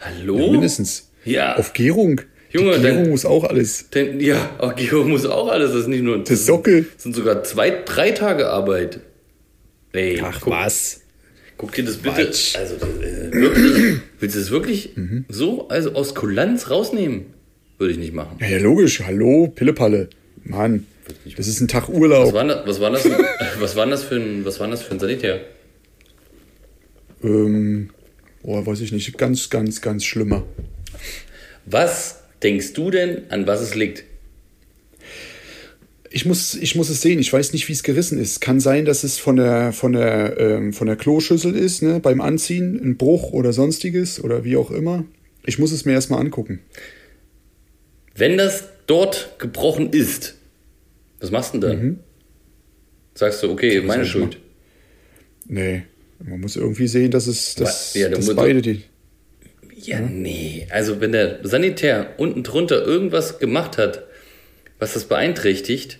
Hallo? 0.00 0.38
Ja, 0.38 0.50
mindestens. 0.52 1.10
Ja. 1.24 1.56
Auf 1.56 1.72
Gärung. 1.74 2.22
Junge, 2.50 2.76
Die 2.76 2.82
Gärung 2.82 3.02
dann- 3.04 3.10
muss 3.10 3.24
auch 3.24 3.44
alles. 3.44 3.90
Denn, 3.90 4.18
ja, 4.20 4.50
auch 4.58 4.74
Geo 4.74 5.04
muss 5.04 5.24
auch 5.26 5.48
alles, 5.48 5.72
das 5.72 5.82
ist 5.82 5.86
nicht 5.88 6.02
nur. 6.02 6.18
Das 6.18 6.28
Der 6.28 6.36
Sockel. 6.38 6.86
sind 6.96 7.14
sogar 7.14 7.42
zwei, 7.44 7.70
drei 7.84 8.10
Tage 8.12 8.48
Arbeit. 8.48 9.00
Ey, 9.92 10.18
guck, 10.40 10.50
was? 10.50 10.99
Guck 11.60 11.74
dir 11.74 11.84
das 11.84 11.98
bitte. 11.98 12.24
Quatsch. 12.24 12.56
Also, 12.56 12.76
äh, 12.76 13.30
wirklich? 13.32 13.98
Willst 14.18 14.34
du 14.36 14.40
das 14.40 14.50
wirklich 14.50 14.96
Mhm. 14.96 15.26
so, 15.28 15.68
also 15.68 15.92
aus 15.92 16.14
Kulanz 16.14 16.70
rausnehmen? 16.70 17.26
Würde 17.76 17.92
ich 17.92 17.98
nicht 17.98 18.14
machen. 18.14 18.38
Ja, 18.40 18.48
ja, 18.48 18.58
logisch. 18.58 19.02
Hallo, 19.02 19.48
Pillepalle. 19.54 20.08
Mann, 20.42 20.86
das 21.36 21.46
ist 21.46 21.60
ein 21.60 21.68
Tag 21.68 21.88
Was 21.88 21.94
Urlaub. 21.94 22.32
war, 22.32 22.44
das, 22.46 22.66
was, 22.66 22.80
war 22.80 22.90
das, 22.90 23.04
was 23.58 23.76
war 23.76 23.86
das 23.94 24.02
für 24.04 24.16
ein, 24.16 24.44
was 24.46 24.58
war 24.58 24.68
das 24.68 24.82
für 24.82 24.92
ein 24.94 25.00
Sanitär? 25.00 25.40
Ähm, 27.22 27.90
boah, 28.42 28.66
weiß 28.66 28.80
ich 28.80 28.92
nicht. 28.92 29.18
Ganz, 29.18 29.50
ganz, 29.50 29.82
ganz 29.82 30.04
schlimmer. 30.04 30.44
Was 31.66 32.22
denkst 32.42 32.72
du 32.72 32.90
denn, 32.90 33.22
an 33.30 33.46
was 33.46 33.60
es 33.60 33.74
liegt? 33.74 34.04
Ich 36.12 36.26
muss, 36.26 36.54
ich 36.54 36.74
muss 36.74 36.90
es 36.90 37.00
sehen. 37.02 37.20
Ich 37.20 37.32
weiß 37.32 37.52
nicht, 37.52 37.68
wie 37.68 37.72
es 37.72 37.84
gerissen 37.84 38.20
ist. 38.20 38.40
Kann 38.40 38.58
sein, 38.58 38.84
dass 38.84 39.04
es 39.04 39.18
von 39.18 39.36
der, 39.36 39.72
von 39.72 39.92
der, 39.92 40.38
ähm, 40.38 40.72
von 40.72 40.88
der 40.88 40.96
Kloschüssel 40.96 41.54
ist, 41.54 41.82
ne, 41.82 42.00
beim 42.00 42.20
Anziehen, 42.20 42.80
ein 42.82 42.96
Bruch 42.96 43.32
oder 43.32 43.52
sonstiges 43.52 44.22
oder 44.22 44.44
wie 44.44 44.56
auch 44.56 44.72
immer. 44.72 45.04
Ich 45.46 45.58
muss 45.58 45.70
es 45.70 45.84
mir 45.84 45.92
erstmal 45.92 46.20
angucken. 46.20 46.60
Wenn 48.16 48.36
das 48.36 48.64
dort 48.86 49.36
gebrochen 49.38 49.90
ist, 49.90 50.34
was 51.20 51.30
machst 51.30 51.54
du 51.54 51.58
denn 51.58 51.70
dann? 51.70 51.98
Sagst 53.14 53.42
du, 53.42 53.50
okay, 53.50 53.80
meine 53.80 54.04
Schuld. 54.04 54.38
Nee, 55.46 55.82
man 56.18 56.40
muss 56.40 56.56
irgendwie 56.56 56.88
sehen, 56.88 57.10
dass 57.10 57.26
es, 57.26 57.54
dass, 57.54 57.94
Ja, 57.94 58.08
da 58.08 58.16
dass 58.16 58.34
beide 58.34 58.62
die. 58.62 58.82
Ja, 59.76 60.00
nee. 60.00 60.66
Also 60.70 61.00
wenn 61.00 61.12
der 61.12 61.40
Sanitär 61.42 62.14
unten 62.18 62.42
drunter 62.42 62.84
irgendwas 62.84 63.38
gemacht 63.38 63.78
hat, 63.78 64.04
was 64.80 64.94
das 64.94 65.04
beeinträchtigt, 65.04 65.98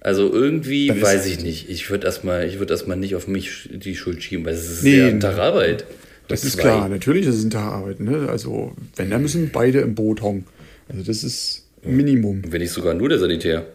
Also 0.00 0.32
irgendwie 0.32 0.88
ist- 0.88 1.00
weiß 1.00 1.26
ich 1.26 1.42
nicht. 1.44 1.70
Ich 1.70 1.88
würde 1.88 2.06
erstmal, 2.06 2.46
ich 2.48 2.58
würde 2.58 2.72
erstmal 2.74 2.96
nicht 2.96 3.14
auf 3.14 3.28
mich 3.28 3.68
die 3.72 3.94
Schuld 3.94 4.20
schieben, 4.22 4.44
weil 4.44 4.54
es 4.54 4.68
ist 4.68 4.82
Nee, 4.82 5.00
ein 5.02 5.20
Tag 5.20 5.38
Arbeit. 5.38 5.84
Das 6.26 6.42
ist 6.44 6.54
Zwei. 6.54 6.62
klar, 6.62 6.88
natürlich 6.88 7.26
ist 7.26 7.36
es 7.36 7.44
ein 7.44 7.50
Tag 7.50 7.72
Arbeit. 7.72 8.00
Ne? 8.00 8.26
Also, 8.28 8.72
wenn, 8.96 9.10
dann 9.10 9.22
müssen 9.22 9.50
beide 9.52 9.80
im 9.80 9.94
Boot 9.94 10.22
hongen. 10.22 10.44
Also, 10.88 11.02
das 11.04 11.22
ist 11.22 11.66
Minimum. 11.84 12.42
Wenn 12.48 12.60
nicht 12.62 12.72
sogar 12.72 12.94
nur 12.94 13.08
der 13.08 13.18
Sanitär. 13.20 13.66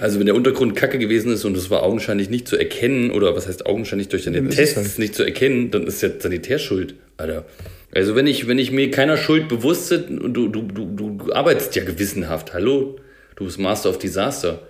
Also 0.00 0.18
wenn 0.18 0.26
der 0.26 0.34
Untergrund 0.34 0.76
kacke 0.76 0.98
gewesen 0.98 1.32
ist 1.32 1.44
und 1.44 1.56
es 1.56 1.68
war 1.70 1.82
augenscheinlich 1.82 2.30
nicht 2.30 2.48
zu 2.48 2.56
erkennen, 2.56 3.10
oder 3.10 3.36
was 3.36 3.46
heißt 3.46 3.66
augenscheinlich 3.66 4.08
durch 4.08 4.24
deine 4.24 4.38
Ja, 4.38 4.42
das 4.44 4.52
ist 4.52 4.56
Tests 4.58 4.76
halt- 4.76 4.98
nicht 4.98 5.14
zu 5.14 5.24
erkennen, 5.24 5.70
dann 5.70 5.86
ist 5.86 6.02
der 6.02 6.12
Sanitär 6.18 6.58
schuld, 6.58 6.94
Alter. 7.18 7.44
Also 7.92 8.14
wenn 8.16 8.26
ich, 8.26 8.46
wenn 8.48 8.58
ich 8.58 8.70
mir 8.70 8.90
keiner 8.90 9.16
Schuld 9.16 9.48
bewusst 9.48 9.90
bin, 9.90 10.18
und 10.20 10.32
du, 10.34 10.48
du, 10.48 10.62
du, 10.62 10.86
du, 11.18 11.32
arbeitest 11.32 11.74
ja 11.76 11.84
gewissenhaft, 11.84 12.54
hallo? 12.54 12.96
Du 13.36 13.44
bist 13.44 13.58
Master 13.58 13.90
of 13.90 13.98
Disaster. 13.98 14.62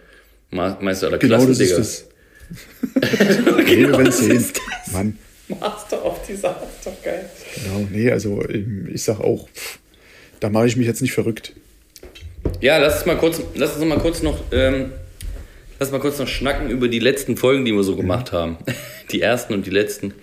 Ma 0.51 0.77
Meister 0.81 1.07
aller 1.09 1.19
Genau 1.19 1.37
Klassen, 1.37 1.51
das 1.51 1.61
ist 1.61 1.69
Digga. 1.71 1.77
das. 3.01 3.39
nee, 3.67 3.77
wir 3.77 3.91
werden 3.93 4.05
das 4.07 4.21
ist 4.21 4.61
Mann, 4.93 5.17
Master 5.49 6.05
of 6.05 6.27
Disaster, 6.27 6.93
geil. 7.05 7.31
genau. 7.55 7.87
Nee, 7.93 8.11
also 8.11 8.43
ähm, 8.49 8.89
ich 8.93 9.03
sag 9.05 9.21
auch, 9.21 9.49
pff, 9.49 9.79
da 10.41 10.49
mache 10.49 10.67
ich 10.67 10.77
mich 10.77 10.87
jetzt 10.89 11.03
nicht 11.03 11.13
verrückt. 11.13 11.53
Ja, 12.61 12.79
lass 12.79 12.97
uns 12.97 13.07
mal 13.07 13.17
kurz, 13.19 13.41
lass 13.55 13.77
uns 13.77 13.85
mal 13.85 13.99
kurz 13.99 14.23
noch, 14.23 14.43
ähm, 14.51 14.91
lass 15.81 15.91
mal 15.91 15.99
kurz 15.99 16.19
noch 16.19 16.29
schnacken 16.29 16.71
über 16.71 16.87
die 16.89 16.99
letzten 17.01 17.37
Folgen, 17.37 17.65
die 17.65 17.73
wir 17.73 17.83
so 17.83 17.97
gemacht 17.97 18.31
haben. 18.33 18.59
Die 19.11 19.21
ersten 19.23 19.55
und 19.55 19.67
die 19.67 19.71
letzten. 19.71 20.15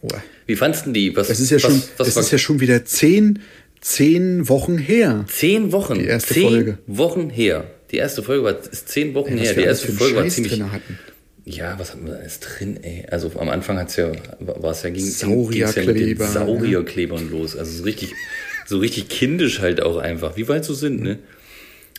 Oh, 0.00 0.08
Wie 0.46 0.56
fandst 0.56 0.86
du 0.86 0.92
die? 0.92 1.14
Was, 1.14 1.28
Es 1.28 1.38
ist 1.38 1.50
ja 1.50 1.56
was, 1.56 1.62
schon, 1.62 1.82
was 1.98 2.08
es 2.08 2.16
ist 2.16 2.30
ja 2.32 2.38
schon 2.38 2.60
wieder 2.60 2.86
zehn, 2.86 3.40
zehn 3.82 4.48
Wochen 4.48 4.78
her. 4.78 5.26
zehn 5.28 5.70
Wochen. 5.70 5.98
Die 5.98 6.06
erste 6.06 6.32
zehn 6.32 6.48
Folge. 6.48 6.78
Wochen 6.86 7.28
her. 7.28 7.66
Die 7.90 7.98
erste 7.98 8.22
Folge 8.22 8.44
war 8.44 8.58
ist 8.58 8.88
zehn 8.88 9.12
Wochen 9.12 9.34
Was 9.38 9.48
her. 9.48 9.54
Die 9.54 9.60
erste 9.64 9.92
Folge 9.92 10.16
war 10.16 10.26
ziemlich. 10.28 10.62
Ja, 11.44 11.78
was 11.78 11.92
hatten 11.92 12.06
wir 12.06 12.14
da 12.14 12.20
alles 12.20 12.40
drin, 12.40 12.78
ey? 12.82 13.04
Also 13.10 13.30
am 13.38 13.50
Anfang 13.50 13.76
hat's 13.78 13.96
ja, 13.96 14.12
war 14.40 14.70
es 14.70 14.82
ja 14.82 14.88
ging, 14.88 15.04
Saurierkleber, 15.04 15.92
ja 15.92 15.92
mit 15.92 16.00
den 16.00 16.18
ja. 16.18 16.26
Saurierklebern 16.26 17.30
los. 17.30 17.54
Also 17.54 17.76
so 17.76 17.82
richtig, 17.84 18.14
so 18.66 18.78
richtig 18.78 19.10
kindisch 19.10 19.60
halt 19.60 19.82
auch 19.82 19.98
einfach, 19.98 20.38
wie 20.38 20.48
weit 20.48 20.64
so 20.64 20.72
sind, 20.72 21.02
ne? 21.02 21.18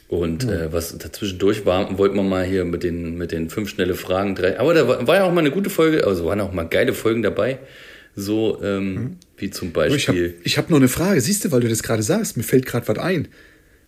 Und 0.08 0.44
äh, 0.44 0.72
was 0.72 0.98
dazwischendurch 0.98 1.66
war, 1.66 1.98
wollten 1.98 2.16
wir 2.16 2.24
mal 2.24 2.46
hier 2.46 2.64
mit 2.64 2.84
den, 2.84 3.18
mit 3.18 3.32
den 3.32 3.50
fünf 3.50 3.70
schnelle 3.70 3.96
Fragen 3.96 4.36
drei. 4.36 4.60
Aber 4.60 4.74
da 4.74 4.88
war, 4.88 5.08
war 5.08 5.16
ja 5.16 5.24
auch 5.24 5.34
mal 5.34 5.40
eine 5.42 5.52
gute 5.52 5.70
Folge, 5.72 6.06
also 6.06 6.26
waren 6.26 6.40
auch 6.42 6.54
mal 6.54 6.64
geile 6.68 6.94
Folgen 6.94 7.24
dabei. 7.24 7.58
So 8.16 8.62
ähm, 8.64 9.18
wie 9.38 9.50
zum 9.50 9.70
Oh, 9.76 9.82
Ich 9.82 10.08
habe 10.08 10.18
Beispiel. 10.18 10.36
ich 10.44 10.58
hab 10.58 10.70
noch 10.70 10.78
eine 10.78 10.88
Frage. 10.88 11.20
Siehst 11.20 11.44
du, 11.44 11.52
weil 11.52 11.62
du 11.62 11.68
das 11.68 11.82
gerade 11.84 12.04
sagst, 12.04 12.38
mir 12.38 12.44
fällt 12.44 12.66
gerade 12.66 12.88
was 12.88 12.98
ein. 13.00 13.28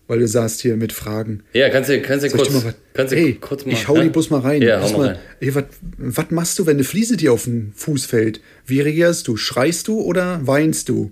Weil 0.08 0.20
du 0.20 0.28
sagst 0.28 0.62
hier 0.62 0.76
mit 0.78 0.92
Fragen. 0.94 1.44
Ja, 1.54 1.70
kannst 1.70 1.90
du, 1.90 2.02
kannst 2.02 2.26
du 2.26 2.30
kurz, 2.30 2.50
mal 2.50 2.74
kannst 2.94 3.12
du 3.14 3.18
Ey, 3.18 3.34
kurz 3.36 3.66
mal. 3.66 3.74
ich 3.74 3.88
hau 3.88 3.96
ne? 3.98 4.04
die 4.06 4.10
Bus 4.10 4.30
mal 4.30 4.40
rein. 4.40 4.62
Ja, 4.62 4.82
hau 4.82 4.98
mal 4.98 5.08
rein. 5.10 5.18
Ey, 5.42 5.54
was, 5.54 5.66
was 5.98 6.32
machst 6.32 6.58
du, 6.58 6.66
wenn 6.66 6.78
eine 6.78 6.84
Fliese 6.86 7.16
dir 7.18 7.32
auf 7.34 7.44
den 7.44 7.74
Fuß 7.76 8.06
fällt? 8.06 8.42
Wie 8.66 8.80
reagierst 8.82 9.28
du? 9.28 9.38
Schreist 9.38 9.88
du 9.90 10.02
oder 10.02 10.40
weinst 10.44 10.90
du? 10.90 11.12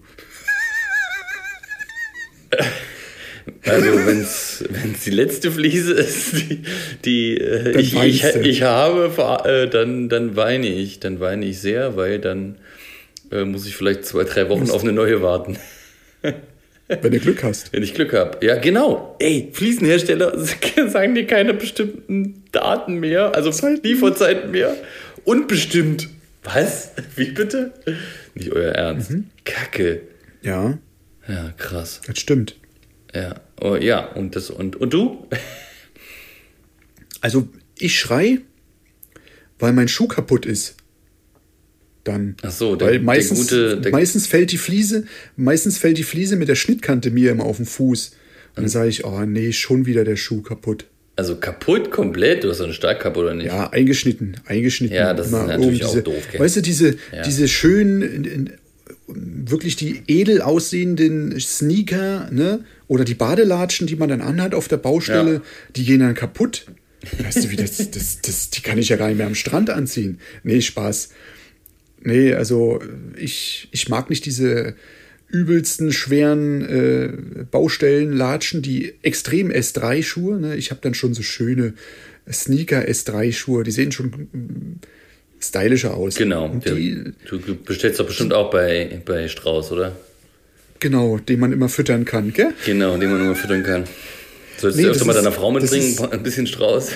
Also 3.65 3.87
wenn 4.05 4.21
es 4.21 4.63
die 5.05 5.11
letzte 5.11 5.51
Fliese 5.51 5.93
ist, 5.93 6.33
die, 6.33 6.61
die 7.05 7.37
äh, 7.37 7.79
ich, 7.79 7.95
ich, 7.95 8.23
ich 8.23 8.61
habe, 8.63 9.11
äh, 9.47 9.67
dann, 9.69 10.09
dann 10.09 10.35
weine 10.35 10.67
ich. 10.67 10.99
Dann 10.99 11.19
weine 11.19 11.45
ich 11.45 11.59
sehr, 11.59 11.95
weil 11.95 12.19
dann 12.19 12.57
äh, 13.31 13.43
muss 13.45 13.67
ich 13.67 13.75
vielleicht 13.75 14.05
zwei, 14.05 14.23
drei 14.23 14.49
Wochen 14.49 14.69
auf 14.71 14.83
eine 14.83 14.93
neue 14.93 15.21
warten, 15.21 15.57
Wenn 16.21 17.11
du 17.11 17.19
Glück 17.19 17.43
hast. 17.43 17.73
wenn 17.73 17.81
ich 17.83 17.93
Glück 17.95 18.13
habe. 18.13 18.45
Ja, 18.45 18.57
genau. 18.57 19.15
Ey, 19.19 19.49
Fliesenhersteller 19.53 20.33
sagen 20.87 21.15
dir 21.15 21.25
keine 21.27 21.53
bestimmten 21.53 22.43
Daten 22.51 22.99
mehr, 22.99 23.33
also 23.35 23.51
Lieferzeiten 23.83 24.51
mehr. 24.51 24.75
Unbestimmt. 25.23 26.09
Was? 26.43 26.91
Wie 27.15 27.31
bitte? 27.31 27.73
Nicht 28.35 28.51
euer 28.51 28.71
Ernst. 28.73 29.11
Mhm. 29.11 29.25
Kacke. 29.45 30.01
Ja, 30.43 30.77
Ja, 31.27 31.53
krass. 31.57 32.01
das 32.05 32.19
stimmt. 32.19 32.55
Ja. 33.15 33.41
Oh, 33.61 33.75
ja, 33.75 34.05
und 34.13 34.35
das 34.35 34.49
und 34.51 34.75
und 34.75 34.93
du? 34.93 35.27
Also, 37.21 37.47
ich 37.79 37.99
schrei, 37.99 38.39
weil 39.57 39.73
mein 39.73 39.87
Schuh 39.87 40.07
kaputt 40.07 40.45
ist. 40.45 40.75
Dann. 42.03 42.35
Ach 42.43 42.51
so, 42.51 42.75
der- 42.75 42.87
weil 42.87 42.93
der 42.95 43.01
meistens, 43.03 43.39
gute- 43.39 43.81
der- 43.81 43.91
meistens 43.91 44.27
fällt 44.27 44.51
die 44.51 44.57
Fliese, 44.59 45.05
meistens 45.35 45.77
fällt 45.79 45.97
die 45.97 46.03
Fliese 46.03 46.35
mit 46.35 46.49
der 46.49 46.55
Schnittkante 46.55 47.09
mir 47.09 47.31
immer 47.31 47.45
auf 47.45 47.57
den 47.57 47.65
Fuß. 47.65 48.11
Und 48.55 48.61
dann 48.63 48.67
sage 48.69 48.89
ich, 48.89 49.05
oh 49.05 49.21
nee, 49.25 49.51
schon 49.53 49.85
wieder 49.87 50.03
der 50.03 50.15
Schuh 50.17 50.41
kaputt. 50.43 50.85
Also 51.15 51.37
kaputt 51.37 51.89
komplett? 51.91 52.43
Du 52.43 52.49
hast 52.49 52.61
einen 52.61 52.73
stark 52.73 52.99
kaputt 52.99 53.23
oder 53.23 53.33
nicht? 53.33 53.47
Ja, 53.47 53.69
eingeschnitten, 53.71 54.37
eingeschnitten. 54.45 54.95
Ja, 54.95 55.13
das 55.13 55.27
ist 55.27 55.33
Immer 55.33 55.47
natürlich 55.47 55.79
oben 55.81 55.85
auch 55.85 55.91
diese, 55.91 56.03
doof, 56.03 56.27
gell? 56.31 56.39
Weißt 56.41 56.55
du, 56.57 56.61
diese, 56.61 56.95
Ja. 57.11 57.21
diese 57.25 57.47
schönen, 57.47 58.51
wirklich 59.07 59.75
die 59.75 60.01
edel 60.07 60.41
aussehenden 60.41 61.39
Sneaker, 61.39 62.29
ne? 62.31 62.65
Oder 62.87 63.03
die 63.05 63.13
Badelatschen, 63.15 63.87
die 63.87 63.95
man 63.95 64.09
dann 64.09 64.21
anhat 64.21 64.53
auf 64.55 64.67
der 64.67 64.77
Baustelle, 64.77 65.33
Ja. 65.35 65.41
die 65.75 65.85
gehen 65.85 65.99
dann 65.99 66.15
kaputt. 66.15 66.65
Weißt 67.19 67.43
du, 67.43 67.49
wie 67.51 67.55
das, 67.55 67.77
das, 67.91 68.21
das, 68.21 68.49
die 68.49 68.61
kann 68.61 68.79
ich 68.79 68.89
ja 68.89 68.95
gar 68.95 69.07
nicht 69.09 69.17
mehr 69.17 69.27
am 69.27 69.35
Strand 69.35 69.69
anziehen. 69.69 70.19
Nee, 70.43 70.61
Spaß. 70.61 71.09
Nee, 72.01 72.33
also 72.33 72.81
ich, 73.15 73.67
ich 73.71 73.89
mag 73.89 74.09
nicht 74.09 74.25
diese 74.25 74.75
übelsten 75.27 75.91
schweren 75.91 76.61
äh, 76.63 77.13
Baustellenlatschen, 77.49 78.61
die 78.61 78.93
extrem 79.01 79.49
S3-Schuhe. 79.51 80.39
Ne? 80.39 80.55
Ich 80.55 80.71
habe 80.71 80.81
dann 80.81 80.93
schon 80.93 81.13
so 81.13 81.21
schöne 81.23 81.73
Sneaker 82.31 82.87
S3-Schuhe, 82.87 83.63
die 83.63 83.71
sehen 83.71 83.91
schon 83.91 84.79
stylischer 85.39 85.93
aus. 85.95 86.15
Genau. 86.15 86.49
Die, 86.65 87.03
du 87.29 87.55
bestellst 87.63 87.99
doch 87.99 88.07
bestimmt 88.07 88.33
auch 88.33 88.49
bei, 88.49 89.01
bei 89.05 89.27
Strauß, 89.27 89.71
oder? 89.71 89.95
genau, 90.79 91.17
den 91.17 91.39
man 91.39 91.51
immer 91.53 91.69
füttern 91.69 92.05
kann, 92.05 92.31
gell? 92.33 92.53
Genau, 92.65 92.97
den 92.97 93.09
man 93.09 93.25
nur 93.25 93.35
füttern 93.35 93.63
kann. 93.63 93.85
Solltest 94.57 94.77
Nee, 94.77 94.83
du 94.83 94.91
öfter 94.91 95.05
mal 95.05 95.13
deiner 95.13 95.31
Frau 95.31 95.49
mitbringen, 95.51 95.87
ist- 95.87 96.01
ein 96.01 96.21
bisschen 96.23 96.45
Strauß. 96.47 96.89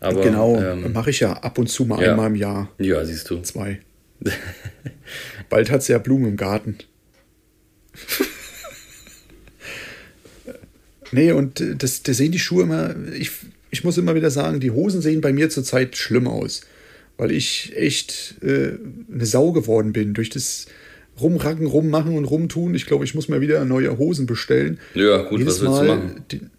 Aber, 0.00 0.22
genau, 0.22 0.56
Ähm, 0.60 0.92
mache 0.92 1.10
ich 1.10 1.20
ja 1.20 1.32
ab 1.32 1.58
und 1.58 1.68
zu 1.68 1.84
mal 1.84 2.02
ja. 2.02 2.10
einmal 2.12 2.28
im 2.28 2.36
Jahr. 2.36 2.70
ja, 2.78 3.04
siehst 3.04 3.28
du. 3.30 3.40
Zwei. 3.42 3.80
Bald 5.50 5.70
hat 5.70 5.82
sie 5.82 5.92
ja 5.92 5.98
Blumen 5.98 6.26
im 6.28 6.36
Garten. 6.36 6.78
nee, 11.12 11.32
und 11.32 11.60
äh, 11.60 11.74
das, 11.76 12.02
da 12.02 12.12
sehen 12.14 12.32
die 12.32 12.38
Schuhe 12.38 12.62
immer, 12.64 12.94
ich, 13.18 13.30
ich 13.70 13.84
muss 13.84 13.98
immer 13.98 14.14
wieder 14.14 14.30
sagen, 14.30 14.60
die 14.60 14.70
Hosen 14.70 15.00
sehen 15.02 15.20
bei 15.20 15.32
mir 15.32 15.50
zurzeit 15.50 15.96
schlimm 15.96 16.26
aus. 16.26 16.62
Weil 17.18 17.30
ich 17.32 17.72
echt 17.74 18.36
äh, 18.42 18.72
eine 19.12 19.24
Sau 19.26 19.52
geworden 19.52 19.92
bin 19.92 20.12
durch 20.14 20.28
das 20.30 20.66
Rumracken, 21.20 21.66
Rummachen 21.66 22.16
und 22.16 22.26
Rumtun. 22.26 22.74
Ich 22.74 22.84
glaube, 22.86 23.04
ich 23.04 23.14
muss 23.14 23.28
mal 23.28 23.40
wieder 23.40 23.64
neue 23.64 23.96
Hosen 23.96 24.26
bestellen. 24.26 24.78
Ja, 24.94 25.22
gut, 25.22 25.38
Jedes 25.38 25.54
was 25.54 25.62
willst 25.62 25.80
du 25.80 25.84
Mal 25.86 25.96
machen? 25.96 26.24
Den, 26.30 26.50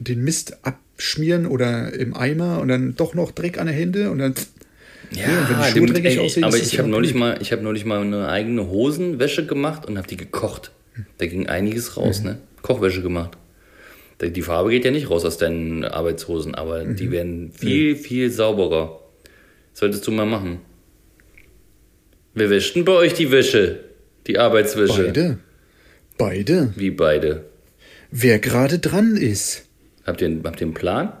den 0.00 0.24
Mist 0.24 0.58
abschmieren 0.64 1.46
oder 1.46 1.92
im 1.92 2.14
Eimer 2.16 2.60
und 2.60 2.66
dann 2.68 2.96
doch 2.96 3.14
noch 3.14 3.30
Dreck 3.30 3.58
an 3.58 3.68
den 3.68 3.76
Händen 3.76 4.08
und 4.08 4.18
dann. 4.18 4.34
Ja, 5.14 5.26
und 5.38 5.48
wenn 5.50 5.58
die 5.58 5.78
Schuhe 5.78 5.86
dreckig 5.86 6.12
ey, 6.16 6.18
aussehen, 6.18 6.44
aber 6.44 6.56
ich 6.56 6.78
habe 6.78 6.88
neulich 6.88 7.14
mal, 7.14 7.38
ich 7.40 7.52
habe 7.52 7.62
neulich 7.62 7.84
mal 7.84 8.00
eine 8.00 8.28
eigene 8.28 8.68
Hosenwäsche 8.68 9.46
gemacht 9.46 9.86
und 9.86 9.98
habe 9.98 10.08
die 10.08 10.16
gekocht. 10.16 10.72
Da 11.18 11.26
ging 11.26 11.46
einiges 11.46 11.96
raus, 11.96 12.20
Mhm. 12.20 12.26
ne? 12.26 12.38
Kochwäsche 12.62 13.02
gemacht. 13.02 13.36
Die 14.20 14.42
Farbe 14.42 14.70
geht 14.70 14.84
ja 14.84 14.90
nicht 14.90 15.10
raus 15.10 15.24
aus 15.24 15.36
deinen 15.36 15.84
Arbeitshosen, 15.84 16.54
aber 16.54 16.84
die 16.84 17.06
Mhm. 17.08 17.10
werden 17.12 17.52
viel, 17.52 17.94
viel 17.96 18.30
sauberer. 18.30 19.00
Solltest 19.72 20.06
du 20.06 20.10
mal 20.10 20.26
machen. 20.26 20.60
Wer 22.34 22.50
wäscht 22.50 22.76
denn 22.76 22.84
bei 22.84 22.92
euch 22.92 23.14
die 23.14 23.30
Wäsche? 23.30 23.80
Die 24.26 24.38
Arbeitswäsche? 24.38 25.04
Beide. 25.04 25.38
Beide. 26.18 26.72
Wie 26.76 26.90
beide? 26.90 27.44
Wer 28.10 28.38
gerade 28.38 28.78
dran 28.78 29.16
ist. 29.16 29.66
Habt 30.04 30.20
ihr, 30.20 30.40
habt 30.44 30.60
ihr 30.60 30.66
einen 30.66 30.74
Plan? 30.74 31.12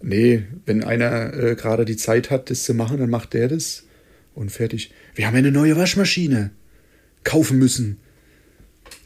Nee, 0.00 0.44
wenn 0.66 0.84
einer 0.84 1.32
äh, 1.32 1.54
gerade 1.54 1.84
die 1.84 1.96
Zeit 1.96 2.30
hat, 2.30 2.50
das 2.50 2.64
zu 2.64 2.74
machen, 2.74 2.98
dann 2.98 3.08
macht 3.08 3.32
der 3.32 3.48
das 3.48 3.84
und 4.34 4.50
fertig. 4.50 4.92
Wir 5.14 5.26
haben 5.26 5.36
eine 5.36 5.50
neue 5.50 5.76
Waschmaschine 5.76 6.50
kaufen 7.22 7.58
müssen. 7.58 7.98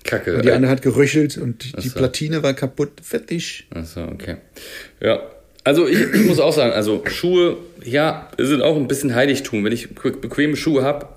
Kacke. 0.04 0.36
Und 0.36 0.44
die 0.44 0.50
andere 0.50 0.70
hat 0.70 0.82
geröchelt 0.82 1.38
und 1.38 1.64
die, 1.64 1.72
die 1.72 1.88
so. 1.88 1.98
Platine 1.98 2.42
war 2.42 2.54
kaputt. 2.54 3.00
Fertig. 3.02 3.66
Achso, 3.70 4.04
okay. 4.08 4.38
Ja. 5.00 5.20
Also 5.64 5.86
ich, 5.86 5.98
ich 6.00 6.24
muss 6.26 6.38
auch 6.40 6.52
sagen, 6.52 6.72
also 6.72 7.02
Schuhe, 7.06 7.56
ja, 7.84 8.30
sind 8.38 8.62
auch 8.62 8.76
ein 8.76 8.88
bisschen 8.88 9.14
Heiligtum. 9.14 9.64
Wenn 9.64 9.72
ich 9.72 9.90
be- 9.94 10.12
bequeme 10.12 10.56
Schuhe 10.56 10.82
habe, 10.82 11.08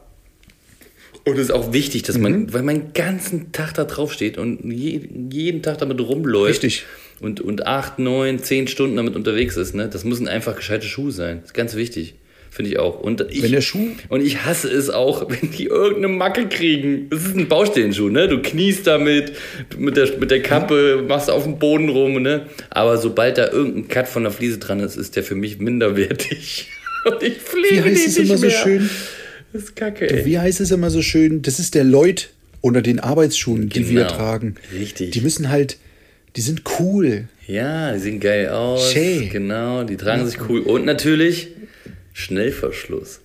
und 1.23 1.35
es 1.35 1.43
ist 1.45 1.51
auch 1.51 1.71
wichtig, 1.71 2.01
dass 2.03 2.17
Mhm. 2.17 2.23
man, 2.23 2.53
weil 2.53 2.63
man 2.63 2.75
den 2.81 2.93
ganzen 2.93 3.51
Tag 3.51 3.75
da 3.75 3.83
drauf 3.85 4.11
steht 4.11 4.37
und 4.39 4.71
je, 4.71 5.01
jeden 5.29 5.61
Tag 5.61 5.77
damit 5.77 5.99
rumläuft. 6.01 6.63
Richtig. 6.63 6.85
Und, 7.19 7.39
und 7.39 7.67
acht, 7.67 7.99
neun, 7.99 8.39
zehn 8.39 8.67
Stunden 8.67 8.95
damit 8.95 9.15
unterwegs 9.15 9.55
ist, 9.55 9.75
ne? 9.75 9.87
Das 9.87 10.03
müssen 10.03 10.27
einfach 10.27 10.55
gescheite 10.55 10.87
Schuhe 10.87 11.11
sein. 11.11 11.37
Das 11.41 11.51
ist 11.51 11.53
ganz 11.53 11.75
wichtig. 11.75 12.15
Finde 12.53 12.69
ich 12.71 12.79
auch. 12.79 12.99
Und 12.99 13.25
ich, 13.29 13.41
Wenn 13.43 13.53
der 13.53 13.61
Schuh- 13.61 13.91
und 14.09 14.21
ich 14.25 14.43
hasse 14.43 14.67
es 14.69 14.89
auch, 14.89 15.29
wenn 15.41 15.51
die 15.51 15.67
irgendeine 15.67 16.09
Macke 16.09 16.47
kriegen. 16.49 17.07
Das 17.09 17.23
ist 17.25 17.35
ein 17.37 17.47
Baustellenschuh, 17.47 18.09
ne? 18.09 18.27
Du 18.27 18.41
kniest 18.41 18.85
damit, 18.87 19.31
mit 19.77 19.95
der, 19.95 20.17
mit 20.19 20.31
der 20.31 20.41
Kappe, 20.41 21.01
machst 21.07 21.29
auf 21.29 21.43
dem 21.45 21.59
Boden 21.59 21.87
rum, 21.87 22.21
ne? 22.21 22.47
Aber 22.69 22.97
sobald 22.97 23.37
da 23.37 23.49
irgendein 23.49 23.87
Cut 23.87 24.07
von 24.09 24.23
der 24.23 24.33
Fliese 24.33 24.57
dran 24.57 24.81
ist, 24.81 24.97
ist 24.97 25.15
der 25.15 25.23
für 25.23 25.35
mich 25.35 25.59
minderwertig. 25.59 26.67
Und 27.05 27.23
ich 27.23 27.37
pflege 27.37 27.75
Wie 27.77 27.81
heißt 27.81 28.07
es 28.07 28.17
nicht 28.19 28.27
immer 28.29 28.37
so 28.37 28.45
mehr. 28.47 28.55
schön? 28.55 28.89
Das 29.53 29.63
ist 29.63 29.75
kacke, 29.77 30.09
ey. 30.11 30.25
Wie 30.25 30.37
heißt 30.37 30.59
es 30.61 30.71
immer 30.71 30.89
so 30.91 31.01
schön? 31.01 31.41
Das 31.41 31.57
ist 31.57 31.73
der 31.73 31.83
Lloyd 31.85 32.29
unter 32.59 32.81
den 32.81 32.99
Arbeitsschuhen, 32.99 33.69
die 33.69 33.89
wir 33.89 34.03
Genau. 34.03 34.13
tragen. 34.13 34.55
Richtig. 34.77 35.11
Die 35.11 35.21
müssen 35.21 35.49
halt, 35.49 35.77
die 36.35 36.41
sind 36.41 36.63
cool. 36.79 37.29
Ja, 37.47 37.93
die 37.93 37.99
sehen 37.99 38.19
geil 38.19 38.49
aus. 38.49 38.91
Schön. 38.91 39.29
Genau, 39.29 39.83
die 39.83 39.95
tragen 39.97 40.27
sich 40.27 40.37
cool. 40.49 40.59
Und 40.59 40.85
natürlich 40.85 41.47
Schnellverschluss. 42.13 43.21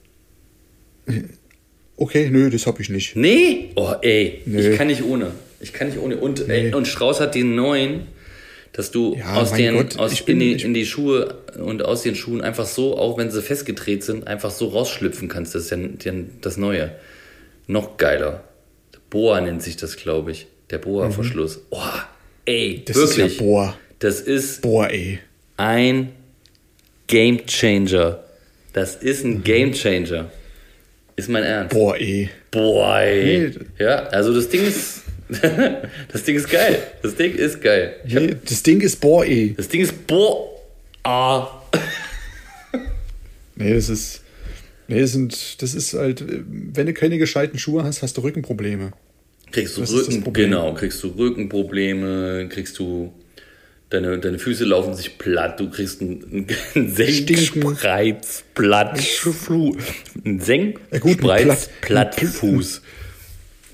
Okay, 1.96 2.28
nö, 2.30 2.50
das 2.50 2.66
hab 2.66 2.78
ich 2.80 2.88
nicht. 2.90 3.16
Nee? 3.16 3.70
Oh, 3.76 3.92
ey. 4.02 4.42
Nee. 4.44 4.70
Ich 4.70 4.76
kann 4.76 4.88
nicht 4.88 5.02
ohne. 5.02 5.32
Ich 5.60 5.72
kann 5.72 5.88
nicht 5.88 5.98
ohne. 5.98 6.16
Und, 6.18 6.48
ey, 6.48 6.74
und 6.74 6.86
Strauß 6.86 7.20
hat 7.20 7.34
den 7.34 7.54
neuen, 7.54 8.06
dass 8.72 8.90
du 8.90 9.16
Ja, 9.16 9.36
aus 9.36 9.52
den, 9.52 9.74
Gott, 9.74 9.98
aus, 9.98 10.12
ich 10.12 10.24
bin- 10.24 10.40
in, 10.40 10.58
die, 10.58 10.62
in 10.64 10.74
die 10.74 10.84
Schuhe 10.84 11.38
und 11.58 11.82
aus 11.84 12.02
den 12.02 12.14
Schuhen 12.14 12.42
einfach 12.42 12.66
so, 12.66 12.98
auch 12.98 13.16
wenn 13.16 13.30
sie 13.30 13.40
festgedreht 13.40 14.04
sind, 14.04 14.26
einfach 14.26 14.50
so 14.50 14.68
rausschlüpfen 14.68 15.28
kannst. 15.28 15.54
Das 15.54 15.64
ist 15.64 15.70
ja 15.70 15.78
ja 15.78 16.12
das 16.42 16.56
Neue. 16.58 16.92
Noch 17.66 17.96
geiler. 17.96 18.44
Boa 19.08 19.40
nennt 19.40 19.62
sich 19.62 19.76
das, 19.76 19.96
glaube 19.96 20.32
ich. 20.32 20.46
Der 20.70 20.78
Boa-Verschluss. 20.78 21.60
Oh, 21.70 21.78
ey, 22.44 22.78
Mhm. 22.80 22.84
Das 22.86 22.96
wirklich. 22.96 23.26
ist 23.26 23.40
ja 23.40 23.42
boah. 23.46 23.76
Das 24.00 24.20
ist 24.20 24.60
Boah, 24.60 24.90
ey. 24.90 25.20
ein 25.56 26.10
Game 27.06 27.46
Changer. 27.46 28.22
Das 28.76 28.94
ist 28.96 29.24
Mhm. 29.24 29.30
ein 29.30 29.42
Game 29.42 29.72
Changer. 29.72 30.30
Ist 31.16 31.30
mein 31.30 31.44
Ernst. 31.44 31.74
Boah, 31.74 31.96
ey. 31.96 32.28
Boah, 32.50 33.00
ey. 33.00 33.48
Nee. 33.48 33.82
Ja, 33.82 34.04
also 34.08 34.34
das 34.34 34.50
Ding 34.50 34.66
ist. 34.66 35.02
das 36.12 36.22
Ding 36.24 36.36
ist 36.36 36.50
geil. 36.50 36.78
Das 37.02 37.14
Ding 37.14 37.34
ist 37.34 37.62
geil. 37.62 37.96
Hab, 38.04 38.22
Nee, 38.22 38.36
das 38.44 38.62
Ding 38.62 38.80
ist 38.82 39.00
boah, 39.00 39.24
ey. 39.24 39.54
das 39.56 39.68
Ding 39.68 39.80
ist 39.80 40.06
boah. 40.06 40.50
Ah. 41.04 41.48
Nee, 43.56 43.72
das 43.72 43.88
ist. 43.88 44.22
Nee, 44.88 45.00
das 45.00 45.12
sind, 45.12 45.62
das 45.62 45.74
ist 45.74 45.94
halt, 45.94 46.22
wenn 46.28 46.86
du 46.86 46.92
keine 46.92 47.16
gescheiten 47.16 47.58
Schuhe 47.58 47.82
hast, 47.84 48.02
hast 48.02 48.18
du 48.18 48.20
Rückenprobleme. 48.20 48.92
Kriegst 49.50 49.76
du 49.78 49.80
Das 49.80 49.92
Rücken, 49.94 50.30
genau, 50.34 50.74
kriegst 50.74 51.02
du 51.02 51.08
Rückenprobleme, 51.08 52.48
kriegst 52.50 52.78
du 52.78 53.12
deine, 53.90 54.18
deine 54.18 54.38
Füße 54.38 54.64
laufen 54.64 54.94
sich 54.94 55.18
platt, 55.18 55.60
du 55.60 55.70
kriegst 55.70 56.00
einen, 56.00 56.46
einen 56.74 56.94
Senkspreizplatt, 56.94 58.98
einen 60.24 60.40
Senk, 60.40 60.80
Ja, 60.92 60.98
gut, 60.98 61.12
ein 61.12 61.18
Spreiz, 61.18 61.68
Platt- 61.80 62.16
Plattfuß. 62.16 62.82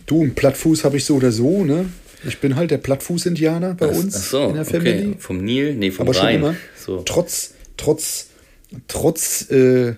Du, 0.07 0.23
einen 0.23 0.35
Plattfuß 0.35 0.85
habe 0.85 0.97
ich 0.97 1.05
so 1.05 1.17
oder 1.17 1.33
so, 1.33 1.65
ne? 1.65 1.87
Ich 2.25 2.39
bin 2.39 2.55
halt 2.57 2.71
der 2.71 2.79
Plattfuß-Indianer 2.79 3.75
bei 3.75 3.89
uns 3.89 4.17
Ach 4.17 4.23
so, 4.23 4.49
in 4.49 4.55
der 4.55 4.63
okay. 4.63 4.73
Family. 4.73 5.17
Vom 5.19 5.45
Nil, 5.45 5.75
nee, 5.75 5.91
vom 5.91 6.07
Aber 6.07 6.15
schon 6.15 6.27
Rhein. 6.27 6.37
immer. 6.37 6.55
So. 6.79 7.03
Trotz, 7.03 7.55
trotz, 7.77 8.29
trotz 8.89 9.51
äh, 9.51 9.95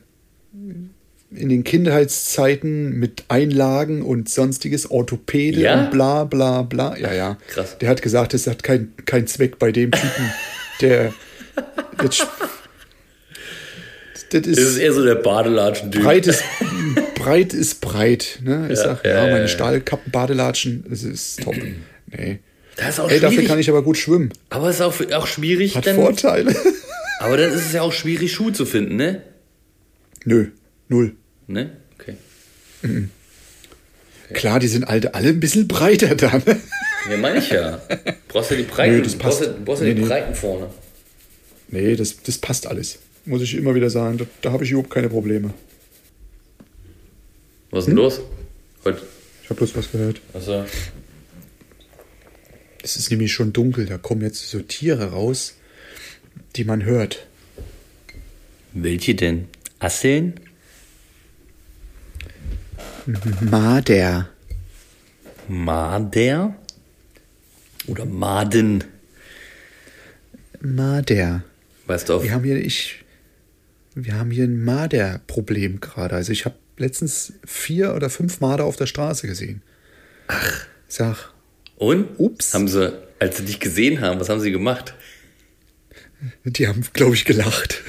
in 1.36 1.48
den 1.48 1.64
Kindheitszeiten 1.64 2.98
mit 2.98 3.24
Einlagen 3.28 4.02
und 4.02 4.28
sonstiges 4.28 4.90
Orthopäde 4.90 5.60
Ja? 5.60 5.84
und 5.84 5.90
bla 5.90 6.24
bla 6.24 6.62
bla. 6.62 6.96
Ja, 6.96 7.12
ja. 7.12 7.38
Krass. 7.48 7.78
Der 7.78 7.88
hat 7.88 8.02
gesagt, 8.02 8.34
es 8.34 8.46
hat 8.46 8.62
keinen 8.62 8.92
kein 9.06 9.26
Zweck 9.26 9.58
bei 9.58 9.72
dem 9.72 9.90
Typen, 9.92 10.32
der. 10.80 11.12
Das 11.98 12.18
Das 14.30 14.46
ist 14.46 14.58
ist 14.58 14.76
eher 14.78 14.92
so 14.92 15.04
der 15.04 15.14
Badelatschen-Typ. 15.16 16.02
breit 16.02 16.26
ist, 16.26 16.42
breit 17.14 17.52
ist 17.54 17.80
breit. 17.80 18.40
Ne? 18.42 18.68
Ich 18.70 18.78
Ja, 18.78 18.84
sag, 18.84 19.04
ja, 19.04 19.14
ja, 19.14 19.22
meine 19.30 19.40
ja. 19.42 19.48
Stahlkappen-Badelatschen, 19.48 20.84
das 20.88 21.02
ist 21.04 21.42
top. 21.42 21.54
Nee. 22.10 22.40
Das 22.76 22.88
ist 22.90 23.00
auch 23.00 23.08
Ey, 23.10 23.20
dafür 23.20 23.44
kann 23.44 23.60
ich 23.60 23.68
aber 23.70 23.82
gut 23.84 23.96
schwimmen. 23.96 24.30
aber 24.50 24.68
es 24.68 24.76
ist 24.76 24.82
auch, 24.82 24.94
auch 25.12 25.26
schwierig, 25.28 25.76
Hat 25.76 25.86
dann, 25.86 25.94
Vorteile. 25.96 26.52
aber 27.20 27.36
dann 27.36 27.52
ist 27.52 27.66
es 27.66 27.72
ja 27.72 27.82
auch 27.82 27.92
schwierig, 27.92 28.32
Schuhe 28.32 28.52
zu 28.52 28.66
finden, 28.66 28.96
ne? 28.96 29.22
Nö, 30.24 30.48
null. 30.88 31.14
Ne? 31.46 31.76
Okay. 31.98 32.16
Klar, 34.32 34.58
die 34.60 34.68
sind 34.68 34.84
alle, 34.84 35.14
alle 35.14 35.28
ein 35.28 35.40
bisschen 35.40 35.68
breiter 35.68 36.14
dann. 36.14 36.42
Ja, 37.10 37.16
meine 37.18 37.38
ich 37.38 37.50
ja. 37.50 37.80
Brauchst 38.28 38.50
du 38.50 38.56
die 38.56 38.62
Breiten, 38.62 38.96
Nö, 38.96 39.02
das 39.02 39.16
passt. 39.16 39.40
brauchst 39.40 39.58
du, 39.58 39.64
brauchst 39.64 39.80
du 39.82 39.86
Nee, 39.86 39.94
die 39.94 40.00
nee. 40.02 40.06
Breiten 40.08 40.34
vorne. 40.34 40.70
nee, 41.68 41.94
das, 41.96 42.22
das 42.22 42.38
passt 42.38 42.66
alles. 42.66 42.98
Muss 43.26 43.42
ich 43.42 43.54
immer 43.54 43.74
wieder 43.74 43.90
sagen. 43.90 44.18
Da, 44.18 44.24
da 44.42 44.52
habe 44.52 44.64
ich 44.64 44.70
überhaupt 44.70 44.90
keine 44.90 45.08
Probleme. 45.08 45.52
Was 47.70 47.84
ist 47.84 47.88
Hm? 47.88 47.96
denn 47.96 48.04
los? 48.04 48.20
Heute, 48.84 49.02
Ich 49.42 49.50
habe 49.50 49.58
bloß 49.58 49.76
was 49.76 49.90
gehört. 49.92 50.20
also, 50.32 50.64
Es 52.82 52.96
ist 52.96 53.10
nämlich 53.10 53.32
schon 53.32 53.52
dunkel. 53.52 53.86
Da 53.86 53.98
kommen 53.98 54.22
jetzt 54.22 54.48
so 54.50 54.60
Tiere 54.60 55.12
raus, 55.12 55.54
die 56.56 56.64
man 56.64 56.84
hört. 56.84 57.26
welche 58.72 59.14
denn? 59.14 59.48
Asseln? 59.78 60.40
Marder. 63.06 64.28
Marder? 65.48 66.56
Oder 67.86 68.04
Maden? 68.06 68.84
Marder. 70.60 71.44
Weißt 71.86 72.08
du, 72.08 72.14
auf, 72.14 72.22
Wir 72.22 72.32
haben 72.32 72.44
hier, 72.44 72.56
ich, 72.56 73.04
wir 73.94 74.14
haben 74.14 74.30
hier 74.30 74.44
ein 74.44 74.64
Marder-Problem 74.64 75.80
gerade. 75.80 76.16
Also 76.16 76.32
ich 76.32 76.46
habe 76.46 76.56
letztens 76.78 77.34
vier 77.44 77.94
oder 77.94 78.08
fünf 78.08 78.40
Marder 78.40 78.64
auf 78.64 78.76
der 78.76 78.86
Straße 78.86 79.26
gesehen. 79.26 79.62
Ach. 80.28 80.66
Sag, 80.88 81.34
und? 81.76 82.08
Ups. 82.18 82.54
Haben 82.54 82.68
sie, 82.68 82.92
als 83.18 83.36
sie 83.36 83.44
dich 83.44 83.60
gesehen 83.60 84.00
haben, 84.00 84.20
was 84.20 84.28
haben 84.28 84.40
sie 84.40 84.52
gemacht? 84.52 84.94
die 86.44 86.66
haben, 86.66 86.82
glaube 86.94 87.14
ich, 87.14 87.26
gelacht. 87.26 87.82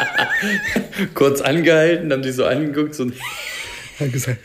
Kurz 1.14 1.40
angehalten, 1.40 2.12
haben 2.12 2.22
die 2.22 2.32
so 2.32 2.44
angeguckt, 2.44 2.94
so 2.94 3.10
Haben 4.00 4.12
gesagt, 4.12 4.38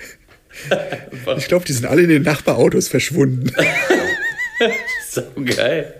ich 1.38 1.47
glaube, 1.47 1.66
die 1.66 1.74
sind 1.74 1.86
alle 1.86 2.03
in 2.03 2.10
den 2.10 2.24
Nachbarautos 2.24 2.88
verschwunden. 2.88 3.51
so 5.10 5.22
geil. 5.43 5.95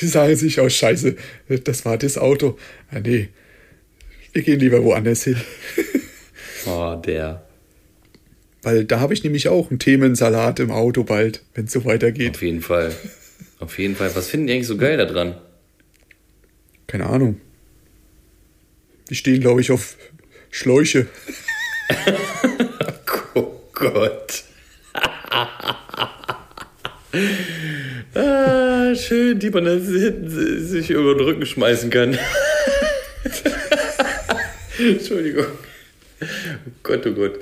Die 0.00 0.06
sagen 0.06 0.36
sich 0.36 0.60
aus 0.60 0.74
Scheiße, 0.74 1.16
das 1.64 1.84
war 1.84 1.98
das 1.98 2.18
Auto. 2.18 2.58
Ah, 2.90 3.00
nee, 3.00 3.28
wir 4.32 4.42
gehen 4.42 4.60
lieber 4.60 4.82
woanders 4.84 5.24
hin. 5.24 5.36
Oh, 6.66 6.94
der. 7.04 7.44
Weil 8.62 8.84
da 8.84 9.00
habe 9.00 9.14
ich 9.14 9.24
nämlich 9.24 9.48
auch 9.48 9.70
einen 9.70 9.78
Themensalat 9.78 10.60
im 10.60 10.70
Auto 10.70 11.02
bald, 11.02 11.42
wenn 11.54 11.64
es 11.64 11.72
so 11.72 11.84
weitergeht. 11.84 12.36
Auf 12.36 12.42
jeden 12.42 12.62
Fall. 12.62 12.94
Auf 13.58 13.78
jeden 13.78 13.96
Fall. 13.96 14.14
Was 14.14 14.28
finden 14.28 14.46
die 14.46 14.52
eigentlich 14.52 14.68
so 14.68 14.76
geil 14.76 14.96
da 14.96 15.04
dran? 15.04 15.36
Keine 16.86 17.06
Ahnung. 17.06 17.40
Die 19.08 19.16
stehen, 19.16 19.40
glaube 19.40 19.60
ich, 19.60 19.72
auf 19.72 19.96
Schläuche. 20.52 21.06
Oh 23.34 23.50
Gott. 23.72 24.44
ah, 28.14 28.94
schön, 28.94 29.38
die 29.38 29.50
man 29.50 29.80
sich 29.80 30.90
über 30.90 31.14
den 31.14 31.24
Rücken 31.24 31.46
schmeißen 31.46 31.88
kann. 31.90 32.18
Entschuldigung. 34.78 35.46
Oh 36.20 36.26
Gott, 36.82 37.06
oh 37.06 37.12
Gott. 37.12 37.40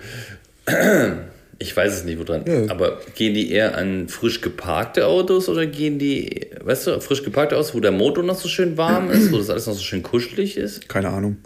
Ich 1.59 1.77
weiß 1.77 1.93
es 1.93 2.05
nicht, 2.05 2.19
woran. 2.21 2.45
Ja. 2.47 2.71
Aber 2.71 3.01
gehen 3.17 3.35
die 3.35 3.51
eher 3.51 3.77
an 3.77 4.09
frisch 4.09 4.41
geparkte 4.41 5.07
Autos 5.07 5.49
oder 5.49 5.67
gehen 5.67 5.99
die, 5.99 6.47
weißt 6.63 6.87
du, 6.87 7.01
frisch 7.01 7.25
geparkte 7.25 7.57
Autos, 7.57 7.75
wo 7.75 7.81
der 7.81 7.93
Motor 7.93 8.23
noch 8.25 8.37
so 8.37 8.49
schön 8.49 8.77
warm 8.79 9.11
ist, 9.11 9.33
wo 9.33 9.39
das 9.39 9.51
alles 9.51 9.67
noch 9.67 9.75
so 9.75 9.83
schön 9.83 10.03
kuschelig 10.05 10.57
ist? 10.57 10.89
Keine 10.89 11.09
Ahnung. 11.09 11.39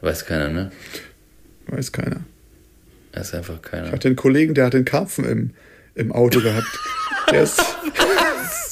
Weiß 0.00 0.24
keiner, 0.26 0.48
ne? 0.48 0.70
Weiß 1.66 1.92
keiner. 1.92 2.20
Weiß 3.12 3.34
einfach 3.34 3.60
keiner. 3.62 3.86
Ich 3.86 3.92
hatte 3.92 4.08
einen 4.08 4.16
Kollegen, 4.16 4.54
der 4.54 4.66
hat 4.66 4.74
einen 4.74 4.84
Karpfen 4.84 5.24
im, 5.24 5.50
im 5.94 6.12
Auto 6.12 6.40
gehabt. 6.40 6.66
Der 7.30 7.42
ist, 7.42 7.60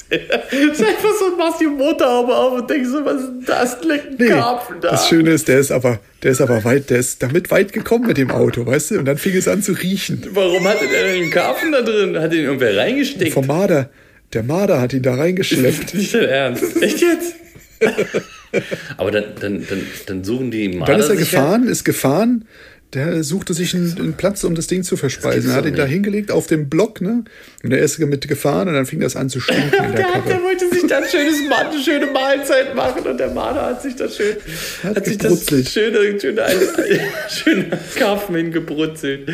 ist 0.08 0.80
einfach 0.82 1.10
so, 1.18 1.30
du 1.30 1.36
machst 1.36 1.60
die 1.60 1.66
Motorhaube 1.66 2.34
auf 2.34 2.60
und 2.60 2.70
denkst 2.70 2.88
so, 2.88 3.04
was 3.04 3.20
ist 3.20 3.30
das? 3.44 3.84
Leck 3.84 4.02
ein 4.06 4.16
nee, 4.18 4.28
Karpfen 4.28 4.80
da. 4.80 4.92
das 4.92 5.08
Schöne 5.08 5.30
ist, 5.32 5.48
der 5.48 5.58
ist 5.58 5.70
aber, 5.70 6.00
der 6.22 6.30
ist 6.30 6.40
aber 6.40 6.64
weit, 6.64 6.88
der 6.88 7.00
ist 7.00 7.22
damit 7.22 7.50
weit 7.50 7.74
gekommen 7.74 8.06
mit 8.06 8.16
dem 8.16 8.30
Auto, 8.30 8.64
weißt 8.64 8.92
du? 8.92 8.98
Und 9.00 9.04
dann 9.04 9.18
fing 9.18 9.36
es 9.36 9.46
an 9.46 9.62
zu 9.62 9.72
riechen. 9.72 10.26
Warum 10.30 10.66
hatte 10.66 10.86
der 10.88 11.04
denn 11.04 11.22
einen 11.22 11.30
Karpfen 11.30 11.72
da 11.72 11.82
drin? 11.82 12.18
Hat 12.18 12.32
ihn 12.32 12.44
irgendwer 12.44 12.76
reingesteckt? 12.76 13.34
Vom 13.34 13.46
Marder. 13.46 13.90
Der 14.32 14.42
Marder 14.42 14.80
hat 14.80 14.94
ihn 14.94 15.02
da 15.02 15.16
reingeschleppt. 15.16 15.92
Nicht 15.94 16.14
dein 16.14 16.24
Ernst. 16.24 16.82
Echt 16.82 17.02
jetzt? 17.02 17.34
Aber 18.96 19.10
dann, 19.10 19.24
dann, 19.40 19.66
dann, 19.68 19.82
dann 20.06 20.24
suchen 20.24 20.50
die 20.50 20.68
Marder 20.68 20.92
Dann 20.92 21.00
ist 21.00 21.08
er 21.08 21.16
sich 21.16 21.32
ja- 21.32 21.40
gefahren, 21.40 21.68
ist 21.68 21.84
gefahren, 21.84 22.44
der 22.92 23.24
suchte 23.24 23.52
sich 23.52 23.74
einen, 23.74 23.94
einen 23.98 24.12
Platz, 24.14 24.44
um 24.44 24.54
das 24.54 24.68
Ding 24.68 24.82
zu 24.84 24.96
verspeisen. 24.96 25.50
Er 25.50 25.56
hat 25.56 25.66
ihn 25.66 25.74
da 25.74 25.84
hingelegt 25.84 26.30
auf 26.30 26.46
dem 26.46 26.68
Block, 26.68 27.00
ne? 27.00 27.24
Und 27.64 27.72
er 27.72 27.80
ist 27.80 27.98
mit 27.98 28.26
gefahren 28.28 28.68
und 28.68 28.74
dann 28.74 28.86
fing 28.86 29.00
das 29.00 29.16
an 29.16 29.28
zu 29.28 29.40
stinken 29.40 29.64
in 29.64 29.72
der 29.72 29.90
Der, 29.96 30.14
hat, 30.14 30.28
der 30.28 30.42
wollte 30.42 30.68
sich 30.70 30.86
da 30.86 30.98
ein 30.98 31.04
schönes 31.10 31.40
eine 31.50 31.82
schöne 31.82 32.06
Mahlzeit 32.06 32.74
machen 32.76 33.02
und 33.04 33.18
der 33.18 33.30
Marder 33.32 33.66
hat 33.66 33.82
sich 33.82 33.96
das 33.96 34.16
schön, 34.16 34.36
hat, 34.84 35.04
sich 35.04 35.18
das 35.18 35.30
gebrutzelt. 35.46 35.68
schöne, 35.68 36.20
schöne, 36.20 36.42
schöne 37.28 37.66
Karpfen 37.96 38.36
hingebrutzelt. 38.36 39.30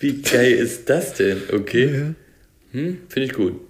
Wie 0.00 0.22
geil 0.22 0.52
ist 0.52 0.88
das 0.88 1.12
denn? 1.14 1.42
Okay. 1.52 2.14
Hm, 2.72 2.98
Finde 3.08 3.26
ich 3.28 3.32
gut. 3.34 3.60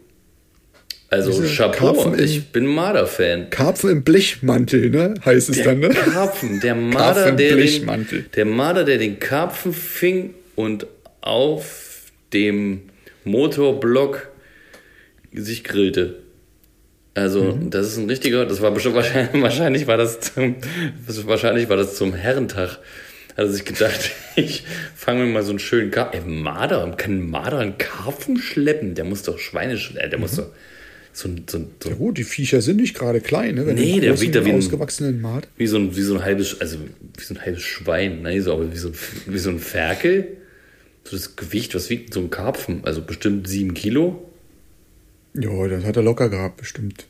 Also 1.08 1.30
Diese 1.30 1.54
Chapeau, 1.54 1.92
Karpfen 1.92 2.18
ich 2.18 2.48
bin 2.48 2.66
Marder-Fan. 2.66 3.50
Karpfen 3.50 3.90
im 3.90 4.02
Blechmantel, 4.02 4.90
ne? 4.90 5.14
Heißt 5.24 5.48
es 5.50 5.62
dann, 5.62 5.78
ne? 5.78 5.90
Karpfen, 5.90 6.58
der 6.60 6.74
Marder, 6.74 7.22
Karpfen 7.22 7.28
im 7.30 7.36
der 7.36 7.48
den, 7.48 7.56
Blechmantel. 7.56 8.22
der 8.34 8.44
Marder, 8.44 8.84
der 8.84 8.98
den 8.98 9.18
Karpfen 9.20 9.72
fing 9.72 10.34
und 10.56 10.86
auf 11.20 12.10
dem 12.32 12.82
Motorblock 13.24 14.28
sich 15.32 15.62
grillte. 15.64 16.16
Also, 17.14 17.42
Mhm. 17.54 17.70
das 17.70 17.86
ist 17.86 17.96
ein 17.98 18.08
richtiger, 18.10 18.44
das 18.44 18.60
war 18.60 18.70
bestimmt 18.72 18.96
wahrscheinlich, 18.96 19.30
wahrscheinlich 19.42 19.86
war 19.86 19.96
das 19.96 20.20
zum, 20.20 20.56
wahrscheinlich 21.06 21.68
war 21.68 21.76
das 21.76 21.94
zum 21.96 22.14
Herrentag. 22.14 22.78
Hat 23.36 23.44
er 23.44 23.48
sich 23.48 23.64
gedacht, 23.64 24.10
ich 24.36 24.64
fange 24.94 25.24
mir 25.24 25.32
mal 25.32 25.42
so 25.42 25.50
einen 25.50 25.58
schönen 25.58 25.90
Karpfen. 25.90 26.20
Ey, 26.20 26.28
Marder, 26.42 26.92
kann 26.96 27.18
ein 27.18 27.30
Marder 27.30 27.58
einen 27.58 27.78
Karpfen 27.78 28.38
schleppen? 28.38 28.94
Der 28.94 29.04
muss 29.04 29.22
doch 29.22 29.38
Schweine, 29.38 29.74
sch- 29.76 29.96
äh, 29.96 30.08
der 30.08 30.18
muss 30.18 30.36
doch 30.36 30.48
so, 31.16 31.28
ein- 31.28 31.44
so, 31.48 31.58
ein- 31.58 31.68
so, 31.82 31.88
ein- 31.90 31.96
Oh, 31.98 32.12
die 32.12 32.24
Viecher 32.24 32.60
sind 32.60 32.76
nicht 32.76 32.94
gerade 32.94 33.20
klein, 33.20 33.54
ne? 33.54 33.66
Wenn 33.66 33.76
Nee, 33.76 34.00
der 34.00 34.20
wiegt 34.20 34.34
da 34.34 34.44
wie 34.44 34.50
ein- 34.50 34.58
ausgewachsenen 34.58 35.20
Mart. 35.22 35.48
wie 35.56 35.66
so 35.66 35.78
ein, 35.78 35.96
wie 35.96 36.02
so 36.02 36.14
ein 36.14 36.22
halbes, 36.22 36.60
also 36.60 36.76
wie 37.16 37.24
so 37.24 37.34
ein 37.34 37.40
halbes 37.40 37.62
Schwein, 37.62 38.22
ne? 38.22 38.40
so, 38.42 38.52
aber 38.52 38.70
wie 38.72 38.76
so, 38.76 38.88
ein, 38.88 38.94
wie 39.26 39.38
so 39.38 39.48
ein 39.50 39.58
Ferkel. 39.58 40.26
So 41.04 41.16
das 41.16 41.34
Gewicht, 41.36 41.74
was 41.74 41.88
wiegt 41.88 42.12
so 42.12 42.20
ein 42.20 42.30
Karpfen? 42.30 42.80
Also 42.84 43.00
bestimmt 43.00 43.48
sieben 43.48 43.72
Kilo. 43.74 44.28
Ja, 45.34 45.68
das 45.68 45.84
hat 45.84 45.96
er 45.96 46.02
locker 46.02 46.28
gehabt, 46.28 46.56
bestimmt. 46.58 47.06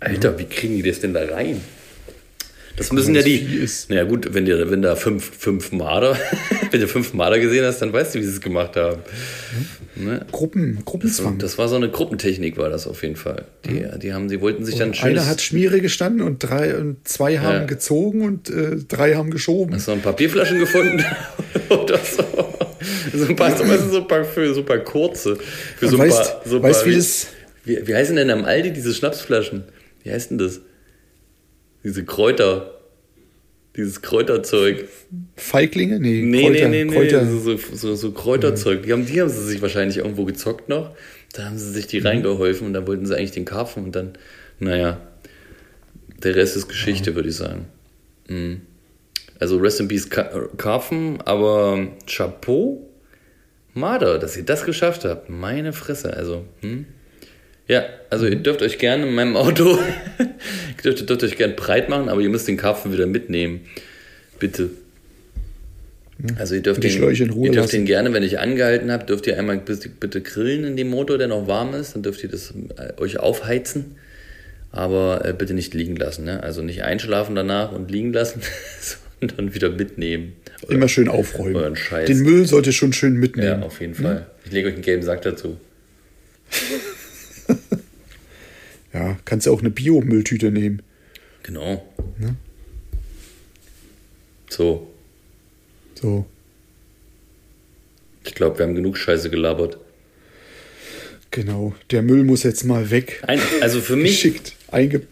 Alter, 0.00 0.38
wie 0.38 0.44
kriegen 0.44 0.76
die 0.76 0.82
das 0.88 1.00
denn 1.00 1.12
da 1.12 1.24
rein? 1.24 1.60
Das 2.76 2.92
müssen 2.92 3.14
ja 3.16 3.22
die. 3.22 3.38
Ist. 3.40 3.90
Naja, 3.90 4.04
gut, 4.04 4.32
wenn, 4.32 4.44
dir, 4.44 4.70
wenn 4.70 4.82
da 4.82 4.94
fünf, 4.94 5.24
fünf 5.36 5.72
Marder, 5.72 6.16
wenn 6.70 6.80
du 6.80 6.86
fünf 6.86 7.12
Marder 7.14 7.40
gesehen 7.40 7.64
hast, 7.64 7.80
dann 7.82 7.92
weißt 7.92 8.14
du, 8.14 8.20
wie 8.20 8.22
sie 8.22 8.30
es 8.30 8.40
gemacht 8.40 8.76
haben. 8.76 9.02
Ne? 10.00 10.24
Gruppen, 10.30 10.78
Gruppenzwang. 10.84 11.32
Und 11.34 11.42
das 11.42 11.58
war 11.58 11.68
so 11.68 11.76
eine 11.76 11.90
Gruppentechnik, 11.90 12.56
war 12.56 12.68
das 12.70 12.86
auf 12.86 13.02
jeden 13.02 13.16
Fall. 13.16 13.44
Die, 13.66 13.84
die 13.98 14.12
haben, 14.14 14.28
die 14.28 14.40
wollten 14.40 14.64
sich 14.64 14.76
dann 14.76 14.94
schön. 14.94 15.10
Einer 15.10 15.26
hat 15.26 15.40
Schmiere 15.40 15.80
gestanden 15.80 16.22
und 16.22 16.38
drei 16.38 16.76
und 16.76 17.06
zwei 17.08 17.38
haben 17.38 17.60
Ja. 17.60 17.64
gezogen 17.64 18.22
und 18.22 18.48
äh, 18.50 18.76
drei 18.86 19.14
haben 19.14 19.30
geschoben. 19.30 19.74
Hast 19.74 19.88
du 19.88 19.92
ein 19.92 20.00
Papierflaschen 20.02 20.58
gefunden? 20.58 21.04
Oder 21.68 21.98
so. 21.98 22.22
So 23.12 23.26
ein 23.26 23.36
paar, 23.36 23.56
so, 23.56 23.64
ein 23.64 24.06
paar, 24.06 24.24
für 24.24 24.54
so 24.54 24.60
ein 24.60 24.66
paar 24.66 24.78
kurze. 24.78 25.36
Für 25.36 25.86
Und 25.86 25.90
so 25.92 25.98
ein 25.98 26.08
weißt- 26.08 26.14
paar, 26.14 26.42
so 26.44 26.62
weißt, 26.62 26.80
paar, 26.84 26.90
wie 26.92 26.96
das- 26.96 27.26
Wie, 27.64 27.86
wie 27.86 27.94
heißen 27.94 28.14
denn 28.16 28.30
am 28.30 28.44
Aldi 28.44 28.72
diese 28.72 28.94
Schnapsflaschen? 28.94 29.64
Wie 30.04 30.10
heißt 30.12 30.30
denn 30.30 30.38
das? 30.38 30.60
Diese 31.84 32.04
Kräuter. 32.04 32.77
Dieses 33.78 34.02
Kräuterzeug. 34.02 34.88
Feiglinge? 35.36 35.98
Nee, 36.00 36.20
Nee, 36.22 36.42
Kräuter. 36.50 36.68
nee, 36.68 36.84
nee, 36.84 36.90
nee. 36.90 36.94
Kräuter. 36.96 37.24
So, 37.26 37.38
so, 37.38 37.56
so, 37.74 37.94
so 37.94 38.10
Kräuterzeug. 38.12 38.82
Die 38.82 38.92
haben, 38.92 39.06
die 39.06 39.20
haben 39.20 39.30
sie 39.30 39.40
sich 39.46 39.62
wahrscheinlich 39.62 39.98
irgendwo 39.98 40.24
gezockt 40.26 40.68
noch. 40.68 40.94
Da 41.32 41.44
haben 41.44 41.56
sie 41.58 41.70
sich 41.70 41.84
Mhm. 41.86 41.88
die 41.90 41.98
reingeholfen 42.00 42.66
und 42.66 42.72
dann 42.74 42.86
wollten 42.86 43.06
sie 43.06 43.16
eigentlich 43.16 43.30
den 43.30 43.44
Karpfen 43.46 43.84
und 43.84 43.94
dann, 43.96 44.14
naja, 44.58 45.00
der 46.22 46.34
Rest 46.34 46.56
ist 46.56 46.68
Geschichte, 46.68 47.14
würde 47.14 47.28
ich 47.28 47.36
sagen. 47.36 47.66
Mhm. 48.28 48.62
Also 49.38 49.58
Rest 49.58 49.78
in 49.78 49.86
Peace 49.88 50.10
Ka- 50.10 50.48
Karpfen, 50.56 51.20
aber 51.20 51.86
Chapeau, 52.06 52.84
Marder, 53.74 54.18
dass 54.18 54.36
ihr 54.36 54.44
das 54.44 54.64
geschafft 54.64 55.04
habt. 55.04 55.30
Meine 55.30 55.72
Fresse, 55.72 56.12
also. 56.14 56.44
Hm? 56.62 56.86
Ja, 57.68 57.84
also 58.08 58.26
ihr 58.26 58.36
dürft 58.36 58.62
euch 58.62 58.78
gerne 58.78 59.06
in 59.06 59.14
meinem 59.14 59.36
Auto, 59.36 59.78
ihr 60.18 60.82
dürft, 60.82 61.08
dürft 61.08 61.22
euch 61.22 61.36
gerne 61.36 61.52
breit 61.52 61.88
machen, 61.90 62.08
aber 62.08 62.20
ihr 62.22 62.30
müsst 62.30 62.48
den 62.48 62.56
Karpfen 62.56 62.92
wieder 62.92 63.06
mitnehmen. 63.06 63.60
Bitte. 64.38 64.70
Also 66.36 66.54
ihr 66.54 66.62
dürft, 66.62 66.82
den, 66.82 66.90
Schläuche 66.90 67.24
in 67.24 67.30
Ruhe 67.30 67.46
ihr 67.46 67.52
dürft 67.52 67.72
den 67.72 67.84
gerne, 67.84 68.12
wenn 68.12 68.24
ich 68.24 68.40
angehalten 68.40 68.90
habe, 68.90 69.04
dürft 69.04 69.26
ihr 69.26 69.38
einmal 69.38 69.58
bitte, 69.58 70.20
grillen 70.20 70.64
in 70.64 70.76
dem 70.76 70.88
Motor, 70.88 71.18
der 71.18 71.28
noch 71.28 71.46
warm 71.46 71.74
ist, 71.74 71.94
dann 71.94 72.02
dürft 72.02 72.22
ihr 72.24 72.28
das 72.28 72.54
äh, 72.76 73.00
euch 73.00 73.20
aufheizen, 73.20 73.96
aber 74.72 75.24
äh, 75.24 75.32
bitte 75.32 75.54
nicht 75.54 75.74
liegen 75.74 75.94
lassen. 75.94 76.24
Ne? 76.24 76.42
Also 76.42 76.62
nicht 76.62 76.82
einschlafen 76.82 77.36
danach 77.36 77.70
und 77.70 77.90
liegen 77.90 78.12
lassen, 78.12 78.40
sondern 79.20 79.54
wieder 79.54 79.68
mitnehmen. 79.68 80.32
Immer 80.68 80.88
schön 80.88 81.08
aufräumen. 81.08 81.54
Euren 81.54 81.76
Scheiß. 81.76 82.06
Den 82.06 82.20
Müll 82.22 82.46
sollte 82.46 82.72
schon 82.72 82.92
schön 82.92 83.14
Ja, 83.14 83.20
mitnehmen. 83.20 83.62
auf 83.62 83.80
jeden 83.80 83.94
Fall. 83.94 84.26
Ich 84.44 84.50
lege 84.50 84.68
euch 84.68 84.74
einen 84.74 84.82
gelben 84.82 85.04
Sack 85.04 85.22
dazu. 85.22 85.58
Ja, 88.98 89.16
kannst 89.24 89.46
du 89.46 89.52
auch 89.52 89.60
eine 89.60 89.70
Biomülltüte 89.70 90.50
nehmen. 90.50 90.82
Genau. 91.44 91.86
So, 94.50 94.92
So. 95.94 96.26
ich 98.24 98.34
glaube, 98.34 98.58
wir 98.58 98.66
haben 98.66 98.74
genug 98.74 98.96
Scheiße 98.96 99.30
gelabert. 99.30 99.78
Genau. 101.30 101.74
Der 101.90 102.02
Müll 102.02 102.24
muss 102.24 102.42
jetzt 102.42 102.64
mal 102.64 102.90
weg. 102.90 103.22
Ein, 103.26 103.40
also 103.60 103.80
für 103.80 103.94
mich, 103.94 104.22
Geschickt. 104.22 104.56
Einge 104.70 105.02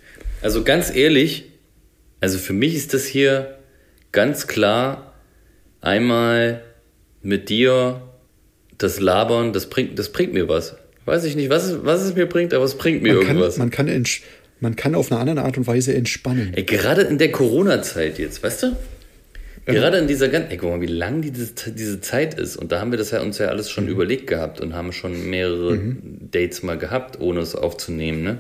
also 0.43 0.65
ganz 0.65 0.95
ehrlich, 0.95 1.45
also 2.21 2.39
für 2.39 2.55
mich 2.55 2.75
ist 2.75 2.93
das 2.93 3.05
hier 3.05 3.59
ganz 4.11 4.47
klar 4.47 5.15
einmal 5.81 6.63
mit 7.23 7.51
dir 7.51 8.03
das 8.79 8.99
Labern, 9.01 9.53
das 9.53 9.71
bringt, 9.71 9.99
das 9.99 10.11
bringt 10.11 10.33
mir 10.33 10.49
was. 10.49 10.77
Weiß 11.07 11.25
ich 11.25 11.37
nicht, 11.37 11.51
was 11.51 11.65
es, 11.65 11.85
was 11.85 12.03
es 12.03 12.15
mir 12.15 12.27
bringt, 12.27 12.53
aber 12.53 12.65
es 12.65 12.75
bringt 12.75 13.03
mir 13.03 13.15
man, 13.15 13.23
kann, 13.23 13.37
irgendwas. 13.37 13.57
man, 13.57 13.71
kann 13.71 14.05
man 14.61 14.77
kann 14.77 14.95
auf 14.95 15.11
eine 15.11 15.21
andere 15.21 15.45
Art 15.45 15.57
und 15.57 15.67
Weise 15.67 15.95
entspannen. 15.95 16.53
Ey, 16.55 16.65
gerade 16.65 17.03
in 17.03 17.19
der 17.19 17.31
Corona-Zeit 17.31 18.19
jetzt, 18.19 18.43
weißt 18.43 18.65
du? 18.65 18.77
Gerade 19.67 19.99
in 19.99 20.07
dieser 20.07 20.29
ganzen, 20.29 20.51
ey, 20.51 20.57
guck 20.57 20.71
mal, 20.71 20.81
wie 20.81 20.87
lang 20.87 21.23
diese, 21.23 21.53
diese 21.73 22.01
Zeit 22.01 22.35
ist. 22.35 22.57
Und 22.57 22.71
da 22.71 22.81
haben 22.81 22.93
wir 22.93 22.99
das 22.99 23.11
ja 23.11 23.21
uns 23.21 23.39
ja 23.39 23.49
alles 23.49 23.71
schon 23.71 23.89
überlegt 23.89 24.29
gehabt 24.29 24.61
und 24.61 24.75
haben 24.75 24.93
schon 24.93 25.29
mehrere 25.29 25.79
Dates 26.31 26.63
mal 26.63 26.79
gehabt, 26.79 27.21
ohne 27.21 27.41
es 27.41 27.55
aufzunehmen, 27.57 28.23
ne? 28.23 28.39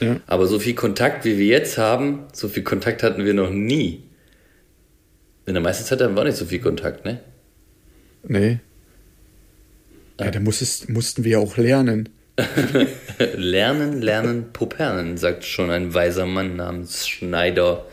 Ja. 0.00 0.20
Aber 0.26 0.46
so 0.46 0.58
viel 0.58 0.74
Kontakt, 0.74 1.24
wie 1.24 1.38
wir 1.38 1.46
jetzt 1.46 1.78
haben, 1.78 2.24
so 2.32 2.48
viel 2.48 2.62
Kontakt 2.62 3.02
hatten 3.02 3.24
wir 3.24 3.34
noch 3.34 3.50
nie. 3.50 4.02
In 5.46 5.54
der 5.54 5.62
meisten 5.62 5.84
Zeit 5.84 6.00
hatten 6.00 6.14
wir 6.14 6.20
auch 6.20 6.26
nicht 6.26 6.36
so 6.36 6.46
viel 6.46 6.60
Kontakt, 6.60 7.04
ne? 7.04 7.20
Nee. 8.26 8.58
Ja, 10.24 10.30
da 10.30 10.40
muss 10.40 10.60
es, 10.60 10.88
mussten 10.88 11.24
wir 11.24 11.40
auch 11.40 11.56
lernen. 11.56 12.08
Lernen, 13.34 14.00
lernen, 14.00 14.52
Pupernen, 14.52 15.18
sagt 15.18 15.44
schon 15.44 15.70
ein 15.70 15.92
weiser 15.92 16.24
Mann 16.24 16.56
namens 16.56 17.06
Schneider 17.06 17.86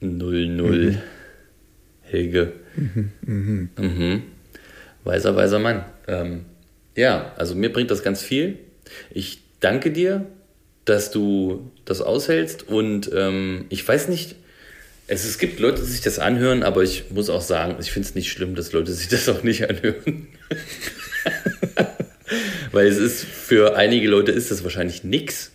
00 0.00 0.98
Helge. 2.02 2.52
Mhm. 3.22 4.22
Weiser, 5.04 5.34
weiser 5.34 5.58
Mann. 5.58 5.84
Ähm, 6.08 6.44
ja, 6.96 7.32
also 7.36 7.54
mir 7.54 7.72
bringt 7.72 7.90
das 7.90 8.02
ganz 8.02 8.22
viel. 8.22 8.58
Ich 9.10 9.40
danke 9.60 9.90
dir, 9.90 10.26
dass 10.84 11.10
du 11.10 11.70
das 11.84 12.02
aushältst 12.02 12.68
und 12.68 13.10
ähm, 13.14 13.66
ich 13.70 13.86
weiß 13.86 14.08
nicht, 14.08 14.36
es, 15.06 15.24
es 15.24 15.38
gibt 15.38 15.60
Leute, 15.60 15.80
die 15.82 15.88
sich 15.88 16.00
das 16.00 16.18
anhören, 16.18 16.62
aber 16.62 16.82
ich 16.82 17.10
muss 17.10 17.30
auch 17.30 17.40
sagen, 17.40 17.76
ich 17.80 17.92
finde 17.92 18.08
es 18.08 18.14
nicht 18.14 18.30
schlimm, 18.30 18.54
dass 18.54 18.72
Leute 18.72 18.92
sich 18.92 19.08
das 19.08 19.28
auch 19.28 19.42
nicht 19.42 19.68
anhören. 19.68 20.28
Weil 22.72 22.86
es 22.86 22.96
ist, 22.96 23.24
für 23.24 23.76
einige 23.76 24.08
Leute 24.08 24.32
ist 24.32 24.50
das 24.50 24.64
wahrscheinlich 24.64 25.04
nix. 25.04 25.50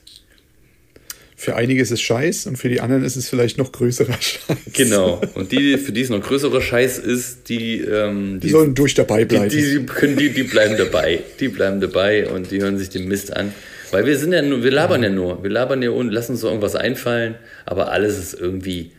Für 1.39 1.55
einige 1.55 1.82
ist 1.82 1.91
es 1.91 2.01
Scheiß 2.01 2.47
und 2.47 2.57
für 2.57 2.68
die 2.68 2.82
anderen 2.82 3.03
ist 3.03 3.15
es 3.15 3.30
vielleicht 3.30 3.57
noch 3.59 3.72
größerer 3.72 4.13
Scheiß. 4.20 4.57
Genau. 4.74 5.22
Und 5.36 5.51
die, 5.51 5.78
für 5.78 5.91
die 5.91 6.01
es 6.01 6.09
noch 6.09 6.22
größerer 6.22 6.61
Scheiß 6.61 6.97
ist, 6.97 7.49
die, 7.49 7.80
ähm, 7.82 8.39
Die 8.39 8.49
sollen 8.49 8.74
durch 8.74 8.95
dabei 8.95 9.24
die, 9.24 9.36
bleiben. 9.36 9.49
die, 9.49 9.61
die, 9.80 9.86
können, 9.86 10.18
die, 10.18 10.30
die 10.30 10.43
bleiben 10.43 10.78
dabei. 10.78 11.20
Die 11.39 11.47
bleiben 11.47 11.80
dabei 11.80 12.28
und 12.28 12.49
die 12.51 12.61
hören 12.61 12.78
sich 12.78 12.89
den 12.89 13.07
Mist 13.07 13.36
an. 13.36 13.53
Weil 13.91 14.05
wir 14.05 14.18
sind 14.18 14.34
ja 14.34 14.41
nur, 14.41 14.63
wir 14.63 14.72
labern 14.72 15.03
ja 15.03 15.09
nur. 15.09 15.41
Wir 15.43 15.51
labern 15.51 15.82
ja 15.82 15.91
und 15.91 16.09
lassen 16.09 16.34
uns 16.34 16.41
so 16.41 16.47
irgendwas 16.47 16.76
einfallen, 16.76 17.36
aber 17.65 17.91
alles 17.91 18.18
ist 18.18 18.34
irgendwie 18.34 18.91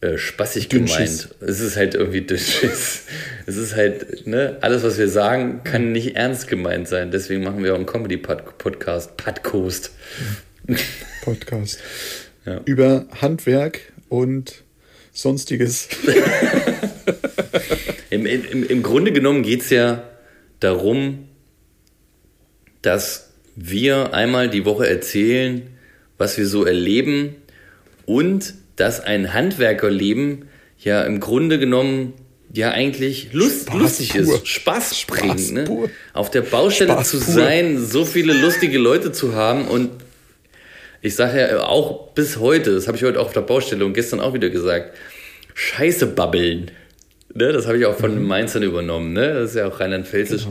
äh, 0.00 0.18
spaßig 0.18 0.68
Dünnschiss. 0.68 1.28
gemeint. 1.28 1.50
Es 1.50 1.60
ist 1.60 1.76
halt 1.76 1.94
irgendwie 1.94 2.22
Dünnschiss. 2.22 3.02
Es 3.48 3.56
ist 3.56 3.76
halt, 3.76 4.26
ne, 4.26 4.58
alles, 4.60 4.82
was 4.82 4.98
wir 4.98 5.08
sagen, 5.08 5.60
kann 5.62 5.92
nicht 5.92 6.16
ernst 6.16 6.48
gemeint 6.48 6.88
sein. 6.88 7.12
Deswegen 7.12 7.44
machen 7.44 7.62
wir 7.62 7.74
auch 7.74 7.76
einen 7.76 7.86
Comedy-Podcast, 7.86 9.16
Podcast. 9.16 9.92
Podcast. 11.22 11.78
Ja. 12.44 12.60
Über 12.64 13.06
Handwerk 13.20 13.92
und 14.08 14.64
Sonstiges. 15.12 15.88
Im, 18.10 18.24
im, 18.24 18.66
Im 18.66 18.82
Grunde 18.82 19.12
genommen 19.12 19.42
geht 19.42 19.62
es 19.62 19.70
ja 19.70 20.04
darum, 20.60 21.28
dass 22.82 23.30
wir 23.56 24.14
einmal 24.14 24.48
die 24.48 24.64
Woche 24.64 24.88
erzählen, 24.88 25.62
was 26.18 26.38
wir 26.38 26.46
so 26.46 26.64
erleben 26.64 27.34
und 28.04 28.54
dass 28.76 29.00
ein 29.00 29.32
Handwerkerleben 29.34 30.48
ja 30.78 31.02
im 31.02 31.20
Grunde 31.20 31.58
genommen 31.58 32.12
ja 32.52 32.70
eigentlich 32.70 33.32
lust, 33.32 33.62
Spaß 33.62 33.78
lustig 33.78 34.10
pur. 34.10 34.20
ist, 34.20 34.48
Spaß 34.48 35.04
bringt. 35.06 35.40
Spaß 35.40 35.50
Ne? 35.52 35.90
Auf 36.12 36.30
der 36.30 36.42
Baustelle 36.42 36.92
Spaß 36.92 37.10
zu 37.10 37.20
pur. 37.20 37.34
sein, 37.34 37.84
so 37.84 38.04
viele 38.04 38.32
lustige 38.32 38.78
Leute 38.78 39.12
zu 39.12 39.34
haben 39.34 39.66
und 39.66 39.90
ich 41.02 41.14
sage 41.14 41.38
ja 41.38 41.62
auch 41.62 42.12
bis 42.14 42.38
heute, 42.38 42.74
das 42.74 42.86
habe 42.88 42.96
ich 42.96 43.04
heute 43.04 43.20
auch 43.20 43.26
auf 43.26 43.32
der 43.32 43.42
Baustelle 43.42 43.84
und 43.84 43.94
gestern 43.94 44.20
auch 44.20 44.34
wieder 44.34 44.50
gesagt, 44.50 44.96
Scheiße 45.54 46.06
babbeln. 46.08 46.70
Ne? 47.34 47.52
Das 47.52 47.66
habe 47.66 47.78
ich 47.78 47.86
auch 47.86 47.96
von 47.96 48.12
den 48.12 48.24
Mainzern 48.24 48.62
übernommen. 48.62 49.12
Ne? 49.12 49.34
Das 49.34 49.50
ist 49.50 49.56
ja 49.56 49.68
auch 49.68 49.78
rheinland-pfälzisch. 49.78 50.46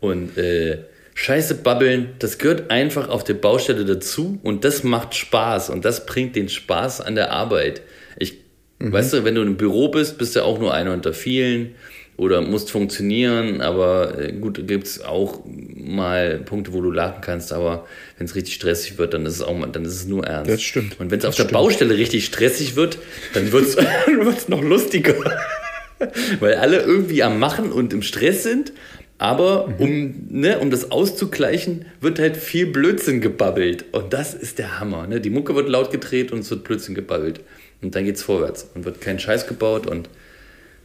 Und 0.00 0.38
äh, 0.38 0.78
Scheiße 1.22 1.56
babbeln, 1.56 2.14
das 2.18 2.38
gehört 2.38 2.70
einfach 2.70 3.10
auf 3.10 3.24
der 3.24 3.34
Baustelle 3.34 3.84
dazu 3.84 4.40
und 4.42 4.64
das 4.64 4.84
macht 4.84 5.14
Spaß 5.14 5.68
und 5.68 5.84
das 5.84 6.06
bringt 6.06 6.34
den 6.34 6.48
Spaß 6.48 7.02
an 7.02 7.14
der 7.14 7.30
Arbeit. 7.30 7.82
Ich, 8.18 8.38
weißt 8.78 9.12
du, 9.12 9.24
wenn 9.24 9.34
du 9.34 9.42
im 9.42 9.58
Büro 9.58 9.88
bist, 9.88 10.16
bist 10.16 10.34
du 10.34 10.42
auch 10.42 10.58
nur 10.58 10.72
einer 10.72 10.94
unter 10.94 11.12
vielen 11.12 11.74
oder 12.16 12.40
musst 12.40 12.70
funktionieren, 12.70 13.60
aber 13.60 14.18
äh, 14.18 14.32
gut, 14.32 14.66
gibt 14.66 14.86
es 14.86 15.02
auch 15.04 15.40
mal 15.44 16.38
Punkte, 16.38 16.72
wo 16.72 16.80
du 16.80 16.90
lachen 16.90 17.20
kannst, 17.20 17.52
aber 17.52 17.86
wenn 18.16 18.24
es 18.24 18.34
richtig 18.34 18.54
stressig 18.54 18.96
wird, 18.96 19.12
dann 19.12 19.26
ist 19.26 19.34
es 19.34 19.42
auch 19.42 19.54
mal, 19.54 19.66
dann 19.66 19.84
ist 19.84 19.96
es 19.96 20.06
nur 20.06 20.26
ernst. 20.26 20.50
Das 20.50 20.62
stimmt. 20.62 20.98
Und 21.00 21.10
wenn 21.10 21.18
es 21.18 21.26
auf 21.26 21.34
der 21.34 21.42
stimmt. 21.42 21.52
Baustelle 21.52 21.98
richtig 21.98 22.24
stressig 22.24 22.76
wird, 22.76 22.96
dann 23.34 23.52
wird 23.52 23.66
es 23.66 24.48
noch 24.48 24.62
lustiger. 24.62 25.16
Weil 26.40 26.54
alle 26.54 26.80
irgendwie 26.80 27.22
am 27.22 27.38
Machen 27.38 27.72
und 27.72 27.92
im 27.92 28.00
Stress 28.00 28.42
sind, 28.42 28.72
aber 29.20 29.68
Mhm. 29.68 29.74
um, 29.78 30.14
ne, 30.40 30.58
um 30.58 30.70
das 30.70 30.90
auszugleichen, 30.90 31.84
wird 32.00 32.18
halt 32.18 32.36
viel 32.38 32.66
Blödsinn 32.66 33.20
gebabbelt. 33.20 33.84
Und 33.92 34.12
das 34.14 34.32
ist 34.32 34.58
der 34.58 34.80
Hammer. 34.80 35.06
Ne? 35.06 35.20
Die 35.20 35.28
Mucke 35.30 35.54
wird 35.54 35.68
laut 35.68 35.90
gedreht 35.92 36.32
und 36.32 36.38
es 36.40 36.50
wird 36.50 36.64
Blödsinn 36.64 36.94
gebabbelt. 36.94 37.40
Und 37.82 37.94
dann 37.94 38.04
geht's 38.06 38.22
vorwärts 38.22 38.66
und 38.74 38.84
wird 38.86 39.00
kein 39.02 39.18
Scheiß 39.18 39.46
gebaut 39.46 39.86
und 39.86 40.08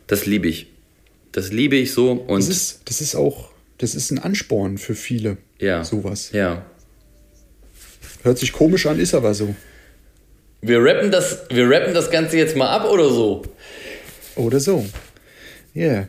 das 0.07 0.25
liebe 0.25 0.47
ich. 0.49 0.67
Das 1.31 1.51
liebe 1.51 1.75
ich 1.77 1.93
so 1.93 2.11
und 2.11 2.39
Das 2.41 2.49
ist, 2.49 2.81
das 2.85 2.99
ist 3.01 3.15
auch, 3.15 3.49
das 3.77 3.95
ist 3.95 4.11
ein 4.11 4.19
Ansporn 4.19 4.77
für 4.77 4.95
viele. 4.95 5.37
ja. 5.59 5.83
Sowas. 5.85 6.31
Ja. 6.33 6.65
Hört 8.23 8.37
sich 8.37 8.51
komisch 8.53 8.85
an, 8.85 8.99
ist 8.99 9.13
aber 9.13 9.33
so. 9.33 9.55
Wir 10.61 10.83
rappen 10.83 11.11
das, 11.11 11.43
wir 11.49 11.69
rappen 11.69 11.93
das 11.93 12.09
Ganze 12.11 12.37
jetzt 12.37 12.55
mal 12.57 12.69
ab 12.69 12.89
oder 12.89 13.09
so. 13.09 13.43
Oder 14.35 14.59
so. 14.59 14.85
Yeah. 15.75 16.07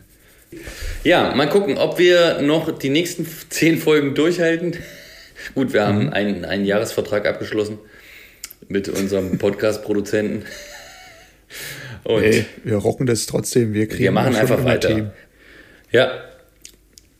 Ja, 1.03 1.33
mal 1.35 1.47
gucken, 1.49 1.77
ob 1.77 1.99
wir 1.99 2.41
noch 2.41 2.77
die 2.77 2.89
nächsten 2.89 3.27
zehn 3.49 3.77
Folgen 3.77 4.15
durchhalten. 4.15 4.75
Gut, 5.55 5.73
wir 5.73 5.81
Mhm. 5.81 5.85
haben 5.87 6.09
einen, 6.13 6.45
einen 6.45 6.65
Jahresvertrag 6.65 7.25
abgeschlossen 7.27 7.79
mit 8.67 8.89
unserem 8.89 9.37
Podcast-Produzenten. 9.39 10.45
Und 12.03 12.23
Ey, 12.23 12.45
wir 12.63 12.77
rocken 12.77 13.05
das 13.05 13.25
trotzdem. 13.25 13.73
Wir 13.73 13.87
kriegen 13.87 14.03
wir 14.03 14.11
machen 14.11 14.35
einfach 14.35 14.63
weiter. 14.63 14.89
Themen. 14.89 15.11
Ja. 15.91 16.11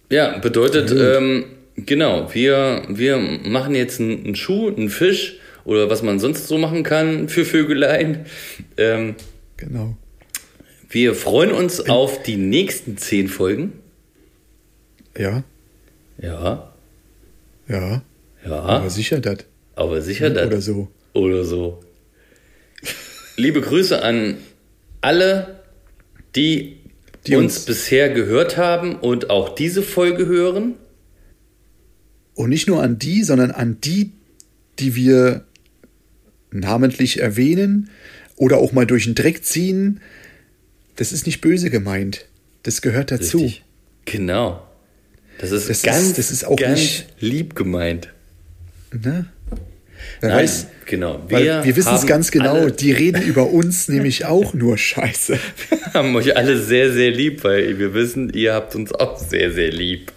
Ja, 0.10 0.38
bedeutet, 0.38 0.92
ähm, 0.92 1.46
genau, 1.76 2.34
wir, 2.34 2.84
wir 2.88 3.18
machen 3.18 3.76
jetzt 3.76 4.00
einen, 4.00 4.24
einen 4.24 4.36
Schuh, 4.36 4.70
einen 4.70 4.90
Fisch 4.90 5.38
oder 5.66 5.90
was 5.90 6.02
man 6.02 6.20
sonst 6.20 6.48
so 6.48 6.58
machen 6.58 6.84
kann 6.84 7.28
für 7.28 7.44
Vögelein. 7.46 8.26
Ähm, 8.78 9.16
Genau. 9.58 9.98
Wir 10.90 11.16
freuen 11.16 11.52
uns 11.52 11.82
auf 11.90 12.24
die 12.24 12.38
nächsten 12.38 12.98
zehn 12.98 13.28
Folgen. 13.28 13.74
Ja, 15.18 15.44
Ja, 16.22 16.72
ja. 17.68 18.02
ja, 18.46 18.52
Aber 18.62 18.90
sicher 18.90 19.20
das. 19.20 19.40
aber 19.76 20.02
sicher 20.02 20.30
das. 20.30 20.48
Oder 20.48 20.62
so. 20.62 20.88
oder 21.14 21.44
so. 21.44 21.80
Liebe 23.36 23.62
Grüße 23.62 24.02
an 24.02 24.38
alle, 25.02 25.60
die, 26.36 26.78
Die 27.28 27.36
uns, 27.36 27.58
uns- 27.58 27.66
bisher 27.66 28.10
gehört 28.10 28.58
haben 28.58 28.96
und 28.96 29.30
auch 29.30 29.50
diese 29.56 29.82
Folge 29.84 30.26
hören. 30.28 30.76
Und 32.36 32.50
nicht 32.50 32.68
nur 32.68 32.82
an 32.84 33.00
die, 33.00 33.24
sondern 33.24 33.52
an 33.52 33.78
die, 33.82 34.12
die 34.80 34.96
wir 34.96 35.44
namentlich 36.52 37.20
erwähnen 37.20 37.90
oder 38.36 38.58
auch 38.58 38.72
mal 38.72 38.86
durch 38.86 39.06
den 39.06 39.16
Dreck 39.16 39.44
ziehen. 39.44 40.02
Das 40.98 41.12
ist 41.12 41.26
nicht 41.26 41.42
böse 41.42 41.70
gemeint. 41.70 42.26
Das 42.64 42.82
gehört 42.82 43.12
dazu. 43.12 43.38
Richtig. 43.40 43.64
Genau. 44.06 44.62
Das 45.40 45.52
ist 45.52 45.70
Das 45.70 45.78
ist- 45.78 45.86
ganz, 45.86 46.14
das 46.14 46.32
ist 46.32 46.44
auch 46.44 46.56
ganz 46.58 46.80
nicht- 46.80 47.08
lieb 47.20 47.56
gemeint. 47.56 48.10
Ne? 48.92 49.28
Wer 50.22 50.30
Nein, 50.30 50.40
weiß, 50.44 50.68
genau. 50.86 51.24
weil 51.30 51.64
wir, 51.66 51.76
wissen 51.76 51.94
es 51.96 52.06
ganz 52.06 52.30
genau, 52.32 52.70
die 52.70 52.92
reden 52.92 53.22
über 53.24 53.50
uns 53.50 53.88
nämlich 53.90 54.26
auch 54.26 54.54
nur 54.54 54.78
Scheiße. 54.78 55.40
haben 55.94 56.16
euch 56.16 56.36
alle 56.38 56.58
sehr, 56.62 56.92
sehr 56.94 57.12
lieb, 57.12 57.44
weil 57.44 57.78
wir 57.80 57.94
wissen, 57.94 58.32
ihr 58.34 58.54
habt 58.54 58.76
uns 58.76 58.92
auch 58.94 59.18
sehr, 59.20 59.52
sehr 59.52 59.72
lieb. 59.72 60.12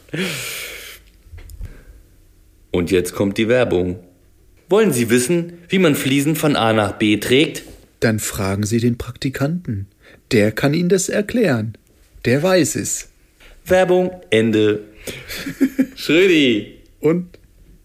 Und 2.71 2.91
jetzt 2.91 3.15
kommt 3.15 3.37
die 3.39 3.49
Werbung. 3.49 3.99
Wollen 4.69 4.93
Sie 4.93 5.11
wissen, 5.11 5.55
wie 5.69 5.79
man 5.79 5.95
Fliesen 5.97 6.37
von 6.37 6.57
A 6.57 6.73
nach 6.73 6.93
B 6.93 7.17
trägt? 7.17 7.63
Dann 8.01 8.19
fragen 8.21 8.65
Sie 8.65 8.79
den 8.79 8.97
Praktikanten. 8.99 9.87
Der 10.33 10.53
kann 10.53 10.75
Ihnen 10.75 10.89
das 10.89 11.09
erklären. 11.09 11.77
Der 12.25 12.43
weiß 12.43 12.77
es. 12.77 13.09
Werbung, 13.65 14.11
Ende. 14.31 14.81
Schrödi, 15.97 16.79
Und 17.01 17.39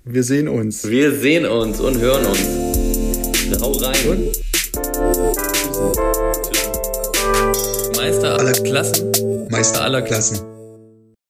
wir 0.03 0.23
sehen 0.23 0.47
uns. 0.47 0.87
wir 0.89 1.11
sehen 1.13 1.45
uns 1.45 1.79
und 1.79 1.99
hören 1.99 2.25
uns. 2.25 3.61
Hau 3.61 3.71
rein. 3.71 4.29
Meister 7.95 8.37
aller 8.39 8.51
Klassen. 8.51 9.11
Meister 9.49 9.81
aller 9.81 10.01
Klassen. 10.01 10.39